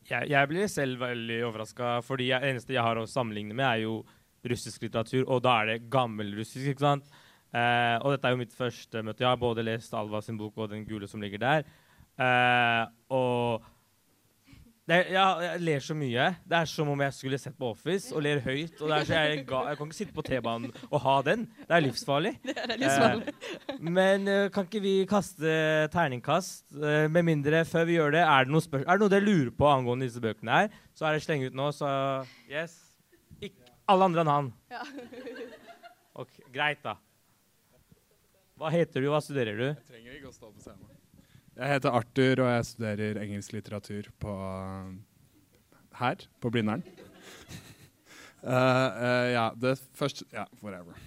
Jeg, 0.08 0.28
jeg 0.32 0.48
blir 0.50 0.66
selv 0.70 1.00
veldig 1.00 1.38
overraska, 1.46 2.00
fordi 2.04 2.32
det 2.32 2.40
eneste 2.50 2.74
jeg 2.74 2.84
har 2.84 2.98
å 2.98 3.08
sammenligne 3.08 3.54
med, 3.54 3.66
er 3.68 3.84
jo 3.84 4.00
russisk 4.50 4.82
litteratur, 4.82 5.24
og 5.28 5.42
da 5.44 5.58
er 5.62 5.66
det 5.72 5.90
gammelrussisk, 5.92 6.66
ikke 6.72 6.86
sant? 6.86 7.12
Eh, 7.52 7.98
og 8.00 8.14
dette 8.14 8.26
er 8.30 8.32
jo 8.34 8.40
mitt 8.40 8.54
første 8.56 9.02
møte. 9.04 9.20
Jeg 9.20 9.28
har 9.28 9.36
både 9.40 9.62
lest 9.66 9.92
Alva 9.94 10.22
sin 10.24 10.38
bok 10.40 10.56
og 10.56 10.70
Den 10.72 10.86
gule 10.88 11.06
som 11.08 11.20
ligger 11.20 11.38
der. 11.38 11.64
Eh, 12.18 12.86
og 13.12 13.62
er- 14.92 15.08
ja, 15.12 15.26
jeg 15.40 15.60
ler 15.60 15.78
så 15.80 15.94
mye. 15.96 16.36
Det 16.48 16.56
er 16.58 16.64
som 16.66 16.88
om 16.88 17.00
jeg 17.00 17.12
skulle 17.12 17.38
sett 17.38 17.56
på 17.56 17.70
Office 17.70 18.12
og 18.14 18.22
ler 18.22 18.40
høyt. 18.40 18.80
Og 18.82 18.88
det 18.90 19.06
så 19.06 19.14
jeg, 19.14 19.36
jeg 19.46 19.46
kan 19.46 19.86
ikke 19.86 19.94
sitte 19.96 20.12
på 20.12 20.24
T-banen 20.26 20.72
og 20.90 21.00
ha 21.00 21.22
den. 21.22 21.46
Det 21.68 21.70
er 21.76 21.80
livsfarlig. 21.86 22.34
Det 22.44 22.56
er 22.58 22.76
livsfarlig. 22.82 23.34
Men 23.80 24.28
eh, 24.28 24.48
kan 24.52 24.64
ikke 24.66 24.82
vi 24.82 25.06
kaste 25.08 25.88
terningkast? 25.92 26.64
Eh, 26.76 27.06
med 27.08 27.24
mindre 27.24 27.64
før 27.64 27.84
vi 27.88 27.96
gjør 27.96 28.12
det, 28.12 28.24
er 28.26 28.44
det 28.44 28.52
noe, 28.52 28.60
er 28.82 28.92
det 28.96 29.00
noe 29.00 29.08
dere 29.12 29.24
lurer 29.28 29.50
på 29.56 29.68
angående 29.70 30.08
disse 30.08 30.20
bøkene 30.20 30.50
her? 30.62 30.68
Så 30.96 31.06
er 31.08 31.12
det 31.16 31.22
sleng 31.24 31.44
ut 31.46 31.54
nå, 31.56 31.70
så 31.72 32.26
yes. 32.50 32.78
Alle 33.90 34.06
andre 34.08 34.24
enn 34.24 34.32
han. 34.32 34.52
Ja. 34.72 34.84
Ok, 36.12 36.28
Greit, 36.52 36.82
da. 36.84 36.98
Hva 38.60 38.68
heter 38.68 39.00
du, 39.00 39.06
hva 39.08 39.22
studerer 39.24 39.56
du? 39.56 39.64
Jeg 39.70 39.86
trenger 39.86 40.18
ikke 40.18 40.28
å 40.28 40.34
stå 40.34 40.50
på 40.52 40.60
scenen. 40.60 40.90
Jeg 41.56 41.70
heter 41.72 41.96
Arthur, 41.96 42.42
og 42.44 42.50
jeg 42.50 42.66
studerer 42.68 43.20
engelsk 43.22 43.54
litteratur 43.56 44.10
på 44.20 44.34
her, 45.96 46.26
på 46.40 46.50
Blindern. 46.52 46.84
uh, 48.44 48.52
uh, 48.52 49.26
ja, 49.32 49.46
det 49.56 49.78
først 49.96 50.24
Ja, 50.32 50.44
whatever. 50.60 51.00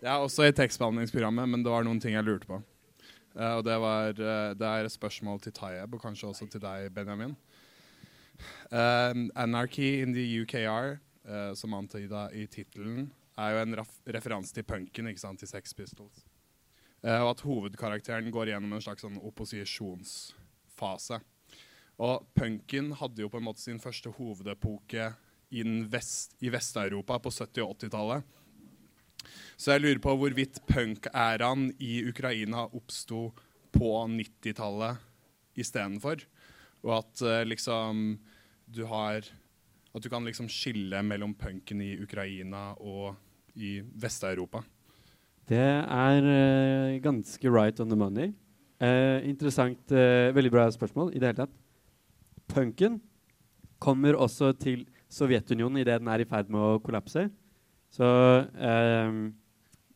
Jeg 0.00 0.10
er 0.10 0.18
også 0.18 0.48
i 0.48 0.56
tekstbehandlingsprogrammet, 0.56 1.48
men 1.50 1.62
det 1.62 1.72
var 1.72 1.86
noen 1.86 2.02
ting 2.02 2.18
jeg 2.18 2.26
lurte 2.26 2.50
på. 2.50 2.58
Uh, 3.36 3.60
og 3.60 3.64
det 3.66 3.76
var 3.78 4.10
eh, 4.10 4.52
Det 4.58 4.66
er 4.66 4.86
et 4.86 4.92
spørsmål 4.92 5.38
til 5.44 5.54
Tayeb, 5.54 5.94
og 5.94 6.02
kanskje 6.02 6.28
også 6.30 6.50
til 6.50 6.62
deg, 6.62 6.90
Benjamin. 6.94 7.36
'Anarchy 8.72 10.02
in 10.02 10.14
the 10.14 10.42
UKR', 10.42 10.98
eh, 11.30 11.52
som 11.54 11.74
antyda 11.78 12.26
i 12.34 12.46
tittelen, 12.50 13.08
er 13.38 13.54
jo 13.54 13.62
en 13.62 13.78
referanse 14.12 14.54
til 14.54 14.66
punken, 14.68 15.08
ikke 15.10 15.22
sant, 15.22 15.40
til 15.40 15.48
Sex 15.50 15.74
Pistols. 15.76 16.24
Uh, 17.00 17.22
og 17.22 17.30
at 17.30 17.42
hovedkarakteren 17.46 18.28
går 18.32 18.50
gjennom 18.52 18.74
en 18.76 18.82
slags 18.84 19.06
sånn 19.06 19.16
opposisjonsfase. 19.24 21.20
Og 22.00 22.26
punken 22.36 22.92
hadde 23.00 23.24
jo 23.24 23.30
på 23.32 23.40
en 23.40 23.46
måte 23.46 23.62
sin 23.62 23.80
første 23.80 24.12
hovedepoke 24.18 25.06
vest, 25.90 26.36
i 26.44 26.52
Vest-Europa 26.52 27.18
på 27.24 27.32
70- 27.32 27.64
og 27.64 27.72
80-tallet. 27.78 28.36
Så 29.56 29.74
jeg 29.74 29.82
lurer 29.82 30.02
på 30.04 30.14
hvorvidt 30.16 30.60
punk-æraen 30.68 31.70
i 31.80 32.02
Ukraina 32.08 32.66
oppsto 32.68 33.30
på 33.72 33.90
90-tallet 34.12 35.00
istedenfor. 35.60 36.24
Og 36.84 36.94
at 37.00 37.24
uh, 37.24 37.42
liksom 37.48 38.18
du 38.70 38.84
har 38.92 39.24
At 39.90 40.04
du 40.04 40.10
kan 40.12 40.24
liksom 40.26 40.46
skille 40.50 41.00
mellom 41.02 41.32
punken 41.34 41.80
i 41.82 41.96
Ukraina 41.98 42.70
og 42.78 43.16
i 43.58 43.80
Vest-Europa. 43.82 44.62
Det 45.50 45.58
er 45.58 46.22
uh, 46.22 47.00
ganske 47.02 47.50
right 47.50 47.80
on 47.82 47.90
the 47.90 47.98
money. 47.98 48.30
Uh, 48.80 49.18
interessant, 49.26 49.82
Uh, 49.90 50.30
veldig 50.34 50.52
bra 50.54 50.68
spørsmål 50.70 51.10
i 51.10 51.18
det 51.18 51.32
hele 51.32 51.40
tatt. 51.42 51.56
Punken 52.50 53.00
kommer 53.82 54.14
også 54.14 54.52
til 54.52 54.86
Sovjetunionen 55.10 55.80
idet 55.82 55.98
den 55.98 56.08
er 56.08 56.22
i 56.22 56.28
ferd 56.28 56.50
med 56.50 56.60
å 56.62 56.78
kollapse. 56.78 57.26
Så 57.90 58.06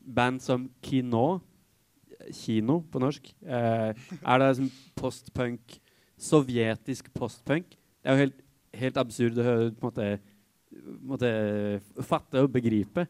band 0.03 0.41
som 0.43 0.65
Kino, 0.83 1.39
kino 2.35 2.81
på 2.91 2.99
norsk, 2.99 3.29
er 3.47 3.95
da 4.27 4.49
liksom 4.49 4.73
postpunk, 4.99 5.77
sovjetisk 6.19 7.13
postpunk. 7.15 7.77
Det 8.03 8.11
er 8.11 8.17
jo 8.17 8.25
helt, 8.25 8.43
helt 8.81 8.99
absurd 9.01 9.39
å 9.39 9.47
høre, 9.47 9.69
på 9.75 9.91
en 9.91 9.91
måte, 9.91 10.09
måte 11.13 11.31
fatte 12.07 12.43
og 12.45 12.53
begripe 12.55 13.07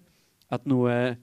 at 0.53 0.67
noe 0.71 1.17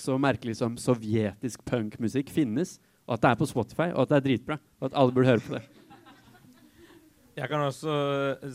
så 0.00 0.16
merkelig 0.20 0.56
som 0.58 0.78
sovjetisk 0.80 1.62
punkmusikk 1.68 2.32
finnes, 2.32 2.78
og 3.06 3.16
at 3.16 3.24
det 3.24 3.30
er 3.30 3.38
på 3.40 3.48
Spotify, 3.50 3.90
og 3.92 4.04
at 4.04 4.12
det 4.12 4.18
er 4.18 4.26
dritbra, 4.26 4.58
og 4.80 4.88
at 4.88 4.98
alle 4.98 5.14
burde 5.14 5.30
høre 5.30 5.44
på 5.44 5.56
det. 5.56 5.62
Jeg 7.36 7.48
kan 7.48 7.64
også, 7.64 7.94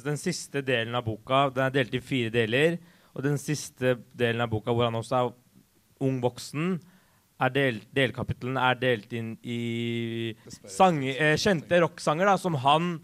Den 0.05 0.19
siste 0.21 0.61
delen 0.61 0.95
av 0.95 1.05
boka 1.07 1.47
den 1.49 1.65
er 1.65 1.73
delt 1.73 1.95
i 1.97 2.01
fire 2.03 2.29
deler. 2.29 2.77
Og 3.17 3.23
den 3.25 3.39
siste 3.41 3.95
delen 4.13 4.43
av 4.43 4.51
boka, 4.51 4.73
hvor 4.73 4.85
han 4.85 4.99
også 4.99 5.17
er 5.17 5.31
ung 6.05 6.19
voksen, 6.21 6.75
er 7.41 7.53
del, 7.53 7.79
delkapitlen 7.93 8.57
er 8.61 8.77
delt 8.77 9.13
inn 9.13 9.35
i 9.45 10.35
sang, 10.49 11.03
eh, 11.05 11.35
kjente 11.38 11.81
rocksanger 11.81 12.38
som 12.41 12.57
han 12.61 12.95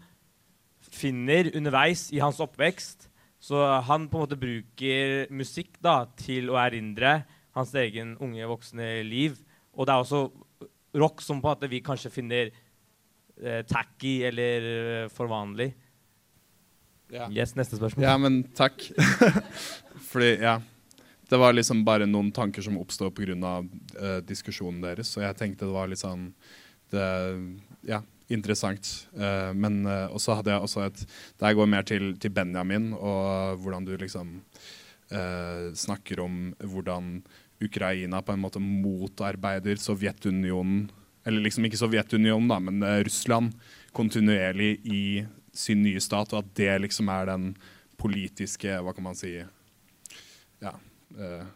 finner 0.94 1.50
underveis 1.56 2.08
i 2.14 2.22
hans 2.22 2.40
oppvekst. 2.42 3.08
Så 3.44 3.60
han 3.60 4.08
på 4.08 4.16
en 4.16 4.24
måte 4.24 4.40
bruker 4.40 5.26
musikk 5.34 5.76
da, 5.84 6.04
til 6.16 6.48
å 6.52 6.58
erindre 6.62 7.22
hans 7.54 7.74
egen 7.76 8.14
unge, 8.24 8.46
voksne 8.48 9.02
liv. 9.06 9.36
Og 9.76 9.86
det 9.86 9.94
er 9.94 10.04
også 10.04 10.22
rock 10.96 11.22
som 11.22 11.42
på 11.42 11.50
en 11.50 11.56
måte 11.56 11.70
vi 11.70 11.82
kanskje 11.84 12.12
finner 12.14 12.48
eh, 12.50 13.62
tacky 13.68 14.22
eller 14.30 14.68
eh, 14.70 15.08
for 15.12 15.28
vanlig. 15.30 15.72
Ja. 17.12 17.28
Yes, 17.30 17.52
neste 17.58 17.76
spørsmål. 17.76 18.06
Ja, 18.06 18.14
men 18.18 18.40
takk. 18.56 18.80
Fordi, 20.10 20.38
ja. 20.42 20.60
Det 21.28 21.38
var 21.40 21.54
liksom 21.54 21.84
bare 21.86 22.06
noen 22.08 22.30
tanker 22.34 22.64
som 22.64 22.76
oppstod 22.78 23.14
pga. 23.16 23.54
Uh, 23.96 24.18
diskusjonen 24.26 24.82
deres. 24.84 25.12
Og 25.16 25.24
jeg 25.24 25.36
tenkte 25.38 25.68
det 25.68 25.76
var 25.76 25.88
litt 25.90 26.02
sånn 26.02 26.28
det, 26.92 27.06
Ja, 27.88 28.02
interessant. 28.32 28.90
Uh, 29.16 29.52
men 29.56 29.84
uh, 29.86 30.08
også 30.14 30.38
hadde 30.38 30.54
jeg 30.54 30.64
også 30.64 30.84
et 30.86 31.04
Det 31.04 31.46
her 31.46 31.56
går 31.58 31.70
mer 31.70 31.86
til, 31.86 32.14
til 32.18 32.32
Benjamin, 32.34 32.92
og 32.94 33.60
hvordan 33.62 33.84
du 33.84 33.96
liksom 34.00 34.40
uh, 35.12 35.72
snakker 35.74 36.22
om 36.24 36.54
hvordan 36.60 37.22
Ukraina 37.64 38.20
på 38.20 38.34
en 38.34 38.42
måte 38.42 38.60
motarbeider 38.60 39.78
Sovjetunionen 39.78 40.90
Eller 41.24 41.40
liksom 41.40 41.64
ikke 41.64 41.78
Sovjetunionen, 41.80 42.48
da, 42.50 42.58
men 42.60 42.84
Russland 43.06 43.54
kontinuerlig 43.94 44.80
i 44.84 45.24
sin 45.54 45.82
nye 45.82 46.00
stat, 46.02 46.34
og 46.34 46.42
at 46.42 46.50
det 46.58 46.72
liksom 46.82 47.08
er 47.08 47.30
den 47.30 47.54
politiske 47.96 48.74
Hva 48.82 48.92
kan 48.92 49.06
man 49.06 49.16
si 49.16 49.38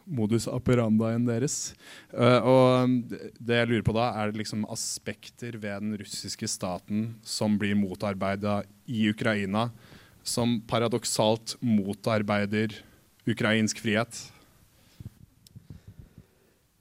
modus 0.07 0.47
operandaen 0.51 1.27
deres. 1.27 1.75
Uh, 2.13 2.39
og 2.47 3.05
det 3.39 3.61
jeg 3.61 3.71
lurer 3.71 3.87
på 3.87 3.95
da, 3.97 4.09
er 4.21 4.31
det 4.31 4.43
liksom 4.43 4.67
aspekter 4.71 5.59
ved 5.59 5.85
den 5.85 5.99
russiske 6.01 6.49
staten 6.51 7.13
som 7.27 7.59
blir 7.61 7.79
motarbeida 7.79 8.61
i 8.87 9.09
Ukraina, 9.11 9.69
som 10.23 10.59
paradoksalt 10.69 11.57
motarbeider 11.65 12.77
ukrainsk 13.29 13.83
frihet? 13.83 14.23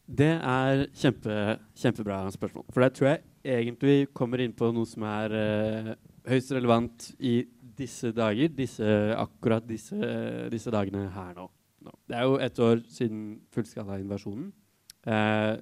Det 0.08 0.32
er 0.38 0.86
kjempe, 0.96 1.58
kjempebra 1.76 2.22
spørsmål. 2.32 2.68
For 2.72 2.86
der 2.86 2.94
tror 2.96 3.10
jeg 3.12 3.24
egentlig 3.58 3.98
kommer 4.16 4.40
inn 4.44 4.56
på 4.56 4.70
noe 4.76 4.88
som 4.88 5.04
er 5.10 5.36
uh, 5.36 5.94
høyst 6.30 6.54
relevant 6.56 7.12
i 7.20 7.42
disse 7.78 8.14
dager. 8.16 8.54
Disse, 8.56 8.88
akkurat 9.18 9.68
disse, 9.68 9.98
disse 10.54 10.72
dagene 10.74 11.10
her 11.14 11.36
nå. 11.38 11.50
Nå. 11.88 11.96
Det 12.08 12.18
er 12.18 12.28
jo 12.28 12.38
ett 12.44 12.60
år 12.64 12.84
siden 12.92 13.24
fullskalainvasjonen. 13.56 14.52
Eh, 15.08 15.56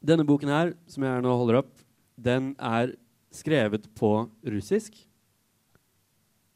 denne 0.00 0.24
boken 0.26 0.48
her, 0.48 0.74
som 0.88 1.04
jeg 1.04 1.22
nå 1.24 1.36
holder 1.36 1.60
opp, 1.60 1.72
den 2.16 2.54
er 2.56 2.94
skrevet 3.32 3.86
på 3.96 4.12
russisk. 4.48 4.96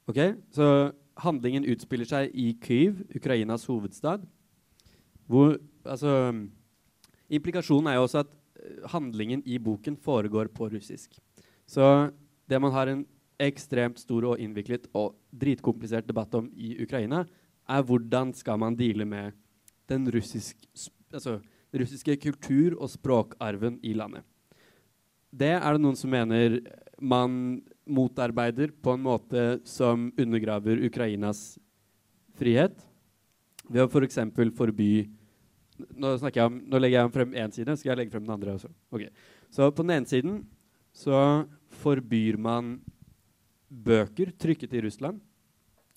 Ok, 0.08 0.20
Så 0.52 0.92
handlingen 1.16 1.64
utspiller 1.70 2.08
seg 2.08 2.32
i 2.34 2.52
Kyiv, 2.60 3.04
Ukrainas 3.14 3.66
hovedstad. 3.70 4.24
Hvor 5.28 5.58
Altså 5.84 6.32
Implikasjonen 7.28 7.90
er 7.90 7.98
jo 7.98 8.06
også 8.06 8.22
at 8.22 8.30
uh, 8.32 8.86
handlingen 8.88 9.42
i 9.44 9.58
boken 9.60 9.98
foregår 10.00 10.48
på 10.48 10.70
russisk. 10.72 11.18
Så 11.68 12.08
det 12.48 12.60
man 12.60 12.72
har 12.72 12.88
en 12.88 13.04
ekstremt 13.40 13.98
stor 14.00 14.24
og 14.30 14.40
innviklet 14.40 14.86
og 14.96 15.12
dritkomplisert 15.28 16.06
debatt 16.08 16.34
om 16.38 16.48
i 16.56 16.72
Ukraina, 16.80 17.24
er 17.68 17.84
hvordan 17.86 18.32
skal 18.36 18.60
man 18.60 18.76
deale 18.76 19.06
med 19.08 19.34
den 19.88 20.06
russisk, 20.12 20.56
altså, 21.12 21.38
russiske 21.74 22.16
kultur- 22.22 22.78
og 22.78 22.90
språkarven 22.92 23.78
i 23.82 23.94
landet. 23.96 24.24
Det 25.34 25.50
er 25.56 25.72
det 25.72 25.82
noen 25.82 25.98
som 25.98 26.12
mener 26.12 26.60
man 27.00 27.62
motarbeider 27.84 28.70
på 28.82 28.94
en 28.94 29.02
måte 29.02 29.44
som 29.66 30.10
undergraver 30.16 30.78
Ukrainas 30.86 31.58
frihet, 32.38 32.76
ved 33.68 33.82
å 33.82 33.88
f.eks. 33.88 34.20
For 34.36 34.54
forby 34.60 34.90
nå, 35.98 36.14
jeg 36.28 36.44
om, 36.44 36.58
nå, 36.70 36.78
legger 36.78 37.00
jeg 37.00 37.12
frem 37.14 37.36
én 37.44 37.54
side, 37.54 37.76
skal 37.78 37.92
jeg 37.92 38.02
legge 38.02 38.14
frem 38.14 38.26
den 38.26 38.34
andre 38.36 38.54
også. 38.54 38.70
Okay. 38.94 39.10
Så 39.50 39.70
på 39.74 39.82
den 39.82 39.96
ene 39.96 40.10
siden 40.10 40.42
så 40.94 41.44
forbyr 41.82 42.38
man 42.38 42.76
bøker 43.68 44.30
trykket 44.38 44.76
i 44.76 44.84
Russland. 44.84 45.18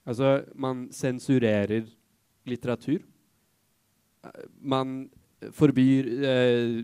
Altså 0.08 0.42
man 0.56 0.88
sensurerer 0.96 1.88
litteratur. 2.48 3.04
Man 4.60 5.10
forbyr 5.54 6.08
eh, 6.26 6.78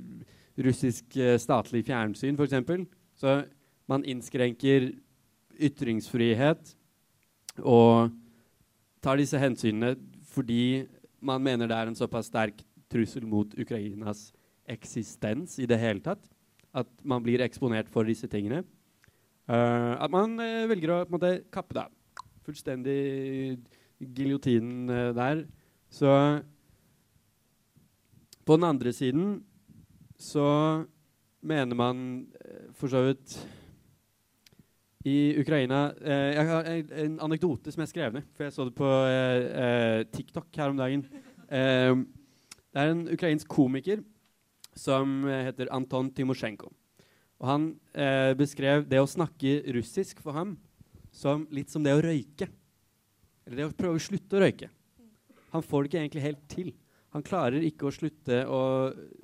russisk 0.63 1.17
eh, 1.17 1.37
statlig 1.41 1.85
fjernsyn, 1.87 2.37
f.eks. 2.37 2.83
Så 3.17 3.37
man 3.89 4.03
innskrenker 4.05 4.91
ytringsfrihet 5.53 6.75
og 7.61 8.11
tar 9.03 9.19
disse 9.19 9.39
hensynene 9.39 9.93
fordi 10.33 10.85
man 11.23 11.43
mener 11.43 11.69
det 11.69 11.77
er 11.77 11.91
en 11.91 11.97
såpass 11.97 12.31
sterk 12.31 12.63
trussel 12.91 13.25
mot 13.29 13.53
Ukrainas 13.59 14.31
eksistens 14.69 15.57
i 15.59 15.67
det 15.69 15.79
hele 15.81 16.03
tatt. 16.03 16.23
At 16.73 16.89
man 17.05 17.21
blir 17.23 17.43
eksponert 17.45 17.89
for 17.93 18.07
disse 18.07 18.27
tingene. 18.27 18.63
Uh, 19.45 19.93
at 19.99 20.09
man 20.11 20.39
uh, 20.39 20.65
velger 20.71 20.93
å 20.93 21.03
måte 21.11 21.35
kappe 21.53 21.75
det 21.75 21.83
av. 21.83 21.91
Fullstendig 22.43 23.57
giljotinen 24.03 24.89
uh, 24.91 25.09
der. 25.15 25.45
Så 25.93 26.11
på 28.43 28.57
den 28.57 28.67
andre 28.67 28.93
siden 28.93 29.43
så 30.19 30.83
mener 31.41 31.75
man 31.75 32.27
for 32.75 32.91
så 32.91 33.03
vidt 33.05 33.35
i 35.05 35.35
Ukraina 35.39 35.91
Jeg 35.99 36.47
har 36.47 36.63
en, 36.63 37.19
anekdote 37.19 37.71
som 37.71 37.81
jeg 37.83 37.91
skrev 37.91 38.13
ned, 38.13 38.23
for 38.33 38.43
jeg 38.43 38.53
så 38.53 38.65
det 38.65 38.75
på 38.75 38.89
TikTok 40.15 40.47
her 40.55 40.71
om 40.71 40.77
dagen. 40.77 41.03
det 41.49 42.79
er 42.81 42.91
en 42.91 43.07
ukrainsk 43.11 43.47
komiker 43.47 43.99
som 44.75 45.27
heter 45.27 45.71
Anton 45.71 46.09
Timosjenko. 46.13 46.71
Og 47.43 47.49
han 47.49 47.65
eh, 47.91 48.31
beskrev 48.39 48.85
det 48.87 49.01
å 49.03 49.09
snakke 49.09 49.61
russisk 49.75 50.21
for 50.23 50.35
ham 50.37 50.55
som 51.13 51.45
litt 51.53 51.71
som 51.71 51.83
det 51.85 51.93
å 51.95 52.01
røyke. 52.03 52.47
Eller 53.45 53.59
det 53.59 53.67
å 53.67 53.75
prøve 53.77 53.99
å 53.99 54.03
slutte 54.03 54.37
å 54.37 54.43
røyke. 54.43 54.69
Han 55.53 55.65
får 55.65 55.83
det 55.83 55.89
ikke 55.89 56.01
egentlig 56.01 56.25
helt 56.25 56.43
til. 56.49 56.71
Han 57.13 57.25
klarer 57.25 57.65
ikke 57.65 57.87
å 57.87 57.93
slutte 57.93 58.39
å 58.49 58.61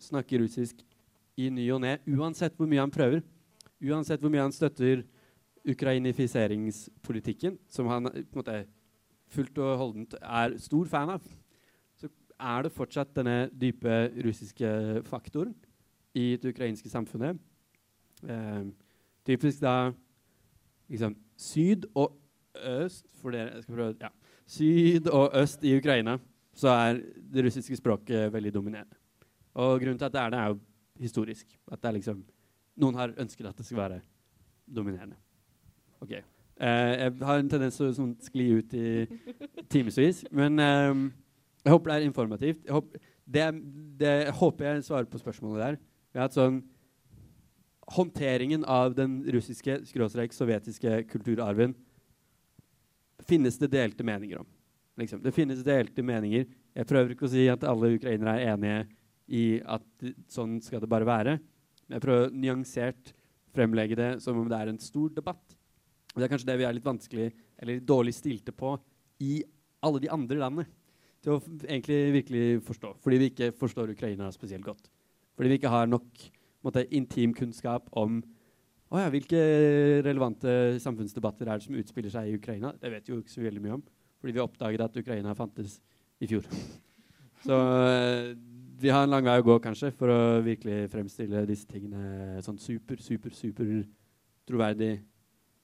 snakke 0.03 0.41
russisk 0.43 0.83
i 1.39 1.49
ny 1.53 1.65
og 1.73 1.81
ne, 1.81 1.95
uansett 2.11 2.57
hvor 2.59 2.69
mye 2.69 2.83
han 2.83 2.93
prøver. 2.93 3.23
Uansett 3.81 4.21
hvor 4.21 4.31
mye 4.31 4.43
han 4.43 4.53
støtter 4.53 5.05
ukrainifiseringspolitikken, 5.69 7.57
som 7.71 7.89
han 7.89 8.11
på 8.11 8.19
en 8.19 8.41
måte 8.41 8.59
fullt 9.33 9.59
og 9.61 9.75
holdent 9.79 10.15
er 10.19 10.55
stor 10.61 10.87
fan 10.89 11.13
av, 11.15 11.25
så 11.97 12.09
er 12.09 12.65
det 12.65 12.75
fortsatt 12.75 13.13
denne 13.17 13.37
dype 13.51 14.01
russiske 14.25 14.69
faktoren 15.09 15.53
i 16.17 16.33
det 16.41 16.53
ukrainske 16.53 16.89
samfunnet 16.91 17.39
Eh, 18.23 18.63
typisk 19.25 19.61
da 19.61 19.91
liksom, 20.89 21.15
Syd 21.39 21.87
og 21.95 22.17
øst 22.59 23.05
for 23.21 23.31
dere, 23.35 23.61
prøve, 23.67 23.93
ja. 24.01 24.09
Syd 24.49 25.07
og 25.07 25.31
øst 25.39 25.63
i 25.63 25.77
Ukraina 25.77 26.17
så 26.55 26.73
er 26.73 26.99
det 27.33 27.45
russiske 27.45 27.77
språket 27.79 28.33
veldig 28.33 28.53
dominerende. 28.53 28.97
Og 29.53 29.79
grunnen 29.79 29.99
til 29.99 30.05
at 30.09 30.13
det 30.13 30.21
er 30.21 30.29
det, 30.33 30.39
er 30.39 30.47
jo 30.47 30.59
historisk. 30.99 31.59
At 31.71 31.81
det 31.81 31.89
er 31.89 31.97
liksom, 31.99 32.23
noen 32.79 32.95
har 32.99 33.15
ønsket 33.17 33.47
at 33.47 33.57
det 33.57 33.65
skal 33.65 33.77
være 33.77 34.01
dominerende. 34.75 35.15
Ok. 36.01 36.11
Eh, 36.11 36.93
jeg 36.99 37.13
har 37.21 37.39
en 37.39 37.49
tendens 37.49 37.77
til 37.79 37.87
å 37.87 37.95
sånn, 37.95 38.15
skli 38.23 38.49
ut 38.59 38.75
i 38.75 38.89
timevis. 39.71 40.25
Men 40.35 40.59
eh, 40.59 41.05
jeg 41.63 41.75
håper 41.75 41.91
det 41.91 41.97
er 41.97 42.09
informativt. 42.09 42.65
Jeg 42.65 42.75
håper, 42.75 43.07
det, 43.29 43.45
det, 44.01 44.13
håper 44.41 44.65
jeg 44.65 44.83
svarer 44.89 45.09
på 45.09 45.21
spørsmålet 45.21 45.63
der. 45.63 45.79
Vi 46.09 46.19
har 46.19 46.27
hatt 46.27 46.37
sånn 46.37 46.61
håndteringen 47.95 48.65
av 48.69 48.93
den 48.97 49.21
russiske 49.33 49.79
sovjetiske 50.35 51.03
kulturarven 51.09 51.73
finnes 53.29 53.57
det 53.59 53.71
delte 53.73 54.05
meninger 54.05 54.41
om. 54.41 54.47
Liksom. 54.99 55.21
Det 55.23 55.33
finnes 55.35 55.63
delte 55.65 56.03
meninger. 56.05 56.47
Jeg 56.75 56.89
prøver 56.89 57.13
ikke 57.13 57.27
å 57.27 57.31
si 57.31 57.47
at 57.51 57.65
alle 57.67 57.93
ukrainere 57.95 58.39
er 58.39 58.53
enige 58.53 58.79
i 59.29 59.43
at 59.61 60.09
sånn 60.31 60.57
skal 60.63 60.83
det 60.83 60.89
bare 60.91 61.07
være. 61.07 61.37
Jeg 61.89 62.03
prøver 62.03 62.33
nyansert 62.35 63.13
fremlegge 63.55 63.97
det 63.97 64.09
som 64.23 64.37
om 64.37 64.49
det 64.49 64.57
er 64.59 64.71
en 64.71 64.81
stor 64.81 65.11
debatt. 65.15 65.55
Det 66.13 66.25
er 66.25 66.31
kanskje 66.31 66.49
det 66.49 66.57
vi 66.59 66.67
er 66.67 66.75
litt 66.75 66.85
vanskelig 66.85 67.29
eller 67.61 67.81
dårlig 67.85 68.15
stilte 68.17 68.53
på 68.55 68.75
i 69.25 69.39
alle 69.85 70.01
de 70.03 70.11
andre 70.13 70.39
landene. 70.41 70.69
Til 71.19 71.35
å 71.35 71.39
egentlig 71.65 71.97
virkelig 72.15 72.43
forstå. 72.63 72.93
Fordi 73.03 73.17
vi 73.19 73.27
ikke 73.33 73.51
forstår 73.59 73.91
Ukraina 73.91 74.29
spesielt 74.31 74.63
godt. 74.63 74.85
Fordi 75.35 75.51
vi 75.51 75.57
ikke 75.59 75.71
har 75.71 75.89
nok 75.89 76.21
måte, 76.65 76.85
intimkunnskap 76.95 77.89
om 77.99 78.21
Å 78.89 79.03
ja, 79.03 79.09
hvilke 79.13 79.37
relevante 80.01 80.51
samfunnsdebatter 80.81 81.45
er 81.45 81.59
det 81.59 81.67
som 81.67 81.75
utspiller 81.77 82.09
seg 82.09 82.25
i 82.25 82.37
Ukraina? 82.39 82.71
Det 82.73 82.89
vet 82.89 83.05
vi 83.05 83.13
jo 83.13 83.19
ikke 83.21 83.35
så 83.35 83.43
veldig 83.43 83.61
mye 83.61 83.75
om, 83.75 83.83
fordi 84.17 84.33
vi 84.33 84.41
oppdaget 84.41 84.81
at 84.81 84.97
Ukraina 84.97 85.35
fantes 85.37 85.75
i 86.17 86.29
fjor. 86.31 86.47
Så 87.45 87.53
eh, 87.53 88.31
vi 88.81 88.89
har 88.89 89.05
en 89.05 89.13
lang 89.13 89.27
vei 89.27 89.37
å 89.39 89.45
gå, 89.45 89.59
kanskje, 89.61 89.91
for 89.93 90.09
å 90.09 90.19
virkelig 90.41 90.89
fremstille 90.89 91.45
disse 91.47 91.69
tingene 91.69 92.41
sånn 92.41 92.57
super, 92.57 92.97
super, 93.03 93.35
super 93.37 93.69
troverdig 94.49 94.95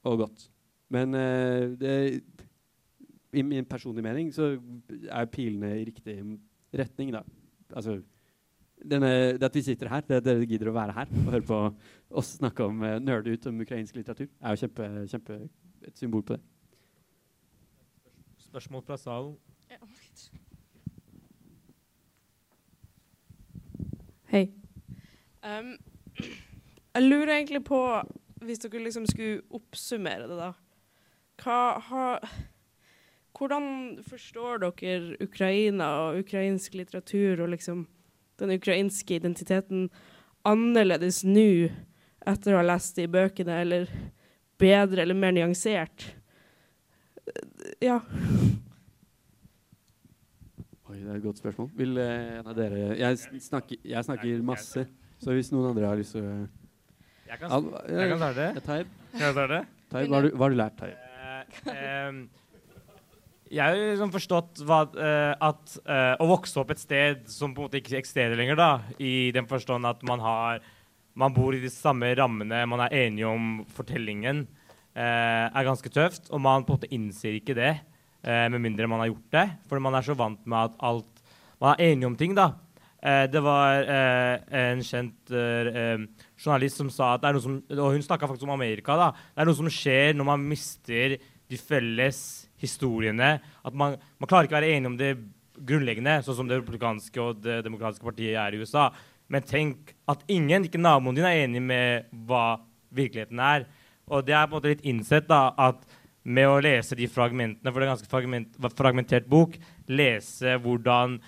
og 0.05 0.21
godt. 0.21 0.45
Men 0.93 1.17
uh, 1.17 1.73
det, 1.79 2.21
i 3.33 3.43
min 3.43 3.65
personlige 3.65 4.05
mening 4.05 4.29
så 4.35 4.53
er 5.09 5.31
pilene 5.31 5.73
i 5.79 5.87
riktig 5.87 6.19
retning, 6.75 7.13
da. 7.15 7.23
Altså 7.73 7.97
denne, 8.83 9.37
det 9.39 9.47
at 9.47 9.55
vi 9.55 9.63
sitter 9.65 9.89
her, 9.89 10.03
det 10.05 10.19
at 10.19 10.25
dere 10.25 10.45
gidder 10.45 10.69
å 10.69 10.75
være 10.75 10.95
her 10.97 11.11
og 11.11 11.31
høre 11.33 11.47
på 11.47 11.59
oss 12.19 12.35
snakke 12.39 12.67
om 12.67 12.83
uh, 12.83 12.97
nerde 13.01 13.33
ut 13.33 13.47
om 13.49 13.61
ukrainsk 13.63 13.95
litteratur, 13.97 14.27
er 14.41 14.55
jo 14.55 14.65
kjempe, 14.65 14.89
kjempe 15.11 15.39
et 15.85 15.97
symbol 15.97 16.25
på 16.25 16.35
det. 16.35 16.43
Spørsmål 18.45 18.83
fra 18.87 18.97
salen? 18.97 19.35
Ja. 19.71 19.81
Hei. 24.31 24.49
Um, 25.45 25.75
jeg 26.95 27.03
lurer 27.03 27.35
egentlig 27.35 27.63
på, 27.67 27.79
hvis 28.41 28.61
dere 28.63 28.83
liksom 28.83 29.05
skulle 29.09 29.43
oppsummere 29.53 30.29
det, 30.29 30.37
da 30.39 30.51
Hva 31.41 31.79
har 31.89 32.29
Hvordan 33.35 33.99
forstår 34.07 34.61
dere 34.63 35.17
Ukraina 35.23 35.89
og 36.05 36.21
ukrainsk 36.23 36.77
litteratur 36.79 37.43
og 37.43 37.51
liksom 37.51 37.85
den 38.41 38.53
ukrainske 38.55 39.17
identiteten 39.17 39.87
annerledes 40.45 41.23
nå 41.25 41.69
etter 42.25 42.53
å 42.53 42.59
ha 42.59 42.65
lest 42.65 42.97
det 42.97 43.07
i 43.07 43.11
bøkene, 43.11 43.61
eller 43.61 43.89
bedre 44.61 45.03
eller 45.03 45.17
mer 45.17 45.33
nyansert? 45.35 46.07
Ja. 47.83 47.99
Oi, 50.85 50.99
det 51.01 51.09
er 51.09 51.17
et 51.17 51.25
godt 51.25 51.41
spørsmål. 51.41 51.71
Vil 51.77 51.97
eh, 52.01 52.37
en 52.39 52.51
av 52.51 52.57
dere 52.57 52.93
Jeg 52.99 53.41
snakker, 53.43 53.81
jeg 53.81 54.07
snakker 54.07 54.43
masse, 54.45 54.85
så 55.21 55.35
hvis 55.35 55.51
noen 55.53 55.71
andre 55.73 55.89
har 55.89 55.99
lyst 55.99 56.15
til 56.15 56.25
å 56.25 56.35
Jeg 57.25 57.41
kan, 57.41 57.51
Al- 57.51 57.71
jeg 57.89 58.11
kan 58.11 58.15
eh, 58.15 58.21
starte. 58.21 58.47
Taib, 59.89 60.11
hva 60.11 60.27
har 60.45 60.53
du, 60.53 60.57
lært, 60.59 60.77
Taib? 60.77 60.95
Uh, 60.95 61.71
ehm, 61.73 62.25
jeg 63.51 63.61
har 63.61 63.77
liksom 63.77 64.11
forstått 64.13 64.61
hva, 64.65 64.81
eh, 64.97 65.33
at 65.47 65.75
eh, 65.85 66.13
å 66.21 66.27
vokse 66.29 66.57
opp 66.61 66.71
et 66.73 66.81
sted 66.81 67.25
som 67.29 67.53
på 67.53 67.61
en 67.61 67.67
måte 67.67 67.79
ikke 67.79 67.99
eksisterer 67.99 68.37
lenger, 68.39 68.57
da, 68.57 68.69
i 68.97 69.31
den 69.35 69.47
forstand 69.49 69.85
at 69.85 70.01
man 70.07 70.23
har 70.23 70.63
man 71.15 71.31
bor 71.31 71.55
i 71.55 71.61
de 71.63 71.69
samme 71.71 72.09
rammene, 72.17 72.65
man 72.67 72.81
er 72.83 72.95
enige 73.05 73.29
om 73.29 73.61
fortellingen, 73.71 74.43
eh, 74.97 75.45
er 75.47 75.67
ganske 75.67 75.87
tøft. 75.93 76.27
Og 76.33 76.41
man 76.43 76.65
på 76.65 76.73
en 76.73 76.79
måte 76.79 76.91
innser 76.91 77.37
ikke 77.37 77.55
det, 77.55 77.75
med 78.25 78.57
mindre 78.57 78.87
man 78.89 79.03
har 79.03 79.11
gjort 79.11 79.31
det. 79.35 79.43
For 79.69 79.79
man 79.79 79.93
er 79.95 80.03
så 80.03 80.15
vant 80.17 80.39
med 80.49 80.71
at 80.71 80.79
alt 80.81 81.11
Man 81.61 81.75
er 81.77 81.85
enige 81.85 82.07
om 82.09 82.15
ting, 82.17 82.33
da. 82.35 82.49
Det 83.31 83.39
var 83.39 83.85
en 83.87 84.81
kjent 84.83 85.29
journalist 86.35 86.81
som 86.81 86.89
sa 86.91 87.13
at 87.13 87.21
det 87.21 87.29
er 87.29 87.37
noe 87.37 87.43
som 87.45 87.55
Og 87.69 87.93
hun 87.93 88.03
snakka 88.03 88.27
faktisk 88.27 88.43
om 88.43 88.57
Amerika. 88.57 88.97
da, 88.97 89.11
Det 89.13 89.41
er 89.41 89.45
noe 89.45 89.55
som 89.55 89.69
skjer 89.71 90.17
når 90.17 90.25
man 90.25 90.43
mister 90.49 91.15
de 91.21 91.57
felles 91.57 92.44
historiene. 92.61 93.39
At 93.65 93.75
man, 93.77 93.97
man 94.19 94.29
klarer 94.29 94.47
ikke 94.47 94.57
å 94.57 94.61
være 94.61 94.75
enig 94.75 94.91
om 94.91 94.99
det 94.99 95.15
grunnleggende, 95.55 96.19
sånn 96.25 96.39
som 96.41 96.49
det 96.49 96.59
republikanske 96.59 97.21
og 97.21 97.43
det 97.43 97.61
demokratiske 97.65 98.05
partiet 98.05 98.39
er 98.39 98.55
i 98.55 98.61
USA. 98.61 98.89
Men 99.31 99.45
tenk 99.47 99.93
at 100.11 100.23
ingen, 100.31 100.67
ikke 100.67 100.81
naboen 100.81 101.17
din, 101.17 101.27
er 101.27 101.45
enig 101.45 101.63
med 101.63 102.09
hva 102.27 102.59
virkeligheten 102.95 103.41
er. 103.41 103.67
Og 104.05 104.25
det 104.25 104.35
er 104.35 104.45
på 104.45 104.53
en 104.53 104.59
måte 104.59 104.73
litt 104.73 104.85
innsett 104.85 105.29
da, 105.29 105.47
at 105.57 105.85
med 106.25 106.49
å 106.49 106.59
lese 106.61 106.97
de 106.97 107.07
fragmentene, 107.09 107.71
for 107.71 107.81
det 107.81 107.85
er 107.85 107.93
ganske 107.93 108.09
fragment, 108.09 108.59
fragmentert 108.77 109.29
bok, 109.29 109.57
lese 109.89 110.57
hvordan 110.61 111.19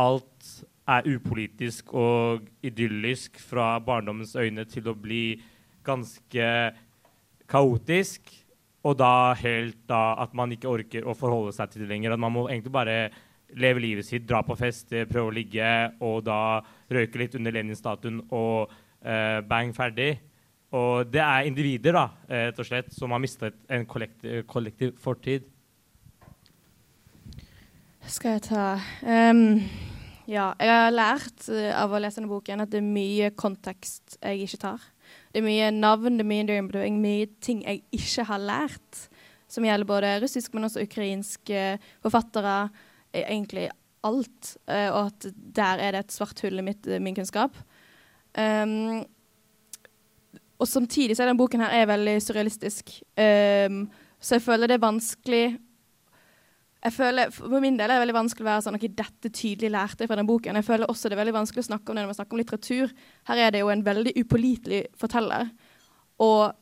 alt 0.00 0.48
er 0.90 1.06
upolitisk 1.08 1.94
og 1.96 2.44
idyllisk 2.64 3.38
fra 3.40 3.78
barndommens 3.84 4.34
øyne 4.36 4.66
til 4.68 4.90
å 4.90 4.96
bli 4.96 5.38
ganske 5.84 6.48
kaotisk. 7.48 8.28
Og 8.84 8.98
da 9.00 9.32
helt 9.40 9.78
da 9.88 10.14
at 10.20 10.34
man 10.36 10.52
ikke 10.52 10.68
orker 10.68 11.06
å 11.08 11.16
forholde 11.16 11.54
seg 11.56 11.72
til 11.72 11.84
det 11.84 11.92
lenger. 11.92 12.14
At 12.14 12.20
man 12.20 12.34
må 12.34 12.44
egentlig 12.50 12.74
bare 12.74 12.98
leve 13.54 13.80
livet 13.80 14.06
sitt, 14.06 14.26
dra 14.28 14.42
på 14.44 14.56
fest, 14.58 14.92
prøve 15.10 15.30
å 15.30 15.34
ligge, 15.34 15.70
og 16.04 16.24
da 16.26 16.60
røyke 16.92 17.20
litt 17.20 17.36
under 17.38 17.54
Lenin-statuen 17.54 18.20
og 18.34 18.72
eh, 19.04 19.40
bang, 19.46 19.72
ferdig. 19.76 20.12
Og 20.74 21.06
det 21.06 21.22
er 21.22 21.48
individer 21.48 21.94
da, 21.94 22.04
eh, 22.28 22.48
rett 22.48 22.60
og 22.60 22.68
slett, 22.68 22.92
som 22.94 23.14
har 23.14 23.22
mistet 23.22 23.56
en 23.70 23.86
kollektiv, 23.86 24.42
kollektiv 24.50 24.96
fortid. 25.00 25.46
Skal 28.10 28.36
jeg 28.36 28.42
ta 28.50 28.64
um, 29.00 29.62
Ja, 30.28 30.50
jeg 30.60 30.72
har 30.72 30.92
lært 30.92 31.46
eh, 31.52 31.70
av 31.72 31.94
å 31.94 32.00
lese 32.02 32.20
denne 32.20 32.32
boken 32.32 32.64
at 32.64 32.72
det 32.72 32.82
er 32.82 32.88
mye 32.88 33.30
kontekst 33.36 34.18
jeg 34.18 34.44
ikke 34.44 34.60
tar. 34.66 34.90
Det 35.34 35.40
er 35.42 35.46
mye 35.48 35.70
navn, 35.74 36.14
det 36.14 36.22
er 36.22 36.30
mye 36.30 36.46
name-dropping, 36.46 36.98
mye 37.02 37.26
ting 37.42 37.64
jeg 37.66 37.82
ikke 37.90 38.22
har 38.28 38.38
lært. 38.38 39.06
Som 39.50 39.66
gjelder 39.66 39.88
både 39.88 40.12
russisk, 40.22 40.54
men 40.54 40.68
også 40.68 40.84
ukrainske 40.86 41.64
forfattere. 42.02 42.70
eh, 43.12 43.26
Egentlig 43.26 43.68
alt. 44.04 44.56
eh, 44.68 44.90
og 44.92 45.06
at 45.10 45.26
der 45.34 45.82
er 45.82 45.92
det 45.92 46.04
et 46.04 46.12
svart 46.12 46.40
hull 46.40 46.58
i 46.58 46.62
mitt, 46.62 46.86
min 47.00 47.14
kunnskap. 47.14 47.56
Um, 48.38 49.04
og 50.58 50.68
samtidig 50.68 51.16
så 51.16 51.22
er 51.22 51.26
denne 51.30 51.38
boken 51.38 51.60
her 51.60 51.82
er 51.82 51.86
veldig 51.86 52.22
surrealistisk. 52.22 53.02
Um, 53.18 53.90
så 54.20 54.36
jeg 54.36 54.42
føler 54.42 54.66
det 54.66 54.78
er 54.78 54.86
vanskelig 54.86 55.58
jeg 56.84 56.92
føler, 56.92 57.30
For 57.32 57.60
min 57.64 57.78
del 57.78 57.88
er 57.88 57.96
det 57.96 58.02
veldig 58.02 58.16
vanskelig 58.18 58.44
å 58.44 58.50
være 58.50 58.64
sånn 58.66 58.76
ok, 58.76 58.88
dette 58.98 59.30
tydelig 59.32 59.70
lærte 59.72 60.08
fra 60.08 60.18
den 60.18 60.28
boken. 60.28 60.58
Jeg 60.60 60.66
føler 60.66 60.90
også 60.90 61.08
det 61.08 61.16
er 61.16 61.22
veldig 61.22 61.38
vanskelig 61.38 61.62
å 61.64 61.68
snakke 61.70 61.88
om 61.88 61.96
det 61.96 62.04
når 62.04 62.10
man 62.10 62.18
snakker 62.18 62.36
om 62.36 62.42
litteratur. 62.42 62.92
Her 63.30 63.40
er 63.40 63.54
det 63.54 63.62
jo 63.62 63.70
en 63.72 63.84
veldig 63.86 64.12
upålitelig 64.20 64.82
forteller. 65.00 65.48
Og 66.20 66.52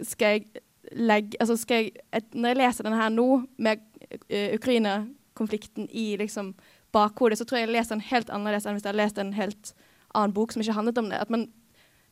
skal 0.00 0.38
jeg 0.38 0.62
legge 0.96 1.36
altså 1.42 1.58
skal 1.60 1.82
jeg, 1.82 1.92
et, 2.14 2.26
Når 2.32 2.54
jeg 2.54 2.60
leser 2.62 2.86
denne 2.86 3.02
her 3.02 3.12
nå, 3.12 3.26
med 3.58 3.84
uh, 4.32 4.54
Ukraina-konflikten 4.56 5.90
i 5.90 6.06
liksom 6.20 6.54
bakhodet, 6.94 7.38
så 7.38 7.44
tror 7.44 7.60
jeg 7.60 7.68
jeg 7.68 7.74
leser 7.74 7.96
den 7.96 8.08
helt 8.08 8.32
annerledes 8.32 8.64
enn 8.64 8.78
hvis 8.78 8.86
jeg 8.86 8.94
hadde 8.94 9.02
lest 9.02 9.20
en 9.20 9.36
helt 9.36 9.74
annen 10.14 10.32
bok 10.32 10.54
som 10.54 10.64
ikke 10.64 10.78
handlet 10.78 11.02
om 11.02 11.12
det. 11.12 11.20
At 11.20 11.32
man, 11.34 11.48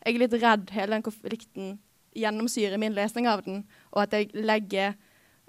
jeg 0.04 0.18
er 0.18 0.24
litt 0.26 0.36
redd 0.42 0.74
hele 0.74 0.98
den 0.98 1.06
konflikten 1.06 1.78
gjennomsyrer 2.14 2.76
min 2.78 2.94
lesning 2.94 3.26
av 3.30 3.40
den, 3.46 3.64
og 3.94 4.04
at 4.04 4.12
jeg 4.18 4.30
legger 4.36 4.98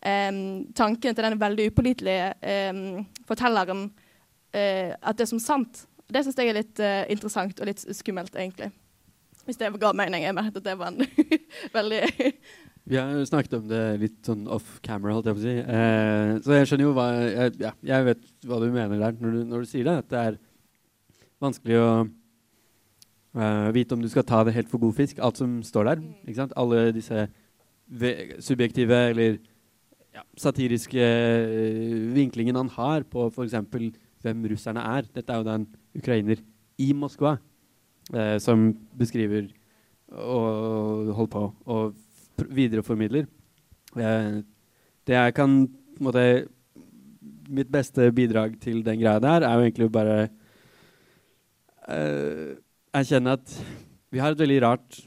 um, 0.06 0.39
tanken 0.78 1.18
til 1.18 1.26
den 1.26 1.41
veldig 1.41 1.70
upålitelige 1.72 2.30
fortelleren 3.28 3.88
uh, 3.89 4.91
at 4.93 5.18
det 5.18 5.26
er 5.26 5.32
som 5.34 5.41
sant. 5.41 5.86
Det 6.06 6.22
syns 6.24 6.38
jeg 6.38 6.53
er 6.53 6.60
litt 6.62 6.82
uh, 6.84 7.03
interessant 7.12 7.60
og 7.60 7.70
litt 7.70 7.82
skummelt, 7.97 8.36
egentlig. 8.38 8.72
Hvis 9.45 9.60
det 9.62 9.74
ga 9.82 9.91
mening. 9.93 10.26
Jeg 10.26 10.36
merket 10.38 10.62
at 10.62 10.70
det 10.70 10.78
var 10.80 10.93
en 10.93 11.06
veldig 11.78 12.01
Vi 12.86 12.97
har 12.99 13.24
snakket 13.26 13.56
om 13.58 13.64
det 13.66 13.82
litt 13.97 14.18
sånn 14.28 14.43
off 14.53 14.76
camera, 14.86 15.16
holdt 15.16 15.32
jeg 15.32 15.38
på 15.38 15.41
å 15.41 15.45
si. 15.45 15.53
Eh, 15.58 16.34
så 16.45 16.53
jeg 16.53 16.68
skjønner 16.70 16.86
jo 16.86 16.91
hva 16.93 17.06
jeg, 17.18 17.56
ja, 17.64 17.72
jeg 17.89 18.06
vet 18.12 18.28
hva 18.45 18.60
du 18.62 18.68
mener 18.70 19.01
der 19.01 19.16
når 19.18 19.34
du, 19.34 19.39
når 19.49 19.64
du 19.64 19.70
sier 19.72 19.88
det. 19.88 19.95
At 20.03 20.12
det 20.12 20.20
er 20.22 20.38
vanskelig 21.41 21.80
å 21.82 21.88
uh, 22.06 23.72
vite 23.74 23.97
om 23.97 24.03
du 24.06 24.10
skal 24.12 24.28
ta 24.30 24.43
det 24.45 24.53
helt 24.53 24.70
for 24.70 24.84
god 24.84 24.93
fisk, 25.01 25.18
alt 25.18 25.41
som 25.41 25.58
står 25.66 25.89
der. 25.89 26.06
Ikke 26.28 26.38
sant? 26.43 26.53
Alle 26.62 26.84
disse 26.93 27.26
ve- 27.89 28.38
subjektive 28.45 29.01
eller 29.16 29.41
ja, 30.16 30.24
satiriske 30.39 31.01
eh, 31.01 31.93
vinklingen 32.16 32.57
han 32.57 32.72
har 32.78 33.05
på 33.09 33.28
f.eks. 33.30 33.57
hvem 34.24 34.47
russerne 34.51 34.84
er. 34.95 35.09
Dette 35.11 35.34
er 35.34 35.41
jo 35.41 35.47
da 35.47 35.57
en 35.59 35.68
ukrainer 35.95 36.41
i 36.82 36.91
Moskva 36.95 37.36
eh, 38.13 38.38
som 38.43 38.70
beskriver 38.97 39.49
og 40.16 41.11
holder 41.18 41.32
på 41.34 41.45
og 41.76 42.45
videreformidler. 42.55 43.28
Eh, 43.95 44.41
det 45.05 45.18
jeg 45.18 45.38
kan 45.38 45.63
måte 46.03 46.45
Mitt 47.45 47.70
beste 47.70 48.07
bidrag 48.09 48.55
til 48.57 48.80
den 48.82 48.97
greia 48.97 49.20
der 49.22 49.43
er 49.45 49.53
jo 49.53 49.66
egentlig 49.68 49.88
bare 49.93 50.16
eh, 51.93 52.55
erkjenne 52.89 53.36
at 53.38 53.53
vi 54.09 54.18
har 54.18 54.34
et 54.34 54.39
veldig 54.39 54.57
rart 54.63 54.97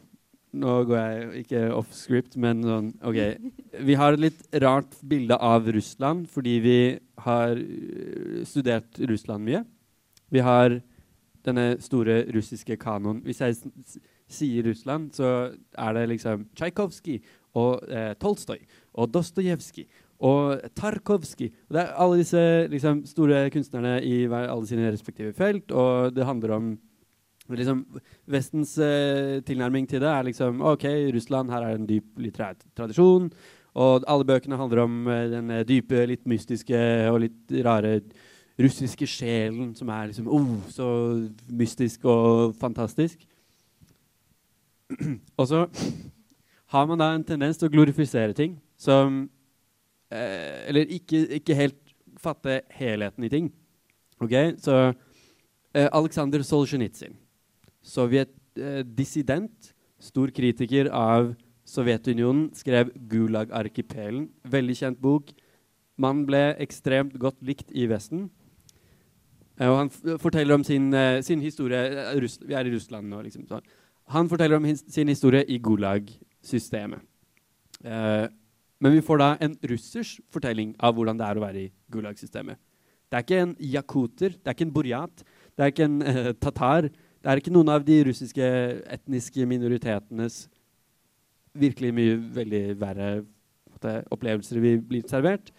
Nå 0.59 0.74
går 0.88 0.98
jeg 0.98 1.44
ikke 1.44 1.62
off 1.76 1.90
script, 1.94 2.36
men 2.40 2.62
sånn 2.66 2.90
OK. 3.06 3.18
Vi 3.86 3.96
har 3.98 4.16
et 4.16 4.24
litt 4.26 4.59
rart 4.64 4.96
bilde 5.06 5.38
av 5.38 5.68
Russland 5.74 6.26
fordi 6.32 6.59
vi 6.64 6.78
har 7.24 7.59
øh, 7.59 8.42
studert 8.48 8.98
Russland 9.11 9.46
mye. 9.46 9.64
Vi 10.34 10.42
har 10.44 10.80
denne 11.46 11.70
store 11.80 12.24
russiske 12.34 12.76
kanoen. 12.80 13.22
Hvis 13.24 13.40
jeg 13.40 13.56
sier 14.28 14.66
Russland, 14.66 15.12
så 15.16 15.54
er 15.78 15.94
det 15.96 16.09
liksom 16.11 16.48
Tsjajkovskij 16.59 17.22
og 17.59 17.86
eh, 17.88 18.12
Tolstoy 18.20 18.61
og 18.98 19.14
Dostojevskij 19.14 19.86
og 20.18 20.61
Tarkovskij. 20.76 21.52
Det 21.70 21.80
er 21.80 21.94
alle 21.94 22.18
disse 22.20 22.42
liksom, 22.70 23.04
store 23.06 23.46
kunstnerne 23.54 23.98
i 24.02 24.24
alle 24.26 24.66
sine 24.66 24.90
respektive 24.90 25.32
felt, 25.32 25.70
og 25.70 26.14
det 26.16 26.26
handler 26.26 26.54
om 26.56 26.78
liksom, 27.57 27.84
Vestens 28.28 28.74
uh, 28.80 29.38
tilnærming 29.46 29.88
til 29.88 30.03
det 30.03 30.09
er 30.11 30.26
liksom 30.26 30.61
OK, 30.61 30.84
Russland, 31.14 31.51
her 31.51 31.64
er 31.64 31.78
en 31.78 31.86
dyp 31.88 32.18
litterær 32.20 32.59
tradisjon. 32.76 33.30
Og 33.78 34.05
alle 34.11 34.26
bøkene 34.26 34.59
handler 34.59 34.82
om 34.84 35.07
uh, 35.07 35.24
den 35.30 35.51
eh, 35.55 35.64
dype, 35.68 36.03
litt 36.11 36.26
mystiske 36.28 36.78
og 37.12 37.22
litt 37.24 37.57
rare 37.64 38.01
russiske 38.59 39.07
sjelen 39.07 39.70
som 39.78 39.90
er 39.94 40.09
liksom 40.11 40.28
oh, 40.34 40.55
så 40.72 40.88
mystisk 41.46 42.05
og 42.11 42.57
fantastisk. 42.59 43.22
og 45.38 45.46
så 45.46 45.66
har 46.72 46.88
man 46.88 46.99
da 47.01 47.12
en 47.14 47.26
tendens 47.26 47.61
til 47.61 47.68
å 47.68 47.72
glorifisere 47.72 48.34
ting 48.36 48.57
som 48.78 49.26
uh, 49.28 50.59
Eller 50.68 50.90
ikke, 50.96 51.22
ikke, 51.38 51.55
helt 51.55 51.78
fatte 52.18 52.62
helheten 52.74 53.24
i 53.24 53.30
ting. 53.30 53.53
Ok, 54.18 54.34
Så 54.59 54.74
Aleksandr 55.78 56.42
Solzjenitsyn, 56.42 57.12
sovjet-dissident, 57.89 59.68
eh, 59.68 59.74
stor 59.99 60.30
kritiker 60.30 60.91
av 60.95 61.34
Sovjetunionen, 61.68 62.49
skrev 62.55 62.91
'Gulag-arkipelen'. 62.97 64.28
Veldig 64.45 64.76
kjent 64.76 65.01
bok. 65.01 65.32
Mannen 65.99 66.24
ble 66.26 66.57
ekstremt 66.62 67.18
godt 67.18 67.36
likt 67.43 67.70
i 67.74 67.86
Vesten. 67.86 68.30
Uh, 69.61 69.68
og 69.68 69.76
han 69.76 70.18
forteller 70.22 70.55
om 70.55 70.64
sin, 70.64 70.95
sin 71.22 71.41
historie 71.43 72.14
uh, 72.14 72.47
Vi 72.47 72.55
er 72.55 72.64
i 72.64 72.74
Russland 72.74 73.09
nå, 73.11 73.20
liksom. 73.22 73.47
Så. 73.49 73.61
Han 74.09 74.28
forteller 74.28 74.57
om 74.57 74.64
his 74.64 74.84
sin 74.89 75.09
historie 75.09 75.45
i 75.45 75.59
Gulag-systemet. 75.59 77.01
men 78.80 78.93
vi 78.93 79.01
får 79.01 79.18
da 79.18 79.36
en 79.41 79.57
russers 79.70 80.20
fortelling 80.30 80.74
av 80.80 80.95
hvordan 80.95 81.18
det 81.18 81.26
er 81.26 81.36
å 81.36 81.41
være 81.41 81.61
i 81.61 81.72
Gulag-systemet. 81.93 82.57
Det 83.11 83.16
er 83.16 83.22
ikke 83.22 83.43
en 83.43 83.57
jakuter, 83.61 84.28
det 84.30 84.47
er 84.47 84.55
ikke 84.55 84.64
en 84.64 84.72
burjat, 84.72 85.24
det 85.57 85.64
er 85.64 85.66
ikke 85.66 85.84
en 85.84 86.34
tatar. 86.41 86.89
Det 87.19 87.31
er 87.31 87.41
ikke 87.41 87.53
noen 87.55 87.71
av 87.73 87.83
de 87.87 87.99
russiske 88.07 88.49
etniske 88.95 89.47
minoritetenes 89.51 90.45
virkelig 91.59 91.91
mye 91.95 92.19
veldig 92.37 92.62
verre 92.79 93.09
opplevelser 94.14 94.61
vi 94.62 94.77
blir 94.83 95.07
servert. 95.11 95.51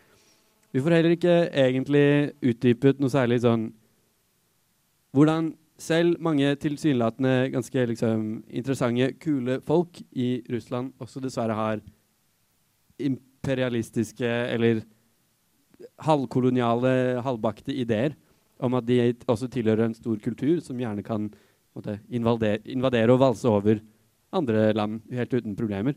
Vi 0.72 0.82
får 0.84 0.96
heller 0.96 1.16
ikke 1.16 1.36
egentlig 1.50 2.06
utdypet 2.46 3.00
noe 3.02 3.12
særlig 3.12 3.42
sånn 3.44 3.70
hvordan 5.16 5.54
selv 5.80 6.20
mange 6.22 6.52
tilsynelatende 6.60 7.50
ganske 7.54 7.86
liksom, 7.92 8.26
interessante, 8.52 9.14
kule 9.24 9.60
folk 9.66 10.02
i 10.12 10.44
Russland 10.52 10.92
også 11.00 11.24
dessverre 11.24 11.56
har 11.58 11.84
imperialistiske 13.00 14.28
eller 14.28 14.84
halvkoloniale, 16.04 17.22
halvbakte 17.24 17.74
ideer 17.74 18.16
om 18.60 18.76
at 18.76 18.88
de 18.88 19.00
også 19.28 19.50
tilhører 19.52 19.88
en 19.88 19.98
stor 19.98 20.20
kultur 20.24 20.60
som 20.64 20.80
gjerne 20.80 21.04
kan 21.06 21.30
måtte, 21.76 22.00
invadere, 22.12 22.60
invadere 22.68 23.14
og 23.14 23.22
valse 23.22 23.48
over 23.50 23.80
andre 24.36 24.70
land 24.76 25.02
helt 25.16 25.34
uten 25.34 25.56
problemer. 25.58 25.96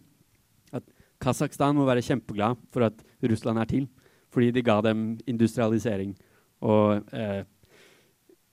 At 0.73 0.85
Kasakhstan 1.23 1.77
må 1.77 1.87
være 1.87 2.05
kjempeglad 2.05 2.61
for 2.75 2.87
at 2.89 3.03
Russland 3.23 3.61
er 3.63 3.71
til, 3.71 3.89
fordi 4.33 4.51
de 4.55 4.65
ga 4.65 4.81
dem 4.85 5.19
industrialisering. 5.29 6.15
Og 6.63 7.03
eh, 7.13 7.43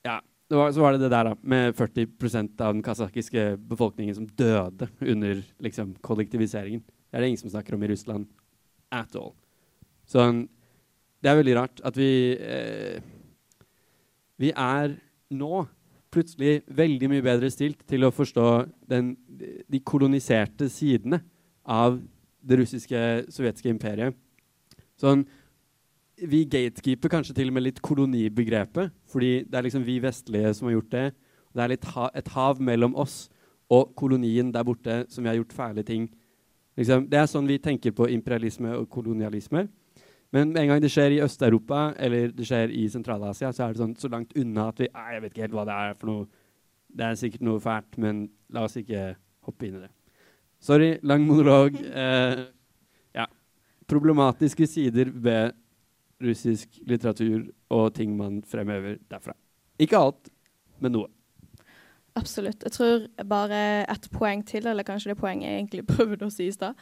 ja, 0.05 0.19
var, 0.49 0.71
så 0.73 0.81
var 0.81 0.95
det 0.95 1.03
det 1.05 1.11
der 1.13 1.31
da, 1.31 1.35
med 1.41 1.75
40% 1.77 2.61
av 2.65 2.73
den 2.73 2.83
kasakiske 2.85 3.51
befolkningen 3.69 4.17
som 4.17 4.29
døde 4.39 4.89
under 5.01 5.43
liksom, 5.61 5.95
kollektiviseringen. 6.01 6.81
Det 6.81 7.17
er 7.17 7.23
det 7.23 7.31
ingen 7.31 7.43
som 7.45 7.53
snakker 7.53 7.77
om 7.77 7.85
i 7.85 7.91
Russland 7.93 8.27
at 8.91 9.15
all. 9.17 9.33
Så 10.09 10.25
det 11.21 11.29
er 11.29 11.37
veldig 11.37 11.55
rart 11.57 11.81
at 11.85 11.97
vi 11.97 12.11
eh, 12.33 13.01
Vi 14.39 14.53
er 14.55 14.95
nå 15.35 15.65
plutselig 16.09 16.63
veldig 16.73 17.09
mye 17.11 17.25
bedre 17.25 17.49
stilt 17.53 17.83
til 17.89 18.05
å 18.07 18.13
forstå 18.13 18.47
den, 18.89 19.13
de 19.69 19.81
koloniserte 19.85 20.69
sidene 20.71 21.21
av 21.69 21.99
det 22.41 22.57
russiske 22.61 23.01
sovjetiske 23.29 23.69
imperiet. 23.69 24.15
Sånn, 24.99 25.25
vi 26.19 26.43
gatekeeper 26.49 27.11
kanskje 27.11 27.35
til 27.37 27.51
og 27.51 27.55
med 27.55 27.67
litt 27.67 27.81
kolonibegrepet, 27.83 28.95
fordi 29.07 29.43
det 29.47 29.59
er 29.59 29.67
liksom 29.67 29.85
vi 29.87 29.99
vestlige 30.03 30.53
som 30.55 30.67
har 30.67 30.79
gjort 30.79 30.95
det. 30.95 31.05
Det 31.55 31.65
er 31.65 31.91
ha 31.93 32.07
et 32.15 32.31
hav 32.33 32.59
mellom 32.61 32.95
oss 32.99 33.27
og 33.69 33.93
kolonien 33.97 34.51
der 34.53 34.65
borte 34.65 35.03
som 35.09 35.23
vi 35.23 35.29
har 35.29 35.37
gjort 35.37 35.55
fæle 35.55 35.83
ting. 35.85 36.09
Liksom, 36.79 37.05
det 37.11 37.19
er 37.19 37.29
sånn 37.29 37.47
vi 37.47 37.59
tenker 37.61 37.93
på 37.95 38.07
imperialisme 38.11 38.71
og 38.77 38.89
kolonialisme. 38.91 39.67
Men 40.35 40.51
med 40.53 40.61
en 40.61 40.73
gang 40.73 40.81
det 40.83 40.91
skjer 40.93 41.15
i 41.15 41.21
Øst-Europa 41.25 41.93
eller 41.97 42.33
det 42.35 42.45
skjer 42.45 42.73
i 42.75 42.83
Sentral-Asia, 42.91 43.49
så 43.53 43.65
er 43.65 43.73
det 43.73 43.81
sånn 43.81 43.95
så 43.97 44.11
langt 44.13 44.35
unna 44.37 44.67
at 44.69 44.81
vi 44.83 44.89
Jeg 44.91 45.23
vet 45.23 45.33
ikke 45.33 45.47
helt 45.47 45.57
hva 45.57 45.65
det 45.65 45.77
er 45.85 45.95
for 45.97 46.11
noe. 46.11 46.27
Det 46.89 47.05
er 47.05 47.17
sikkert 47.17 47.45
noe 47.45 47.61
fælt, 47.61 47.97
men 48.01 48.27
la 48.53 48.65
oss 48.65 48.77
ikke 48.77 49.15
hoppe 49.47 49.67
inn 49.67 49.79
i 49.79 49.83
det. 49.85 49.91
Sorry, 50.59 50.97
lang 51.03 51.25
monolog. 51.27 51.77
Eh, 51.99 52.45
ja. 53.15 53.25
Problematiske 53.89 54.67
sider 54.67 55.09
ved 55.13 55.55
russisk 56.21 56.77
litteratur 56.87 57.47
og 57.73 57.93
ting 57.95 58.17
man 58.17 58.43
fremhever 58.43 58.99
derfra. 59.09 59.33
Ikke 59.79 59.97
alt, 59.97 60.29
men 60.79 60.93
noe. 60.93 61.09
Absolutt. 62.19 62.63
Jeg 62.63 62.71
tror 62.75 63.07
bare 63.29 63.61
et 63.91 64.09
poeng 64.11 64.43
til, 64.45 64.67
eller 64.67 64.83
kanskje 64.83 65.13
det 65.13 65.17
poenget 65.17 65.49
jeg 65.49 65.59
egentlig 65.59 65.85
prøvde 65.87 66.27
å 66.27 66.33
si 66.33 66.49
i 66.49 66.53
stad. 66.53 66.77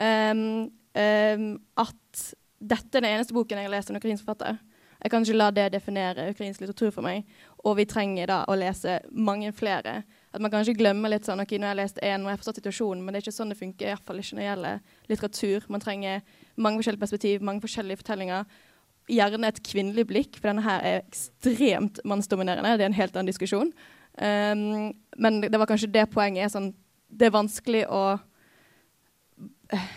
Um, 0.00 0.70
um, 0.98 1.46
at 1.78 2.24
dette 2.60 2.98
er 2.98 3.04
den 3.04 3.16
eneste 3.16 3.34
boken 3.34 3.58
jeg 3.58 3.68
har 3.68 3.72
lest 3.72 3.90
av 3.90 3.96
en 3.96 4.02
ukrainsk 4.02 4.24
forfatter. 4.24 4.60
Jeg 5.00 5.12
kan 5.12 5.24
ikke 5.24 5.36
la 5.38 5.48
det 5.56 5.70
definere 5.72 6.26
ukrainsk 6.28 6.60
litteratur 6.60 6.90
for 6.92 7.04
meg. 7.04 7.28
Og 7.64 7.78
vi 7.78 7.86
trenger 7.88 8.28
da 8.28 8.40
å 8.48 8.56
lese 8.58 8.98
mange 9.10 9.52
flere. 9.56 10.02
At 10.30 10.42
man 10.44 10.52
kanskje 10.52 10.76
glemmer 10.76 11.12
litt 11.12 11.28
sånn 11.28 11.40
ok, 11.40 11.54
nå 11.56 11.68
har 11.68 11.72
jeg 11.72 11.80
lest 11.80 12.00
én, 12.04 12.24
og 12.24 12.30
jeg 12.30 12.40
forstått 12.42 12.60
situasjonen, 12.60 13.04
men 13.04 13.14
det 13.14 13.20
er 13.20 13.24
ikke 13.24 13.36
sånn 13.38 13.54
det 13.54 13.58
funker. 13.58 13.86
I 13.86 13.94
hvert 13.94 14.10
fall 14.10 14.20
ikke 14.20 14.36
når 14.36 14.42
det 14.42 14.48
gjelder 14.48 14.98
litteratur. 15.12 15.70
Man 15.72 15.84
trenger 15.84 16.20
mange 16.60 16.82
forskjellige 16.82 17.04
perspektiv, 17.06 17.46
mange 17.48 17.64
forskjellige 17.64 18.02
fortellinger. 18.02 18.60
Gjerne 19.10 19.50
et 19.50 19.62
kvinnelig 19.70 20.04
blikk, 20.12 20.36
for 20.36 20.50
denne 20.52 20.66
her 20.66 20.84
er 20.84 21.00
ekstremt 21.00 22.02
mannsdominerende. 22.04 22.76
Det 22.76 22.84
er 22.84 22.92
en 22.92 23.00
helt 23.00 23.16
annen 23.16 23.32
diskusjon. 23.32 23.72
Um, 24.20 24.92
men 25.16 25.40
det 25.46 25.56
var 25.56 25.70
kanskje 25.70 25.92
det 25.96 26.10
poenget. 26.12 26.52
Sånn, 26.52 26.74
det 27.08 27.30
er 27.30 27.36
vanskelig 27.40 27.86
å 27.88 28.04
uh, 29.72 29.90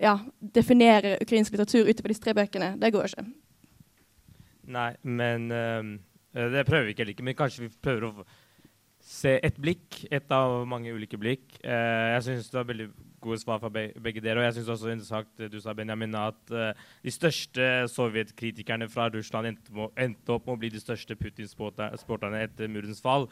ja, 0.00 0.16
definere 0.40 1.16
ukrainsk 1.20 1.52
litteratur 1.52 1.88
ut 1.88 2.00
fra 2.00 2.12
disse 2.12 2.24
tre 2.24 2.34
bøkene. 2.36 2.74
Det 2.80 2.92
går 2.94 3.10
ikke. 3.10 3.26
Nei, 4.72 4.92
men 5.02 5.50
uh, 5.50 5.92
det 6.32 6.66
prøver 6.68 6.88
vi 6.88 6.94
ikke 6.94 7.04
heller. 7.04 7.16
ikke, 7.16 7.28
Men 7.28 7.38
kanskje 7.38 7.66
vi 7.66 7.72
prøver 7.82 8.08
å 8.08 8.26
se 9.02 9.36
et 9.42 9.56
blikk. 9.60 10.04
Et 10.10 10.32
av 10.32 10.62
mange 10.68 10.92
ulike 10.94 11.18
blikk. 11.20 11.58
Uh, 11.64 12.14
jeg 12.16 12.28
syns 12.28 12.52
det 12.52 12.60
var 12.60 12.68
veldig 12.70 12.92
gode 13.22 13.38
svar 13.38 13.60
fra 13.62 13.70
be 13.70 13.84
begge 14.02 14.22
dere. 14.22 14.40
Og 14.40 14.46
jeg 14.46 14.56
syns 14.56 14.70
også 14.72 14.94
interessant 14.94 15.44
du 15.50 15.58
sa, 15.60 15.74
Benjamin, 15.76 16.14
at 16.18 16.54
uh, 16.54 16.70
de 17.02 17.12
største 17.12 17.68
sovjetkritikerne 17.92 18.88
fra 18.90 19.10
Russland 19.12 19.50
endte, 19.50 19.74
må, 19.76 19.90
endte, 19.98 20.32
opp 20.32 20.46
med 20.46 20.56
å 20.56 20.62
bli 20.62 20.72
de 20.72 20.82
største 20.82 21.18
Putin-sporterne 21.18 22.46
etter 22.46 22.70
murens 22.70 23.02
fall. 23.02 23.28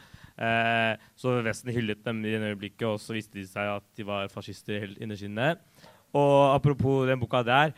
Så 1.19 1.33
Vesten 1.45 1.73
hyllet 1.73 2.05
dem 2.05 2.21
i 2.25 2.31
det 2.33 2.53
øyeblikket, 2.53 2.87
og 2.87 3.01
så 3.03 3.13
viste 3.15 3.39
de 3.39 3.43
seg 3.49 3.67
at 3.75 3.85
de 3.97 4.05
var 4.07 4.31
fascister 4.31 4.79
helt 4.83 5.01
innerst 5.01 5.27
inne. 5.27 5.53
Og 6.13 6.55
apropos 6.55 7.05
den 7.07 7.19
boka 7.21 7.39
der 7.43 7.71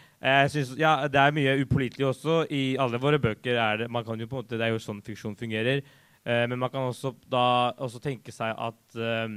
synes, 0.49 0.73
ja, 0.79 1.07
Det 1.07 1.19
er 1.19 1.31
mye 1.31 1.59
upålitelig 1.61 2.07
også. 2.07 2.45
I 2.49 2.75
alle 2.79 2.97
våre 2.97 3.19
bøker 3.19 3.55
er 3.55 3.77
det 3.77 3.91
man 3.91 4.05
kan 4.05 4.19
jo 4.19 4.27
på 4.27 4.39
en 4.39 4.43
måte, 4.43 4.57
Det 4.57 4.65
er 4.65 4.73
jo 4.73 4.81
sånn 4.81 5.03
fiksjon 5.05 5.37
fungerer. 5.37 5.83
Eh, 6.25 6.45
men 6.47 6.59
man 6.59 6.71
kan 6.71 6.87
også 6.87 7.11
da 7.31 7.73
også 7.83 7.99
tenke 8.03 8.31
seg 8.31 8.55
at 8.55 8.95
eh, 8.95 9.33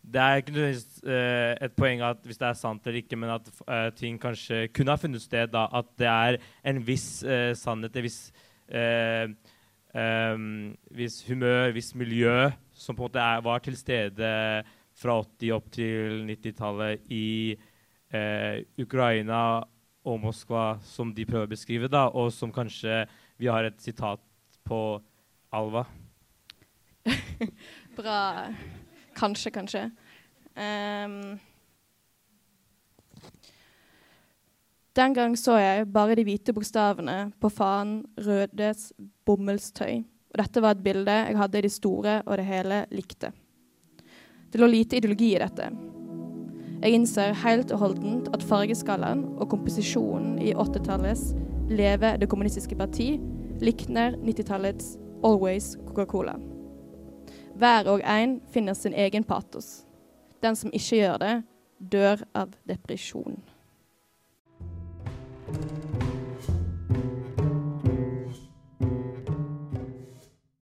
det 0.00 0.20
er 0.20 0.40
ikke 0.40 0.54
nødvendigvis 0.56 1.02
eh, 1.04 1.54
et 1.66 1.76
poeng 1.76 2.02
at 2.02 2.24
hvis 2.26 2.40
det 2.40 2.48
er 2.48 2.58
sant 2.58 2.86
eller 2.86 3.02
ikke, 3.02 3.18
men 3.20 3.30
at 3.36 3.94
ting 3.98 4.18
kanskje 4.18 4.66
kunne 4.74 4.94
ha 4.94 4.98
funnet 4.98 5.22
sted. 5.22 5.52
da, 5.52 5.68
At 5.72 5.86
det 5.98 6.08
er 6.08 6.38
en 6.64 6.80
viss 6.86 7.22
sannhet, 7.60 7.96
en 7.96 8.02
viss, 8.02 8.32
um, 9.92 10.54
viss 10.96 11.20
humør, 11.28 11.74
viss 11.76 11.92
miljø 11.94 12.50
som 12.72 12.96
på 12.96 13.04
en 13.04 13.10
måte 13.10 13.20
er, 13.20 13.44
var 13.44 13.60
til 13.60 13.76
stede 13.76 14.32
fra 14.96 15.20
80 15.20 15.52
opp 15.52 15.68
til 15.72 16.24
90-tallet 16.32 17.12
i 17.12 17.56
eh, 18.14 18.62
Ukraina 18.80 19.62
og 20.06 20.20
Moskva 20.22 20.78
som 20.86 21.12
de 21.14 21.26
prøver 21.28 21.48
å 21.48 21.52
beskrive, 21.52 21.90
da, 21.92 22.08
og 22.08 22.32
som 22.34 22.52
kanskje 22.52 23.04
vi 23.40 23.50
har 23.50 23.66
et 23.66 23.80
sitat 23.82 24.22
på 24.66 25.00
Alva. 25.52 25.84
Bra. 27.98 28.20
Kanskje, 29.16 29.50
kanskje. 29.52 29.84
Um, 30.54 31.38
den 34.96 35.14
gang 35.14 35.36
så 35.38 35.56
jeg 35.60 35.88
bare 35.92 36.16
de 36.18 36.24
hvite 36.26 36.54
bokstavene 36.54 37.30
på 37.40 37.50
faen 37.52 38.00
Rødes 38.18 38.90
bomullstøy. 39.26 40.02
Og 40.30 40.38
dette 40.38 40.62
var 40.62 40.76
et 40.76 40.84
bilde 40.84 41.14
jeg 41.14 41.38
hadde 41.38 41.58
i 41.58 41.66
det 41.66 41.72
store 41.74 42.20
og 42.26 42.36
det 42.38 42.46
hele 42.46 42.84
likte. 42.94 43.32
Det 44.50 44.58
lå 44.58 44.70
lite 44.70 44.98
ideologi 44.98 45.34
i 45.34 45.42
dette. 45.42 45.70
Jeg 46.80 46.96
innser 46.96 47.34
helt 47.42 47.72
og 47.74 47.82
holdent 47.82 48.30
at 48.32 48.44
fargeskalaen 48.48 49.26
og 49.36 49.50
komposisjonen 49.52 50.38
i 50.40 50.54
80-tallets 50.56 51.34
Leve 51.70 52.16
det 52.18 52.26
kommunistiske 52.32 52.74
parti 52.74 53.12
likner 53.60 54.16
90-tallets 54.24 54.96
Always 55.22 55.76
Coca-Cola. 55.86 56.34
Hver 57.54 57.90
og 57.92 58.00
en 58.00 58.40
finner 58.50 58.74
sin 58.74 58.96
egen 58.96 59.24
patos. 59.24 59.84
Den 60.42 60.56
som 60.56 60.72
ikke 60.72 60.96
gjør 60.96 61.20
det, 61.20 61.34
dør 61.92 62.24
av 62.34 62.56
depresjon. 62.66 63.36